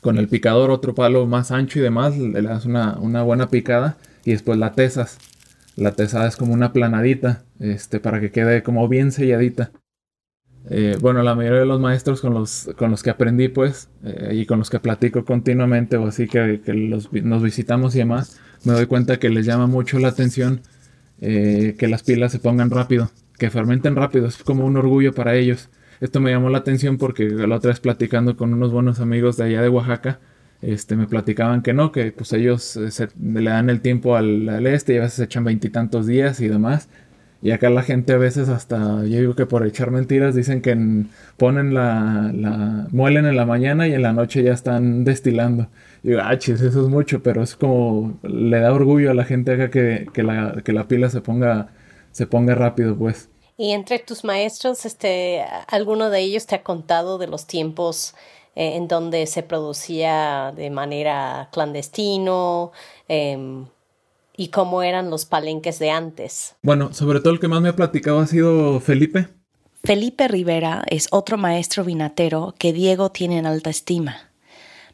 Con 0.00 0.18
el 0.18 0.26
picador 0.26 0.70
otro 0.70 0.96
palo 0.96 1.26
más 1.26 1.52
ancho 1.52 1.78
y 1.78 1.82
demás, 1.82 2.18
le 2.18 2.42
das 2.42 2.66
una, 2.66 2.98
una 2.98 3.22
buena 3.22 3.50
picada 3.50 3.96
y 4.24 4.32
después 4.32 4.58
la 4.58 4.72
tesas 4.72 5.18
la 5.76 5.92
tesada 5.92 6.28
es 6.28 6.36
como 6.36 6.52
una 6.52 6.72
planadita, 6.72 7.44
este, 7.60 8.00
para 8.00 8.20
que 8.20 8.30
quede 8.30 8.62
como 8.62 8.88
bien 8.88 9.12
selladita. 9.12 9.72
Eh, 10.70 10.96
bueno, 11.00 11.22
la 11.22 11.34
mayoría 11.34 11.60
de 11.60 11.66
los 11.66 11.80
maestros 11.80 12.20
con 12.20 12.34
los, 12.34 12.70
con 12.76 12.90
los 12.90 13.02
que 13.02 13.10
aprendí, 13.10 13.48
pues, 13.48 13.88
eh, 14.04 14.30
y 14.34 14.46
con 14.46 14.58
los 14.58 14.70
que 14.70 14.78
platico 14.78 15.24
continuamente, 15.24 15.96
o 15.96 16.06
así 16.06 16.28
que, 16.28 16.60
nos 17.22 17.42
visitamos 17.42 17.94
y 17.94 17.98
demás, 17.98 18.40
me 18.64 18.72
doy 18.72 18.86
cuenta 18.86 19.18
que 19.18 19.28
les 19.28 19.46
llama 19.46 19.66
mucho 19.66 19.98
la 19.98 20.08
atención 20.08 20.60
eh, 21.20 21.74
que 21.78 21.88
las 21.88 22.02
pilas 22.02 22.32
se 22.32 22.38
pongan 22.38 22.70
rápido, 22.70 23.10
que 23.38 23.50
fermenten 23.50 23.96
rápido, 23.96 24.26
es 24.26 24.42
como 24.42 24.64
un 24.66 24.76
orgullo 24.76 25.12
para 25.12 25.34
ellos. 25.34 25.68
Esto 26.00 26.20
me 26.20 26.30
llamó 26.30 26.48
la 26.50 26.58
atención 26.58 26.98
porque 26.98 27.28
la 27.28 27.56
otra 27.56 27.70
vez 27.70 27.80
platicando 27.80 28.36
con 28.36 28.52
unos 28.52 28.72
buenos 28.72 29.00
amigos 29.00 29.36
de 29.36 29.44
allá 29.44 29.62
de 29.62 29.68
Oaxaca, 29.68 30.20
este, 30.62 30.96
me 30.96 31.06
platicaban 31.06 31.62
que 31.62 31.74
no, 31.74 31.92
que 31.92 32.12
pues 32.12 32.32
ellos 32.32 32.76
eh, 32.76 33.08
le 33.20 33.50
dan 33.50 33.68
el 33.68 33.80
tiempo 33.80 34.16
al, 34.16 34.48
al 34.48 34.66
este 34.66 34.94
y 34.94 34.98
a 34.98 35.02
veces 35.02 35.20
echan 35.20 35.44
veintitantos 35.44 36.06
días 36.06 36.40
y 36.40 36.48
demás. 36.48 36.88
Y 37.42 37.50
acá 37.50 37.70
la 37.70 37.82
gente 37.82 38.12
a 38.12 38.18
veces 38.18 38.48
hasta, 38.48 39.04
yo 39.04 39.18
digo 39.18 39.34
que 39.34 39.46
por 39.46 39.66
echar 39.66 39.90
mentiras, 39.90 40.36
dicen 40.36 40.62
que 40.62 40.76
ponen 41.36 41.74
la, 41.74 42.30
la, 42.32 42.86
muelen 42.92 43.26
en 43.26 43.36
la 43.36 43.44
mañana 43.44 43.88
y 43.88 43.94
en 43.94 44.02
la 44.02 44.12
noche 44.12 44.44
ya 44.44 44.52
están 44.52 45.02
destilando. 45.02 45.66
Y 46.04 46.10
digo, 46.10 46.20
ah, 46.22 46.38
chis, 46.38 46.60
eso 46.60 46.82
es 46.82 46.88
mucho, 46.88 47.20
pero 47.20 47.42
es 47.42 47.56
como, 47.56 48.16
le 48.22 48.60
da 48.60 48.72
orgullo 48.72 49.10
a 49.10 49.14
la 49.14 49.24
gente 49.24 49.54
acá 49.54 49.70
que, 49.70 50.06
que, 50.14 50.22
la, 50.22 50.62
que 50.64 50.72
la 50.72 50.86
pila 50.86 51.10
se 51.10 51.20
ponga, 51.20 51.72
se 52.12 52.28
ponga 52.28 52.54
rápido, 52.54 52.96
pues. 52.96 53.28
Y 53.56 53.72
entre 53.72 53.98
tus 53.98 54.22
maestros, 54.22 54.86
este, 54.86 55.42
¿alguno 55.66 56.10
de 56.10 56.20
ellos 56.20 56.46
te 56.46 56.54
ha 56.54 56.62
contado 56.62 57.18
de 57.18 57.26
los 57.26 57.48
tiempos 57.48 58.14
eh, 58.54 58.76
en 58.76 58.88
donde 58.88 59.26
se 59.26 59.42
producía 59.42 60.52
de 60.54 60.70
manera 60.70 61.48
clandestino? 61.52 62.72
Eh, 63.08 63.64
y 64.36 64.48
cómo 64.48 64.82
eran 64.82 65.10
los 65.10 65.24
palenques 65.24 65.78
de 65.78 65.90
antes. 65.90 66.56
Bueno, 66.62 66.92
sobre 66.92 67.20
todo 67.20 67.32
el 67.32 67.40
que 67.40 67.48
más 67.48 67.60
me 67.60 67.68
ha 67.68 67.76
platicado 67.76 68.20
ha 68.20 68.26
sido 68.26 68.80
Felipe. 68.80 69.28
Felipe 69.84 70.28
Rivera 70.28 70.84
es 70.88 71.08
otro 71.10 71.36
maestro 71.36 71.84
vinatero 71.84 72.54
que 72.58 72.72
Diego 72.72 73.10
tiene 73.10 73.38
en 73.38 73.46
alta 73.46 73.70
estima. 73.70 74.30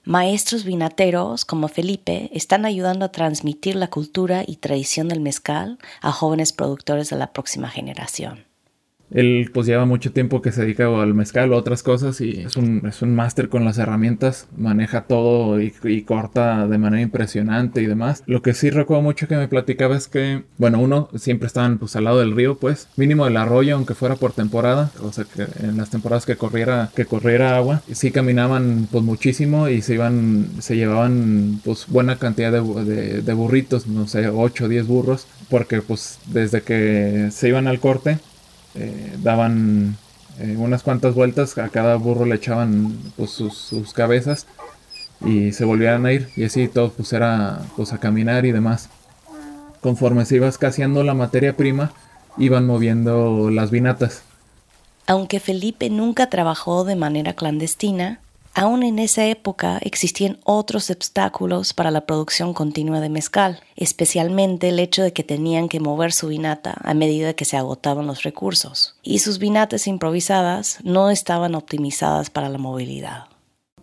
Maestros 0.04 0.64
vinateros 0.64 1.44
como 1.44 1.68
Felipe 1.68 2.30
están 2.32 2.64
ayudando 2.64 3.04
a 3.04 3.12
transmitir 3.12 3.76
la 3.76 3.88
cultura 3.88 4.42
y 4.46 4.56
tradición 4.56 5.08
del 5.08 5.20
mezcal 5.20 5.78
a 6.00 6.12
jóvenes 6.12 6.54
productores 6.54 7.10
de 7.10 7.16
la 7.16 7.32
próxima 7.34 7.68
generación. 7.68 8.47
Él 9.10 9.50
pues 9.52 9.66
lleva 9.66 9.84
mucho 9.86 10.12
tiempo 10.12 10.42
que 10.42 10.52
se 10.52 10.62
dedica 10.62 10.86
al 10.86 11.14
mezcal 11.14 11.52
o 11.52 11.56
a 11.56 11.58
otras 11.58 11.82
cosas 11.82 12.20
y 12.20 12.40
es 12.40 12.56
un, 12.56 12.86
es 12.86 13.02
un 13.02 13.14
máster 13.14 13.48
con 13.48 13.64
las 13.64 13.78
herramientas, 13.78 14.48
maneja 14.56 15.02
todo 15.02 15.60
y, 15.60 15.72
corta 16.02 16.66
de 16.66 16.78
manera 16.78 17.02
impresionante 17.02 17.82
y 17.82 17.86
demás. 17.86 18.22
Lo 18.26 18.42
que 18.42 18.54
sí 18.54 18.70
recuerdo 18.70 19.02
mucho 19.02 19.28
que 19.28 19.36
me 19.36 19.48
platicaba 19.48 19.96
es 19.96 20.08
que, 20.08 20.44
bueno, 20.56 20.80
uno 20.80 21.08
siempre 21.16 21.46
estaban 21.46 21.78
pues 21.78 21.96
al 21.96 22.04
lado 22.04 22.20
del 22.20 22.34
río, 22.34 22.56
pues 22.58 22.88
mínimo 22.96 23.24
del 23.24 23.36
arroyo, 23.36 23.74
aunque 23.74 23.94
fuera 23.94 24.16
por 24.16 24.32
temporada, 24.32 24.90
o 25.02 25.12
sea 25.12 25.24
que 25.24 25.46
en 25.64 25.76
las 25.76 25.90
temporadas 25.90 26.26
que 26.26 26.36
corriera, 26.36 26.90
que 26.94 27.04
corriera 27.04 27.56
agua, 27.56 27.82
sí 27.92 28.10
caminaban 28.10 28.88
pues 28.90 29.04
muchísimo 29.04 29.68
y 29.68 29.82
se 29.82 29.94
iban, 29.94 30.48
se 30.60 30.76
llevaban 30.76 31.60
pues 31.64 31.86
buena 31.88 32.16
cantidad 32.16 32.52
de, 32.52 33.22
de 33.22 33.32
burritos, 33.34 33.86
no 33.86 34.06
sé, 34.06 34.28
8 34.28 34.64
o 34.64 34.68
10 34.68 34.86
burros, 34.86 35.26
porque 35.48 35.82
pues 35.82 36.18
desde 36.26 36.62
que 36.62 37.28
se 37.30 37.48
iban 37.48 37.66
al 37.66 37.80
corte, 37.80 38.18
eh, 38.74 39.16
daban 39.22 39.96
eh, 40.40 40.56
unas 40.56 40.82
cuantas 40.82 41.14
vueltas, 41.14 41.56
a 41.58 41.68
cada 41.68 41.96
burro 41.96 42.24
le 42.24 42.36
echaban 42.36 42.96
pues, 43.16 43.30
sus, 43.30 43.92
cabezas 43.92 44.46
y 45.24 45.52
se 45.52 45.64
volvían 45.64 46.06
a 46.06 46.12
ir 46.12 46.28
y 46.36 46.44
así 46.44 46.68
todo 46.68 46.92
pues 46.92 47.12
era 47.12 47.60
pues 47.76 47.92
a 47.92 47.98
caminar 47.98 48.46
y 48.46 48.52
demás. 48.52 48.88
Conforme 49.80 50.24
se 50.24 50.36
iba 50.36 50.48
escaseando 50.48 51.02
la 51.02 51.14
materia 51.14 51.56
prima, 51.56 51.92
iban 52.36 52.66
moviendo 52.66 53.50
las 53.50 53.70
vinatas. 53.70 54.22
Aunque 55.06 55.40
Felipe 55.40 55.88
nunca 55.88 56.28
trabajó 56.28 56.84
de 56.84 56.96
manera 56.96 57.32
clandestina, 57.32 58.20
Aún 58.54 58.82
en 58.82 58.98
esa 58.98 59.24
época 59.26 59.78
existían 59.82 60.38
otros 60.44 60.90
obstáculos 60.90 61.74
para 61.74 61.90
la 61.90 62.06
producción 62.06 62.54
continua 62.54 63.00
de 63.00 63.08
mezcal, 63.08 63.60
especialmente 63.76 64.70
el 64.70 64.80
hecho 64.80 65.02
de 65.02 65.12
que 65.12 65.22
tenían 65.22 65.68
que 65.68 65.80
mover 65.80 66.12
su 66.12 66.28
vinata 66.28 66.76
a 66.82 66.94
medida 66.94 67.34
que 67.34 67.44
se 67.44 67.56
agotaban 67.56 68.06
los 68.06 68.24
recursos, 68.24 68.96
y 69.02 69.20
sus 69.20 69.38
vinatas 69.38 69.86
improvisadas 69.86 70.78
no 70.82 71.10
estaban 71.10 71.54
optimizadas 71.54 72.30
para 72.30 72.48
la 72.48 72.58
movilidad. 72.58 73.26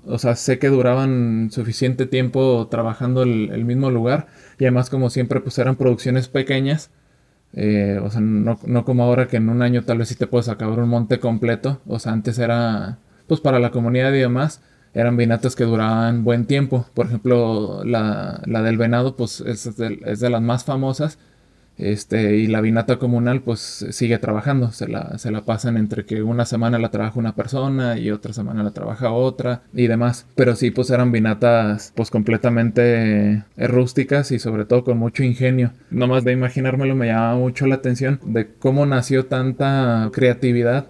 O 0.07 0.19
sea, 0.19 0.35
sé 0.35 0.59
que 0.59 0.67
duraban 0.67 1.49
suficiente 1.51 2.05
tiempo 2.05 2.67
trabajando 2.69 3.23
el, 3.23 3.49
el 3.51 3.65
mismo 3.65 3.89
lugar 3.89 4.27
y 4.59 4.65
además 4.65 4.89
como 4.89 5.09
siempre 5.09 5.39
pues 5.39 5.57
eran 5.57 5.77
producciones 5.77 6.27
pequeñas, 6.27 6.91
eh, 7.53 7.99
o 8.03 8.09
sea, 8.11 8.19
no, 8.19 8.59
no 8.65 8.83
como 8.83 9.03
ahora 9.03 9.27
que 9.27 9.37
en 9.37 9.47
un 9.47 9.61
año 9.61 9.83
tal 9.83 9.99
vez 9.99 10.09
sí 10.09 10.15
te 10.15 10.27
puedes 10.27 10.49
acabar 10.49 10.79
un 10.79 10.89
monte 10.89 11.19
completo, 11.19 11.79
o 11.87 11.99
sea, 11.99 12.11
antes 12.11 12.37
era 12.37 12.99
pues 13.27 13.41
para 13.41 13.59
la 13.59 13.71
comunidad 13.71 14.13
y 14.13 14.19
demás, 14.19 14.61
eran 14.95 15.17
vinatas 15.17 15.55
que 15.55 15.65
duraban 15.65 16.23
buen 16.23 16.45
tiempo. 16.45 16.87
Por 16.93 17.07
ejemplo, 17.07 17.83
la, 17.83 18.41
del 18.45 18.77
venado, 18.77 19.15
pues 19.15 19.41
es 19.41 19.75
de, 19.75 20.29
las 20.29 20.41
más 20.41 20.63
famosas. 20.63 21.19
Este, 21.77 22.37
y 22.37 22.47
la 22.47 22.61
vinata 22.61 22.97
comunal, 22.97 23.41
pues 23.41 23.85
sigue 23.89 24.17
trabajando. 24.19 24.71
Se 24.71 24.87
la, 24.87 25.17
se 25.17 25.31
la 25.31 25.41
pasan 25.43 25.75
entre 25.75 26.05
que 26.05 26.23
una 26.23 26.45
semana 26.45 26.79
la 26.79 26.91
trabaja 26.91 27.19
una 27.19 27.35
persona 27.35 27.97
y 27.97 28.09
otra 28.09 28.31
semana 28.31 28.63
la 28.63 28.71
trabaja 28.71 29.11
otra 29.11 29.63
y 29.73 29.87
demás. 29.87 30.27
Pero 30.35 30.55
sí, 30.55 30.71
pues 30.71 30.89
eran 30.89 31.11
vinatas, 31.11 31.91
pues 31.93 32.09
completamente 32.09 33.43
rústicas 33.57 34.31
y 34.31 34.39
sobre 34.39 34.63
todo 34.63 34.85
con 34.85 34.97
mucho 34.97 35.23
ingenio. 35.23 35.73
Nomás 35.89 36.23
de 36.23 36.31
imaginármelo 36.31 36.95
me 36.95 37.07
llama 37.07 37.35
mucho 37.35 37.67
la 37.67 37.75
atención 37.75 38.21
de 38.23 38.47
cómo 38.47 38.85
nació 38.85 39.25
tanta 39.25 40.09
creatividad 40.13 40.85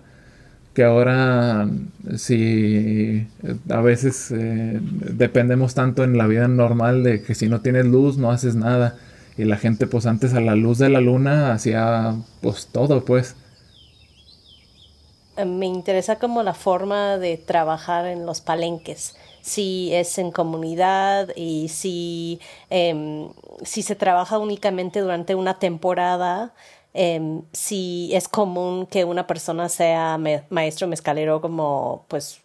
que 0.75 0.83
ahora 0.83 1.69
si 2.17 3.25
a 3.69 3.79
veces 3.79 4.29
eh, 4.31 4.79
dependemos 4.81 5.73
tanto 5.73 6.03
en 6.03 6.17
la 6.17 6.27
vida 6.27 6.49
normal 6.49 7.01
de 7.01 7.23
que 7.23 7.33
si 7.33 7.47
no 7.47 7.61
tienes 7.61 7.85
luz 7.85 8.17
no 8.17 8.29
haces 8.29 8.55
nada. 8.55 8.97
Y 9.37 9.45
la 9.45 9.57
gente 9.57 9.87
pues 9.87 10.05
antes 10.05 10.33
a 10.33 10.41
la 10.41 10.55
luz 10.55 10.77
de 10.77 10.89
la 10.89 10.99
luna 10.99 11.53
hacía 11.53 12.15
pues 12.41 12.67
todo 12.67 13.05
pues. 13.05 13.37
Eh, 15.37 15.45
me 15.45 15.65
interesa 15.65 16.17
como 16.17 16.43
la 16.43 16.53
forma 16.53 17.17
de 17.17 17.37
trabajar 17.37 18.05
en 18.05 18.25
los 18.25 18.41
palenques. 18.41 19.15
Si 19.41 19.93
es 19.93 20.17
en 20.17 20.31
comunidad 20.31 21.29
y 21.37 21.69
si, 21.69 22.41
em, 22.69 23.29
si 23.63 23.81
se 23.81 23.95
trabaja 23.95 24.39
únicamente 24.39 24.99
durante 24.99 25.35
una 25.35 25.57
temporada 25.57 26.53
Em, 26.97 27.41
si 27.51 28.09
es 28.13 28.29
común 28.29 28.85
que 28.85 29.03
una 29.03 29.27
persona 29.27 29.67
sea 29.67 30.17
maestro 30.49 30.87
mezcalero 30.87 31.41
como 31.41 32.05
pues 32.07 32.39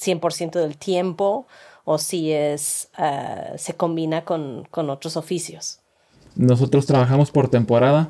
100% 0.00 0.52
del 0.58 0.78
tiempo 0.78 1.46
o 1.84 1.98
si 1.98 2.32
es 2.32 2.88
ah, 2.96 3.52
se 3.58 3.74
combina 3.74 4.24
con, 4.24 4.66
otros 4.72 5.18
oficios. 5.18 5.80
Nosotros 6.34 6.86
trabajamos 6.86 7.30
por 7.30 7.48
temporada. 7.48 8.08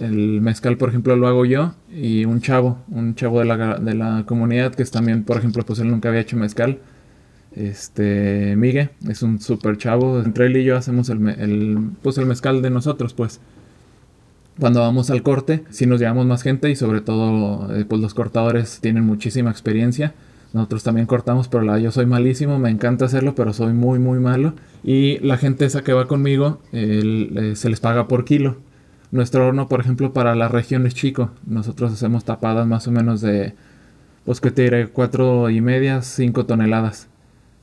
El 0.00 0.40
mezcal, 0.40 0.78
por 0.78 0.88
ejemplo, 0.88 1.16
lo 1.16 1.28
hago 1.28 1.44
yo 1.44 1.74
y 1.90 2.24
un 2.24 2.40
chavo, 2.40 2.78
un 2.88 3.14
chavo 3.14 3.40
de 3.40 3.44
la, 3.44 3.74
de 3.76 3.94
la 3.94 4.24
comunidad 4.26 4.74
que 4.74 4.82
es 4.82 4.90
también, 4.90 5.22
por 5.22 5.36
ejemplo, 5.36 5.66
pues 5.66 5.80
él 5.80 5.90
nunca 5.90 6.08
había 6.08 6.22
hecho 6.22 6.38
mezcal. 6.38 6.80
Este, 7.54 8.56
Miguel, 8.56 8.88
es 9.06 9.22
un 9.22 9.38
super 9.38 9.76
chavo. 9.76 10.18
Entre 10.20 10.46
él 10.46 10.56
y 10.56 10.64
yo 10.64 10.78
hacemos 10.78 11.10
el, 11.10 11.28
el, 11.28 11.90
pues 12.00 12.16
el 12.16 12.24
mezcal 12.24 12.62
de 12.62 12.70
nosotros, 12.70 13.12
pues 13.12 13.40
cuando 14.58 14.80
vamos 14.80 15.10
al 15.10 15.22
corte, 15.22 15.64
sí 15.70 15.86
nos 15.86 16.00
llevamos 16.00 16.26
más 16.26 16.42
gente 16.42 16.70
y 16.70 16.76
sobre 16.76 17.00
todo 17.00 17.74
eh, 17.74 17.84
pues 17.84 18.00
los 18.00 18.14
cortadores 18.14 18.80
tienen 18.80 19.04
muchísima 19.04 19.50
experiencia. 19.50 20.14
Nosotros 20.52 20.82
también 20.84 21.06
cortamos, 21.06 21.48
pero 21.48 21.64
la, 21.64 21.78
yo 21.78 21.92
soy 21.92 22.06
malísimo, 22.06 22.58
me 22.58 22.70
encanta 22.70 23.04
hacerlo, 23.04 23.34
pero 23.34 23.52
soy 23.52 23.74
muy, 23.74 23.98
muy 23.98 24.18
malo. 24.18 24.54
Y 24.82 25.18
la 25.18 25.36
gente 25.36 25.66
esa 25.66 25.82
que 25.82 25.92
va 25.92 26.06
conmigo 26.06 26.60
eh, 26.72 27.52
se 27.56 27.68
les 27.68 27.80
paga 27.80 28.08
por 28.08 28.24
kilo. 28.24 28.56
Nuestro 29.10 29.46
horno, 29.46 29.68
por 29.68 29.80
ejemplo, 29.80 30.12
para 30.12 30.34
la 30.34 30.48
región 30.48 30.86
es 30.86 30.94
chico. 30.94 31.30
Nosotros 31.46 31.92
hacemos 31.92 32.24
tapadas 32.24 32.66
más 32.66 32.88
o 32.88 32.92
menos 32.92 33.20
de, 33.20 33.54
pues 34.24 34.40
que 34.40 34.50
te 34.50 34.62
diré, 34.62 34.88
cuatro 34.88 35.50
y 35.50 35.60
media, 35.60 36.00
cinco 36.02 36.46
toneladas. 36.46 37.08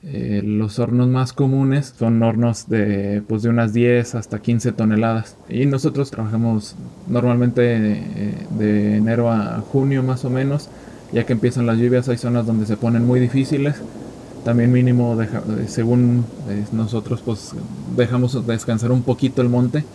Eh, 0.06 0.42
los 0.44 0.80
hornos 0.80 1.08
más 1.08 1.32
comunes 1.32 1.94
son 1.98 2.22
hornos 2.22 2.68
de, 2.68 3.24
pues 3.26 3.42
de 3.42 3.48
unas 3.50 3.72
10 3.72 4.16
hasta 4.16 4.40
15 4.40 4.74
toneladas. 4.74 5.38
Y 5.48 5.66
nosotros 5.66 6.12
trabajamos 6.12 6.76
normalmente 7.08 7.62
eh, 7.64 8.48
de 8.58 8.98
enero 8.98 9.32
a 9.32 9.60
junio 9.62 10.04
más 10.04 10.26
o 10.26 10.30
menos. 10.30 10.70
Ya 11.14 11.26
que 11.26 11.34
empiezan 11.34 11.66
las 11.66 11.78
lluvias 11.78 12.10
hay 12.10 12.18
zonas 12.18 12.46
donde 12.46 12.66
se 12.66 12.76
ponen 12.76 13.06
muy 13.06 13.20
difíciles. 13.22 13.76
También 14.44 14.74
mínimo, 14.74 15.18
eh, 15.22 15.28
según 15.68 16.26
nosotros, 16.74 17.22
pues 17.24 17.52
dejamos 17.96 18.46
descansar 18.46 18.92
un 18.92 19.04
poquito 19.04 19.42
el 19.42 19.48
monte. 19.48 19.86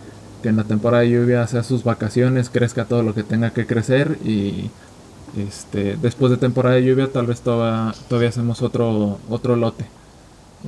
Que 0.41 0.49
en 0.49 0.55
la 0.55 0.63
temporada 0.63 1.03
de 1.03 1.11
lluvia 1.11 1.45
sea 1.45 1.61
sus 1.63 1.83
vacaciones, 1.83 2.49
crezca 2.49 2.85
todo 2.85 3.03
lo 3.03 3.13
que 3.13 3.23
tenga 3.23 3.51
que 3.51 3.67
crecer 3.67 4.17
y 4.23 4.71
este, 5.37 5.97
después 6.01 6.31
de 6.31 6.37
temporada 6.37 6.75
de 6.75 6.85
lluvia 6.85 7.11
tal 7.11 7.27
vez 7.27 7.41
todavía, 7.41 7.93
todavía 8.07 8.29
hacemos 8.29 8.61
otro, 8.61 9.19
otro 9.29 9.55
lote. 9.55 9.85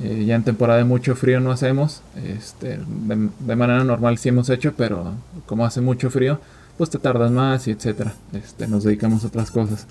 Eh, 0.00 0.24
ya 0.26 0.36
en 0.36 0.42
temporada 0.42 0.78
de 0.78 0.84
mucho 0.84 1.14
frío 1.14 1.40
no 1.40 1.50
hacemos. 1.50 2.02
Este, 2.24 2.78
de, 2.78 3.56
manera 3.56 3.84
normal 3.84 4.18
sí 4.18 4.30
hemos 4.30 4.48
hecho, 4.50 4.72
pero 4.76 5.12
como 5.46 5.66
hace 5.66 5.80
mucho 5.80 6.10
frío, 6.10 6.40
pues 6.78 6.90
te 6.90 6.98
tardas 6.98 7.30
más 7.30 7.68
y 7.68 7.72
etcétera. 7.72 8.14
Este, 8.32 8.66
nos 8.66 8.84
dedicamos 8.84 9.24
a 9.24 9.28
otras 9.28 9.50
cosas. 9.50 9.86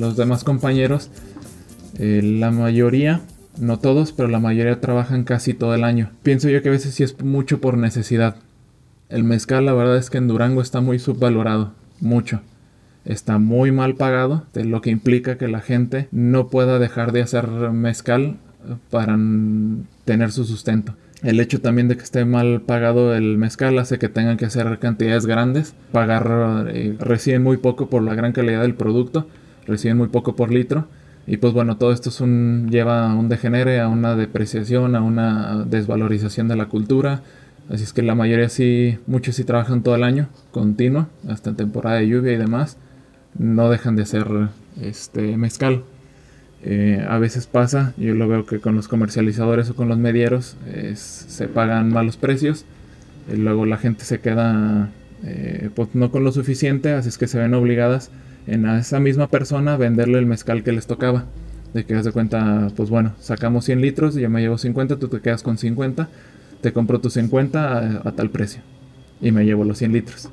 Los 0.00 0.16
demás 0.16 0.44
compañeros, 0.44 1.10
eh, 1.98 2.22
la 2.22 2.50
mayoría, 2.50 3.20
no 3.58 3.78
todos, 3.78 4.12
pero 4.12 4.28
la 4.28 4.40
mayoría 4.40 4.80
trabajan 4.80 5.24
casi 5.24 5.54
todo 5.54 5.74
el 5.74 5.84
año. 5.84 6.10
Pienso 6.22 6.48
yo 6.48 6.62
que 6.62 6.68
a 6.70 6.72
veces 6.72 6.94
sí 6.94 7.02
es 7.02 7.22
mucho 7.22 7.60
por 7.60 7.76
necesidad. 7.76 8.36
El 9.08 9.24
mezcal, 9.24 9.66
la 9.66 9.74
verdad 9.74 9.96
es 9.96 10.08
que 10.08 10.18
en 10.18 10.28
Durango 10.28 10.62
está 10.62 10.80
muy 10.80 10.98
subvalorado, 10.98 11.72
mucho. 12.00 12.40
Está 13.04 13.38
muy 13.38 13.72
mal 13.72 13.94
pagado, 13.94 14.46
lo 14.54 14.80
que 14.80 14.90
implica 14.90 15.36
que 15.36 15.48
la 15.48 15.60
gente 15.60 16.08
no 16.12 16.48
pueda 16.48 16.78
dejar 16.78 17.12
de 17.12 17.22
hacer 17.22 17.48
mezcal 17.72 18.36
para 18.90 19.18
tener 20.04 20.32
su 20.32 20.44
sustento. 20.44 20.94
El 21.22 21.38
hecho 21.38 21.60
también 21.60 21.88
de 21.88 21.96
que 21.96 22.02
esté 22.02 22.24
mal 22.24 22.62
pagado 22.62 23.14
el 23.14 23.36
mezcal 23.36 23.78
hace 23.78 23.98
que 23.98 24.08
tengan 24.08 24.38
que 24.38 24.46
hacer 24.46 24.78
cantidades 24.78 25.26
grandes, 25.26 25.74
pagar, 25.92 26.70
eh, 26.72 26.96
reciben 26.98 27.42
muy 27.42 27.58
poco 27.58 27.90
por 27.90 28.02
la 28.02 28.14
gran 28.14 28.32
calidad 28.32 28.62
del 28.62 28.74
producto, 28.74 29.26
reciben 29.70 29.96
muy 29.96 30.08
poco 30.08 30.36
por 30.36 30.52
litro. 30.52 30.86
Y 31.26 31.36
pues 31.38 31.52
bueno, 31.52 31.76
todo 31.76 31.92
esto 31.92 32.08
es 32.08 32.20
un, 32.20 32.68
lleva 32.70 33.10
a 33.10 33.14
un 33.14 33.28
degenere, 33.28 33.80
a 33.80 33.88
una 33.88 34.16
depreciación, 34.16 34.96
a 34.96 35.02
una 35.02 35.64
desvalorización 35.64 36.48
de 36.48 36.56
la 36.56 36.66
cultura. 36.66 37.22
Así 37.70 37.84
es 37.84 37.92
que 37.92 38.02
la 38.02 38.14
mayoría 38.14 38.48
sí, 38.48 38.98
muchos 39.06 39.36
sí 39.36 39.44
trabajan 39.44 39.82
todo 39.82 39.94
el 39.94 40.02
año, 40.02 40.28
continuo, 40.50 41.06
hasta 41.28 41.50
en 41.50 41.56
temporada 41.56 41.96
de 41.96 42.08
lluvia 42.08 42.32
y 42.32 42.36
demás. 42.36 42.76
No 43.38 43.70
dejan 43.70 43.96
de 43.96 44.02
hacer 44.02 44.26
este 44.82 45.36
mezcal. 45.36 45.84
Eh, 46.62 47.04
a 47.08 47.18
veces 47.18 47.46
pasa, 47.46 47.94
yo 47.96 48.14
lo 48.14 48.28
veo 48.28 48.44
que 48.44 48.60
con 48.60 48.74
los 48.74 48.88
comercializadores 48.88 49.70
o 49.70 49.76
con 49.76 49.88
los 49.88 49.98
medieros 49.98 50.56
se 50.94 51.48
pagan 51.48 51.90
malos 51.90 52.18
precios, 52.18 52.66
y 53.32 53.36
luego 53.36 53.64
la 53.64 53.78
gente 53.78 54.04
se 54.04 54.20
queda 54.20 54.90
eh, 55.24 55.70
pues 55.74 55.94
no 55.94 56.10
con 56.10 56.24
lo 56.24 56.32
suficiente, 56.32 56.92
así 56.92 57.08
es 57.08 57.18
que 57.18 57.28
se 57.28 57.38
ven 57.38 57.54
obligadas 57.54 58.10
en 58.50 58.66
a 58.66 58.78
esa 58.78 59.00
misma 59.00 59.28
persona 59.28 59.76
venderle 59.76 60.18
el 60.18 60.26
mezcal 60.26 60.62
que 60.62 60.72
les 60.72 60.86
tocaba. 60.86 61.24
De 61.72 61.84
que 61.84 61.94
das 61.94 62.04
de 62.04 62.10
cuenta, 62.10 62.68
pues 62.74 62.90
bueno, 62.90 63.14
sacamos 63.20 63.64
100 63.64 63.80
litros, 63.80 64.14
yo 64.16 64.28
me 64.28 64.40
llevo 64.40 64.58
50, 64.58 64.98
tú 64.98 65.06
te 65.06 65.20
quedas 65.20 65.44
con 65.44 65.56
50, 65.56 66.08
te 66.60 66.72
compro 66.72 67.00
tus 67.00 67.12
50 67.12 67.78
a, 67.78 68.08
a 68.08 68.12
tal 68.12 68.30
precio 68.30 68.60
y 69.20 69.30
me 69.30 69.44
llevo 69.44 69.64
los 69.64 69.78
100 69.78 69.92
litros. 69.92 70.28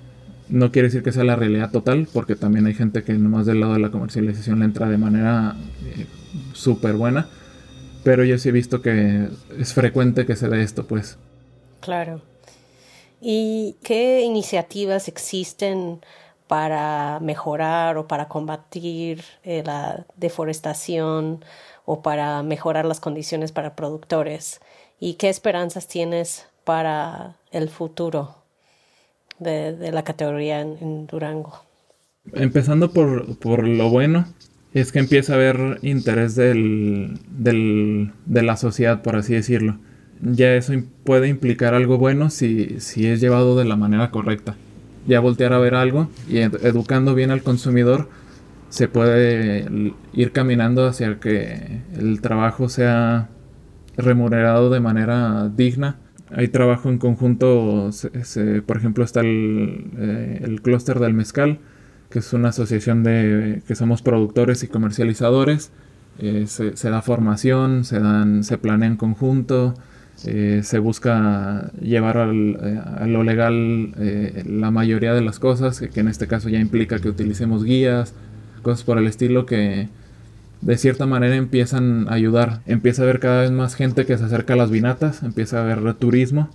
No 0.49 0.71
quiere 0.71 0.87
decir 0.87 1.03
que 1.03 1.11
sea 1.11 1.23
la 1.23 1.35
realidad 1.35 1.71
total, 1.71 2.07
porque 2.11 2.35
también 2.35 2.65
hay 2.65 2.73
gente 2.73 3.03
que 3.03 3.13
nomás 3.13 3.45
del 3.45 3.59
lado 3.59 3.73
de 3.73 3.79
la 3.79 3.91
comercialización 3.91 4.59
le 4.59 4.65
entra 4.65 4.89
de 4.89 4.97
manera 4.97 5.55
eh, 5.85 6.05
súper 6.53 6.93
buena. 6.93 7.27
Pero 8.03 8.23
yo 8.23 8.37
sí 8.37 8.49
he 8.49 8.53
visto 8.53 8.81
que 8.81 9.27
es 9.59 9.73
frecuente 9.73 10.25
que 10.25 10.37
se 10.37 10.47
dé 10.47 10.61
esto, 10.61 10.87
pues. 10.87 11.17
Claro. 11.81 12.21
¿Y 13.19 13.75
qué 13.83 14.21
iniciativas 14.21 15.07
existen 15.07 15.99
para 16.47 17.19
mejorar 17.21 17.97
o 17.97 18.07
para 18.07 18.27
combatir 18.27 19.23
eh, 19.43 19.63
la 19.65 20.05
deforestación 20.15 21.43
o 21.85 22.01
para 22.01 22.43
mejorar 22.43 22.85
las 22.85 22.99
condiciones 22.99 23.51
para 23.51 23.75
productores? 23.75 24.61
¿Y 24.99 25.15
qué 25.15 25.29
esperanzas 25.29 25.87
tienes 25.87 26.47
para 26.63 27.35
el 27.51 27.69
futuro? 27.69 28.35
de, 29.39 29.91
la 29.91 30.03
categoría 30.03 30.61
en, 30.61 31.07
Durango. 31.07 31.63
Empezando 32.33 32.91
por, 32.91 33.37
por, 33.37 33.67
lo 33.67 33.89
bueno, 33.89 34.25
es 34.73 34.91
que 34.91 34.99
empieza 34.99 35.33
a 35.33 35.35
haber 35.37 35.79
interés 35.81 36.35
del, 36.35 37.19
del, 37.29 38.11
de 38.25 38.43
la 38.43 38.57
sociedad, 38.57 39.01
por 39.01 39.15
así 39.15 39.33
decirlo. 39.33 39.77
Ya 40.21 40.55
eso 40.55 40.73
puede 41.03 41.27
implicar 41.27 41.73
algo 41.73 41.97
bueno 41.97 42.29
si, 42.29 42.79
si 42.79 43.07
es 43.07 43.21
llevado 43.21 43.55
de 43.55 43.65
la 43.65 43.75
manera 43.75 44.11
correcta. 44.11 44.57
Ya 45.07 45.19
voltear 45.19 45.53
a 45.53 45.59
ver 45.59 45.73
algo 45.73 46.09
y 46.29 46.37
educando 46.39 47.15
bien 47.15 47.31
al 47.31 47.41
consumidor, 47.41 48.09
se 48.69 48.87
puede 48.87 49.93
ir 50.13 50.31
caminando 50.33 50.85
hacia 50.85 51.19
que 51.19 51.81
el 51.97 52.21
trabajo 52.21 52.69
sea 52.69 53.29
remunerado 53.95 54.69
de 54.69 54.79
manera 54.79 55.49
digna 55.49 55.97
hay 56.31 56.49
trabajo 56.49 56.89
en 56.89 56.97
conjunto, 56.97 57.89
por 58.65 58.77
ejemplo 58.77 59.03
está 59.03 59.21
el, 59.21 59.91
eh, 59.97 60.41
el 60.43 60.61
clúster 60.61 60.99
del 60.99 61.13
mezcal, 61.13 61.59
que 62.09 62.19
es 62.19 62.33
una 62.33 62.49
asociación 62.49 63.03
de 63.03 63.61
que 63.67 63.75
somos 63.75 64.01
productores 64.01 64.63
y 64.63 64.67
comercializadores. 64.67 65.71
Eh, 66.19 66.45
se, 66.47 66.89
da 66.89 67.01
formación, 67.01 67.83
se, 67.83 67.99
dan, 67.99 68.43
se 68.43 68.57
planea 68.57 68.89
en 68.89 68.97
conjunto, 68.97 69.75
eh, 70.25 70.61
se 70.63 70.79
busca 70.79 71.71
llevar 71.81 72.17
al, 72.17 72.81
a 72.99 73.05
lo 73.07 73.23
legal 73.23 73.91
la 74.45 74.71
mayoría 74.71 75.13
de 75.13 75.21
las 75.21 75.39
cosas, 75.39 75.79
que, 75.79 75.99
en 75.99 76.07
este 76.07 76.27
caso 76.27 76.49
ya 76.49 76.59
implica 76.59 76.99
que 76.99 77.09
utilicemos 77.09 77.63
guías, 77.63 78.13
cosas 78.61 78.83
por 78.83 78.97
el 78.97 79.07
estilo 79.07 79.45
que, 79.45 79.89
de 80.61 80.77
cierta 80.77 81.05
manera 81.05 81.35
empiezan 81.35 82.07
a 82.09 82.13
ayudar. 82.13 82.61
Empieza 82.65 83.01
a 83.01 83.05
haber 83.05 83.19
cada 83.19 83.41
vez 83.41 83.51
más 83.51 83.75
gente 83.75 84.05
que 84.05 84.17
se 84.17 84.23
acerca 84.23 84.53
a 84.53 84.57
las 84.57 84.71
vinatas, 84.71 85.23
empieza 85.23 85.59
a 85.59 85.63
haber 85.63 85.93
turismo 85.95 86.49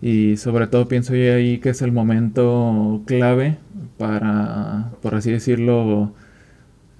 y 0.00 0.36
sobre 0.36 0.66
todo 0.66 0.86
pienso 0.86 1.14
yo 1.14 1.34
ahí 1.34 1.58
que 1.58 1.70
es 1.70 1.82
el 1.82 1.92
momento 1.92 3.02
clave 3.06 3.58
para, 3.96 4.92
por 5.02 5.14
así 5.14 5.30
decirlo, 5.30 6.12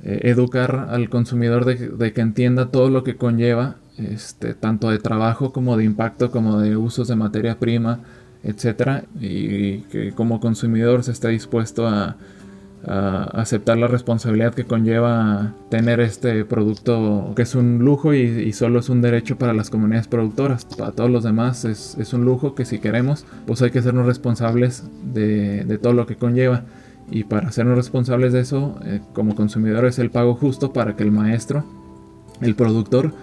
eh, 0.02 0.20
educar 0.24 0.88
al 0.90 1.08
consumidor 1.08 1.64
de, 1.64 2.12
que 2.12 2.20
entienda 2.20 2.70
todo 2.70 2.90
lo 2.90 3.04
que 3.04 3.16
conlleva, 3.16 3.76
este, 3.98 4.54
tanto 4.54 4.90
de 4.90 4.98
trabajo 4.98 5.52
como 5.52 5.76
de 5.76 5.84
impacto, 5.84 6.30
como 6.30 6.60
de 6.60 6.76
usos 6.76 7.08
de 7.08 7.16
materia 7.16 7.58
prima, 7.58 8.00
etcétera, 8.42 9.04
y 9.20 9.80
que 9.82 10.12
como 10.12 10.40
consumidor 10.40 11.02
se 11.04 11.12
esté 11.12 11.28
dispuesto 11.28 11.86
a 11.86 12.16
aceptar 12.86 13.76
la 13.76 13.88
responsabilidad 13.88 14.54
que 14.54 14.64
conlleva 14.64 15.54
tener 15.68 16.00
este 16.00 16.44
producto 16.44 17.32
que 17.34 17.42
es 17.42 17.54
un 17.54 17.84
lujo 17.84 18.14
y, 18.14 18.52
solo 18.52 18.78
es 18.78 18.88
un 18.88 19.02
derecho 19.02 19.36
para 19.36 19.52
las 19.52 19.70
comunidades 19.70 20.08
productoras. 20.08 20.64
Para 20.64 20.92
todos 20.92 21.10
los 21.10 21.24
demás 21.24 21.64
es, 21.64 22.12
un 22.12 22.24
lujo 22.24 22.54
que 22.54 22.64
si 22.64 22.78
queremos, 22.78 23.24
pues 23.46 23.62
hay 23.62 23.70
que 23.70 23.82
sernos 23.82 24.06
responsables 24.06 24.84
de, 25.02 25.78
todo 25.82 25.92
lo 25.92 26.06
que 26.06 26.16
conlleva. 26.16 26.64
Y 27.10 27.24
para 27.24 27.50
sernos 27.52 27.76
responsables 27.76 28.34
de 28.34 28.40
eso, 28.40 28.78
eh, 28.84 29.00
como 29.14 29.34
consumidores, 29.34 29.98
el 29.98 30.10
pago 30.10 30.34
justo 30.34 30.74
para 30.74 30.94
que 30.94 31.04
el 31.04 31.10
maestro, 31.10 31.64
el 32.42 32.54
productor, 32.54 33.14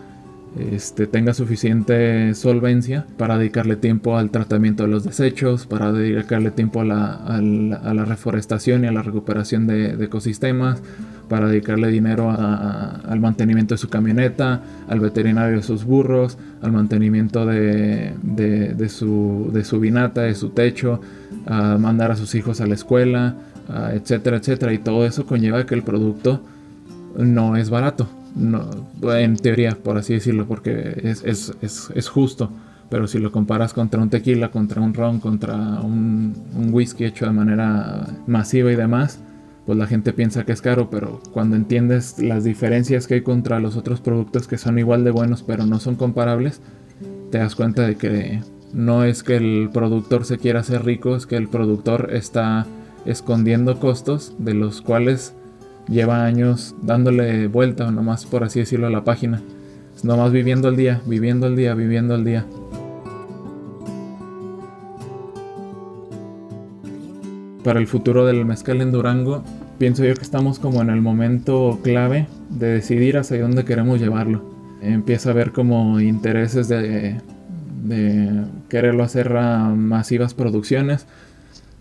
este, 0.59 1.05
tenga 1.05 1.33
suficiente 1.33 2.33
solvencia 2.33 3.05
para 3.17 3.37
dedicarle 3.37 3.75
tiempo 3.75 4.17
al 4.17 4.29
tratamiento 4.29 4.83
de 4.83 4.89
los 4.89 5.03
desechos, 5.03 5.65
para 5.65 5.91
dedicarle 5.91 6.49
tiempo 6.51 6.79
a 6.79 6.85
la, 6.85 8.05
reforestación 8.05 8.85
y 8.85 8.87
a 8.87 8.93
la 8.93 9.01
recuperación 9.01 9.67
de, 9.67 10.01
ecosistemas, 10.01 10.81
para 11.27 11.47
dedicarle 11.47 11.89
dinero 11.89 12.31
al 12.31 13.19
mantenimiento 13.19 13.73
de 13.73 13.79
su 13.79 13.89
camioneta, 13.89 14.61
al 14.87 15.01
veterinario 15.01 15.57
de 15.57 15.63
sus 15.63 15.83
burros, 15.83 16.37
al 16.61 16.71
mantenimiento 16.71 17.45
de, 17.45 18.13
su, 18.87 19.49
de 19.51 19.65
su 19.65 19.79
vinata, 19.81 20.21
de 20.21 20.35
su 20.35 20.49
techo, 20.49 21.01
a 21.47 21.77
mandar 21.77 22.11
a 22.11 22.15
sus 22.15 22.33
hijos 22.33 22.61
a 22.61 22.65
la 22.65 22.75
escuela, 22.75 23.35
etcétera, 23.91 24.37
etcétera. 24.37 24.71
Y 24.71 24.77
todo 24.77 25.05
eso 25.05 25.25
conlleva 25.25 25.65
que 25.65 25.75
el 25.75 25.83
producto 25.83 26.41
no 27.17 27.57
es 27.57 27.69
barato 27.69 28.07
no, 28.35 28.69
en 29.13 29.37
teoría, 29.37 29.77
por 29.81 29.97
así 29.97 30.13
decirlo, 30.13 30.45
porque 30.45 31.01
es, 31.03 32.09
justo. 32.09 32.51
Pero 32.89 33.07
si 33.07 33.17
lo 33.17 33.31
comparas 33.31 33.73
contra 33.73 34.01
un 34.01 34.09
tequila, 34.09 34.51
contra 34.51 34.81
un 34.81 34.93
ron, 34.93 35.19
contra 35.19 35.55
un, 35.55 36.35
whisky 36.71 37.05
hecho 37.05 37.25
de 37.25 37.31
manera 37.31 38.05
masiva 38.27 38.71
y 38.71 38.75
demás, 38.75 39.19
pues 39.65 39.77
la 39.77 39.87
gente 39.87 40.13
piensa 40.13 40.45
que 40.45 40.51
es 40.51 40.61
caro, 40.61 40.89
pero 40.91 41.21
cuando 41.31 41.55
entiendes 41.55 42.19
las 42.19 42.43
diferencias 42.43 43.07
que 43.07 43.15
hay 43.15 43.21
contra 43.21 43.59
los 43.59 43.75
otros 43.75 44.01
productos 44.01 44.47
que 44.47 44.59
son 44.59 44.77
igual 44.77 45.03
de 45.03 45.09
buenos 45.09 45.41
pero 45.41 45.65
no 45.65 45.79
son 45.79 45.95
comparables, 45.95 46.61
te 47.31 47.39
das 47.39 47.55
cuenta 47.55 47.81
de 47.87 47.95
que 47.95 48.41
no 48.73 49.03
es 49.03 49.23
que 49.23 49.37
el 49.37 49.69
productor 49.73 50.25
se 50.25 50.37
quiera 50.37 50.59
hacer 50.59 50.85
rico, 50.85 51.15
es 51.15 51.25
que 51.25 51.37
el 51.37 51.47
productor 51.47 52.09
está 52.13 52.67
escondiendo 53.05 53.79
costos 53.79 54.35
de 54.37 54.53
los 54.53 54.81
cuales 54.81 55.33
lleva 55.87 56.25
años 56.25 56.75
dándole 56.81 57.47
vuelta, 57.47 57.89
nomás 57.91 58.25
por 58.25 58.43
así 58.43 58.59
decirlo, 58.59 58.87
a 58.87 58.89
la 58.89 59.03
página. 59.03 59.41
Nomás 60.03 60.31
viviendo 60.31 60.69
el 60.69 60.75
día, 60.75 61.01
viviendo 61.05 61.47
el 61.47 61.55
día, 61.55 61.73
viviendo 61.73 62.15
el 62.15 62.25
día. 62.25 62.45
Para 67.63 67.79
el 67.79 67.87
futuro 67.87 68.25
del 68.25 68.45
mezcal 68.45 68.81
en 68.81 68.91
Durango, 68.91 69.43
pienso 69.79 70.03
yo 70.03 70.13
que 70.13 70.21
estamos 70.21 70.59
como 70.59 70.81
en 70.81 70.89
el 70.89 71.01
momento 71.01 71.79
clave 71.81 72.27
de 72.49 72.67
decidir 72.67 73.17
hacia 73.17 73.41
dónde 73.41 73.65
queremos 73.65 73.99
llevarlo. 73.99 74.43
Empieza 74.81 75.29
a 75.29 75.31
haber 75.31 75.51
como 75.51 75.99
intereses 75.99 76.67
de, 76.67 77.19
de 77.85 78.43
quererlo 78.69 79.03
hacer 79.03 79.35
a 79.35 79.69
masivas 79.69 80.35
producciones 80.35 81.07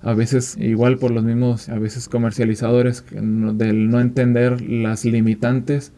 a 0.05 0.13
veces 0.13 0.57
igual 0.59 0.99
por 0.99 1.11
los 1.11 1.25
mismos, 1.25 1.71
a 1.71 1.79
veces 1.79 2.11
comercializadores, 2.11 3.05
del 3.11 3.89
no 3.89 4.01
entender 4.01 4.61
las 4.61 5.07
limitantes 5.07 5.93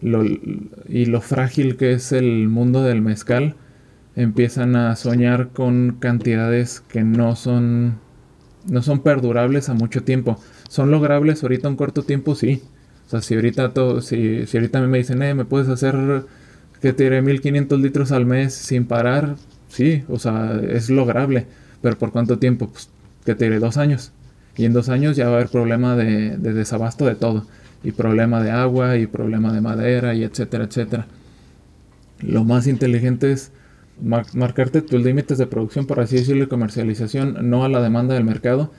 y 0.00 1.06
lo 1.06 1.20
frágil 1.22 1.76
que 1.76 1.92
es 1.92 2.12
el 2.12 2.48
mundo 2.48 2.82
del 2.82 3.00
mezcal, 3.00 3.56
empiezan 4.16 4.76
a 4.76 4.94
soñar 4.96 5.48
con 5.48 5.96
cantidades 5.98 6.80
que 6.80 7.02
no 7.04 7.36
son, 7.36 7.98
no 8.68 8.82
son 8.82 9.00
perdurables 9.00 9.70
a 9.70 9.74
mucho 9.74 10.04
tiempo. 10.04 10.38
Son 10.68 10.90
logrables 10.90 11.42
ahorita 11.42 11.68
un 11.68 11.76
corto 11.76 12.02
tiempo, 12.02 12.34
sí, 12.34 12.62
O 13.06 13.10
sea, 13.10 13.22
si 13.22 13.34
ahorita, 13.34 13.72
todo, 13.72 14.02
si, 14.02 14.46
si 14.46 14.58
ahorita 14.58 14.82
me 14.82 14.98
dicen, 14.98 15.22
eh, 15.22 15.34
me 15.34 15.46
puedes 15.46 15.68
hacer 15.68 16.24
que 16.82 16.92
tire 16.92 17.22
1500 17.22 17.80
litros 17.80 18.12
al 18.12 18.26
mes 18.26 18.52
sin 18.52 18.84
parar, 18.86 19.36
sí, 19.68 20.04
o 20.08 20.18
sea, 20.18 20.60
es 20.70 20.90
lograble. 20.90 21.46
Pero 21.80 21.96
¿por 21.96 22.12
cuánto 22.12 22.38
tiempo? 22.38 22.68
Pues 22.68 22.90
que 23.28 23.34
tire 23.34 23.58
dos 23.58 23.76
años. 23.76 24.12
Y 24.56 24.64
en 24.64 24.72
dos 24.72 24.88
años 24.88 25.16
ya 25.16 25.26
va 25.26 25.32
a 25.32 25.34
haber 25.36 25.50
problema 25.50 25.94
de, 25.96 26.38
de 26.38 26.52
desabasto 26.54 27.04
de 27.04 27.14
todo. 27.14 27.46
Y 27.84 27.92
problema 27.92 28.42
de 28.42 28.50
agua, 28.50 28.96
y 28.96 29.06
problema 29.06 29.52
de 29.52 29.60
madera, 29.60 30.14
y 30.14 30.24
etcétera, 30.24 30.64
etcétera. 30.64 31.06
Lo 32.20 32.44
más 32.44 32.66
inteligente 32.66 33.30
es 33.30 33.52
marcarte 34.00 34.80
tus 34.80 35.02
límites 35.02 35.36
de 35.38 35.46
producción, 35.46 35.86
por 35.86 36.00
así 36.00 36.16
decirlo, 36.16 36.44
y 36.44 36.48
comercialización, 36.48 37.50
no 37.50 37.64
a 37.64 37.68
la 37.68 37.82
demanda 37.82 38.14
del 38.14 38.24
mercado, 38.24 38.72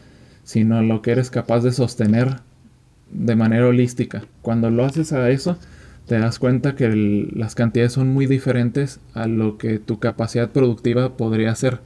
sino 0.44 0.78
a 0.78 0.82
lo 0.82 1.02
que 1.02 1.12
eres 1.12 1.30
capaz 1.30 1.62
de 1.62 1.72
sostener 1.72 2.38
de 3.12 3.36
manera 3.36 3.68
holística. 3.68 4.24
Cuando 4.42 4.70
lo 4.72 4.84
haces 4.84 5.14
a 5.14 5.30
eso, 5.30 5.58
te 6.08 6.18
das 6.18 6.40
cuenta 6.40 6.76
que 6.76 6.90
las 7.36 7.54
cantidades 7.54 7.94
son 7.94 8.10
muy 8.10 8.26
diferentes 8.26 9.00
a 9.14 9.28
lo 9.28 9.58
que 9.60 9.78
tu 9.78 10.00
capacidad 10.00 10.50
productiva 10.50 11.18
podría 11.18 11.54
ser. 11.56 11.80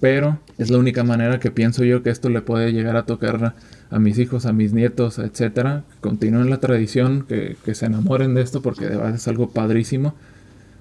Pero 0.00 0.38
es 0.58 0.70
la 0.70 0.78
única 0.78 1.04
manera 1.04 1.40
que 1.40 1.50
pienso 1.50 1.84
yo 1.84 2.02
que 2.02 2.10
esto 2.10 2.28
le 2.28 2.42
puede 2.42 2.72
llegar 2.72 2.96
a 2.96 3.06
tocar 3.06 3.54
a 3.90 3.98
mis 3.98 4.18
hijos, 4.18 4.44
a 4.44 4.52
mis 4.52 4.72
nietos, 4.72 5.18
etcétera. 5.18 5.84
Continúen 6.00 6.50
la 6.50 6.60
tradición, 6.60 7.24
que, 7.26 7.56
que 7.64 7.74
se 7.74 7.86
enamoren 7.86 8.34
de 8.34 8.42
esto 8.42 8.60
porque 8.60 8.84
de 8.84 8.96
verdad 8.96 9.14
es 9.14 9.26
algo 9.28 9.50
padrísimo. 9.50 10.14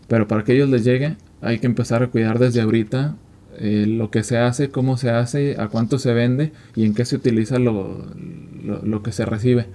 Pero 0.07 0.27
para 0.27 0.43
que 0.43 0.53
ellos 0.53 0.69
les 0.69 0.83
llegue, 0.83 1.15
hay 1.41 1.59
que 1.59 1.67
empezar 1.67 2.03
a 2.03 2.07
cuidar 2.07 2.39
desde 2.39 2.61
ahorita 2.61 3.15
eh, 3.57 3.85
lo 3.87 4.11
que 4.11 4.23
se 4.23 4.37
hace, 4.37 4.69
cómo 4.69 4.97
se 4.97 5.09
hace, 5.09 5.55
a 5.57 5.69
cuánto 5.69 5.97
se 5.97 6.13
vende 6.13 6.51
y 6.75 6.85
en 6.85 6.93
qué 6.93 7.05
se 7.05 7.15
utiliza 7.15 7.57
lo, 7.57 8.05
lo 8.63 9.03
que 9.03 9.11
se 9.11 9.25
recibe. 9.25 9.67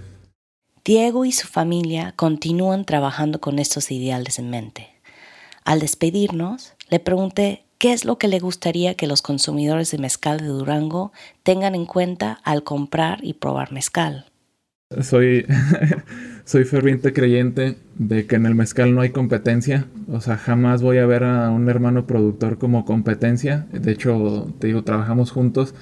Diego 0.84 1.24
y 1.24 1.32
su 1.32 1.47
familia 1.47 2.12
continúan 2.16 2.84
trabajando 2.84 3.41
con 3.41 3.59
estos 3.59 3.91
ideales 3.91 4.38
en 4.38 4.51
mente. 4.51 4.88
Al 5.64 5.80
despedirnos, 5.80 6.74
le 6.88 7.01
pregunté 7.01 7.64
qué 7.81 7.95
es 7.95 8.05
lo 8.05 8.18
que 8.18 8.28
le 8.28 8.39
gustaría 8.39 8.95
que 8.95 9.07
los 9.07 9.22
consumidores 9.22 9.91
de 9.91 9.99
mezcal 9.99 10.39
de 10.39 10.47
Durango 10.47 11.12
tengan 11.43 11.74
en 11.74 11.87
cuenta 11.87 12.39
al 12.45 12.62
comprar 12.62 13.20
y 13.24 13.33
probar 13.33 13.72
mezcal. 13.72 14.26
Soy, 15.01 15.47
soy 16.45 16.64
ferviente 16.64 17.14
creyente 17.14 17.78
de 17.97 18.26
que 18.26 18.37
en 18.37 18.45
el 18.45 18.55
mezcal 18.55 18.95
no 18.95 19.01
hay 19.01 19.11
competencia. 19.11 19.87
O 20.12 20.20
sea, 20.20 20.37
jamás 20.37 20.83
voy 20.83 20.99
a 20.99 21.07
ver 21.07 21.24
a 21.24 21.49
un 21.49 21.70
hermano 21.70 22.07
productor 22.07 22.59
como 22.59 22.85
competencia. 22.85 23.66
De 23.72 23.93
hecho, 23.93 24.53
te 24.59 24.66
digo, 24.66 24.85
trabajamos 24.85 25.31
juntos 25.31 25.74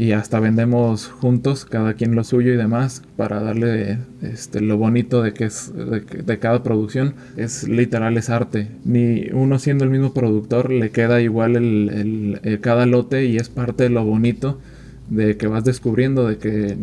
y 0.00 0.12
hasta 0.12 0.40
vendemos 0.40 1.08
juntos, 1.08 1.66
cada 1.66 1.92
quien 1.92 2.14
lo 2.14 2.24
suyo 2.24 2.54
y 2.54 2.56
demás, 2.56 3.02
para 3.18 3.42
darle 3.42 3.98
este, 4.22 4.62
lo 4.62 4.78
bonito 4.78 5.20
de 5.20 5.34
que 5.34 5.44
es 5.44 5.74
de, 5.74 6.38
cada 6.38 6.62
producción. 6.62 7.16
Es 7.36 7.68
literal, 7.68 8.16
es 8.16 8.30
arte. 8.30 8.68
Ni 8.86 9.26
uno 9.30 9.58
siendo 9.58 9.84
el 9.84 9.90
mismo 9.90 10.14
productor 10.14 10.70
le 10.70 10.88
queda 10.88 11.20
igual 11.20 11.54
el, 11.54 12.58
cada 12.62 12.86
lote 12.86 13.26
y 13.26 13.36
es 13.36 13.50
parte 13.50 13.82
de 13.82 13.90
lo 13.90 14.02
bonito 14.02 14.58
de 15.10 15.36
que 15.36 15.48
vas 15.48 15.64
descubriendo, 15.64 16.26
de 16.26 16.38
que 16.38 16.78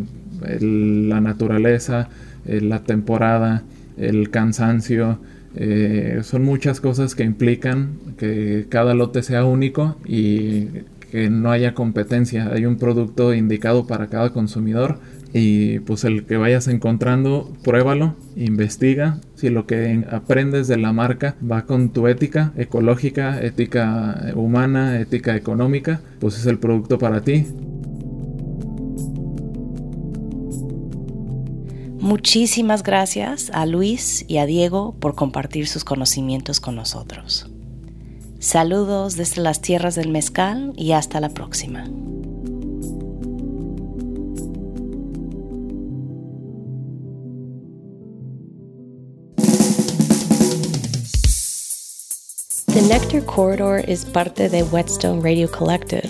la 0.60 1.20
naturaleza, 1.20 2.10
la 2.46 2.84
temporada, 2.84 3.64
el 3.96 4.30
cansancio, 4.30 5.18
eh, 5.56 6.20
son 6.22 6.44
muchas 6.44 6.80
cosas 6.80 7.16
que 7.16 7.24
implican 7.24 7.98
que 8.16 8.66
cada 8.68 8.94
lote 8.94 9.24
sea 9.24 9.44
único 9.44 9.96
y 10.06 10.68
que 11.10 11.30
no 11.30 11.50
haya 11.50 11.74
competencia. 11.74 12.50
Hay 12.52 12.66
un 12.66 12.76
producto 12.76 13.34
indicado 13.34 13.86
para 13.86 14.08
cada 14.08 14.30
consumidor 14.30 14.98
y 15.32 15.80
pues 15.80 16.04
el 16.04 16.24
que 16.24 16.36
vayas 16.36 16.68
encontrando, 16.68 17.52
pruébalo, 17.62 18.14
investiga 18.36 19.20
si 19.34 19.50
lo 19.50 19.66
que 19.66 20.04
aprendes 20.10 20.68
de 20.68 20.78
la 20.78 20.92
marca 20.92 21.36
va 21.40 21.62
con 21.62 21.90
tu 21.90 22.08
ética 22.08 22.52
ecológica, 22.56 23.40
ética 23.42 24.32
humana, 24.34 24.98
ética 25.00 25.36
económica, 25.36 26.00
pues 26.18 26.38
es 26.38 26.46
el 26.46 26.58
producto 26.58 26.98
para 26.98 27.20
ti. 27.20 27.46
Muchísimas 32.00 32.82
gracias 32.82 33.50
a 33.52 33.66
Luis 33.66 34.24
y 34.28 34.38
a 34.38 34.46
Diego 34.46 34.94
por 34.98 35.14
compartir 35.14 35.66
sus 35.66 35.84
conocimientos 35.84 36.58
con 36.58 36.76
nosotros. 36.76 37.50
Saludos 38.38 39.16
desde 39.16 39.42
las 39.42 39.60
tierras 39.60 39.94
del 39.94 40.10
mezcal 40.10 40.72
y 40.76 40.92
hasta 40.92 41.20
la 41.20 41.28
próxima. 41.30 41.84
The 52.66 52.82
Nectar 52.82 53.24
Corridor 53.24 53.82
es 53.88 54.04
parte 54.04 54.48
de 54.48 54.62
Whetstone 54.62 55.20
Radio 55.20 55.50
Collective 55.50 56.08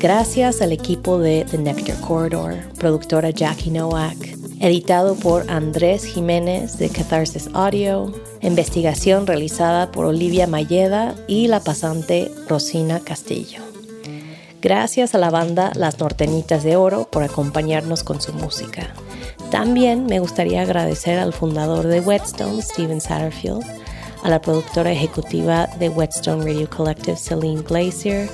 Gracias 0.00 0.62
al 0.62 0.72
equipo 0.72 1.18
de 1.18 1.44
The 1.50 1.58
Nectar 1.58 2.00
Corridor, 2.00 2.56
productora 2.78 3.28
Jackie 3.28 3.70
Nowak, 3.70 4.16
editado 4.60 5.14
por 5.16 5.50
Andrés 5.50 6.04
Jiménez 6.04 6.76
de 6.76 6.90
Catharsis 6.90 7.48
Audio, 7.54 8.12
investigación 8.42 9.26
realizada 9.26 9.90
por 9.90 10.04
Olivia 10.04 10.46
Mayeda 10.46 11.14
y 11.26 11.48
la 11.48 11.60
pasante 11.60 12.30
Rosina 12.46 13.00
Castillo. 13.00 13.62
Gracias 14.60 15.14
a 15.14 15.18
la 15.18 15.30
banda 15.30 15.72
Las 15.74 15.98
Nortenitas 15.98 16.62
de 16.62 16.76
Oro 16.76 17.08
por 17.10 17.22
acompañarnos 17.22 18.04
con 18.04 18.20
su 18.20 18.34
música. 18.34 18.92
También 19.50 20.04
me 20.04 20.20
gustaría 20.20 20.60
agradecer 20.60 21.18
al 21.18 21.32
fundador 21.32 21.86
de 21.86 22.00
Whetstone, 22.00 22.60
Steven 22.60 23.00
Satterfield, 23.00 23.64
a 24.22 24.28
la 24.28 24.42
productora 24.42 24.92
ejecutiva 24.92 25.68
de 25.78 25.88
Whetstone 25.88 26.44
Radio 26.44 26.68
Collective, 26.68 27.16
Celine 27.16 27.62
Glacier, 27.62 28.28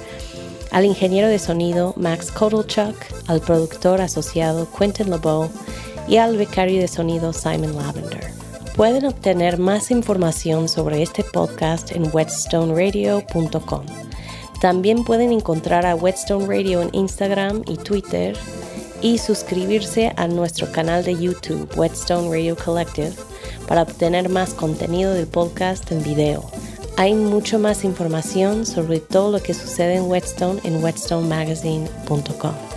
al 0.72 0.84
ingeniero 0.84 1.28
de 1.28 1.38
sonido 1.38 1.94
Max 1.96 2.32
Kotelchuk, 2.32 2.96
al 3.28 3.40
productor 3.40 4.00
asociado 4.00 4.66
Quentin 4.76 5.10
LeBeau 5.10 5.48
y 6.08 6.16
al 6.16 6.36
becario 6.36 6.80
de 6.80 6.88
sonido 6.88 7.32
Simon 7.32 7.76
Lavender. 7.76 8.32
Pueden 8.76 9.06
obtener 9.06 9.58
más 9.58 9.90
información 9.90 10.68
sobre 10.68 11.02
este 11.02 11.24
podcast 11.24 11.92
en 11.92 12.10
whetstoneradio.com. 12.12 13.86
También 14.60 15.04
pueden 15.04 15.32
encontrar 15.32 15.86
a 15.86 15.94
Whetstone 15.94 16.46
Radio 16.46 16.82
en 16.82 16.90
Instagram 16.92 17.62
y 17.66 17.76
Twitter 17.76 18.36
y 19.00 19.18
suscribirse 19.18 20.12
a 20.16 20.26
nuestro 20.28 20.70
canal 20.72 21.04
de 21.04 21.14
YouTube 21.16 21.68
Whetstone 21.76 22.30
Radio 22.30 22.56
Collective 22.56 23.12
para 23.66 23.82
obtener 23.82 24.28
más 24.28 24.54
contenido 24.54 25.12
del 25.12 25.26
podcast 25.26 25.90
en 25.92 26.02
video. 26.02 26.44
Hay 26.96 27.14
mucho 27.14 27.58
más 27.58 27.84
información 27.84 28.64
sobre 28.64 29.00
todo 29.00 29.32
lo 29.32 29.42
que 29.42 29.52
sucede 29.52 29.96
en 29.96 30.10
Whetstone 30.10 30.60
en 30.64 30.82
whetstonemagazine.com. 30.82 32.75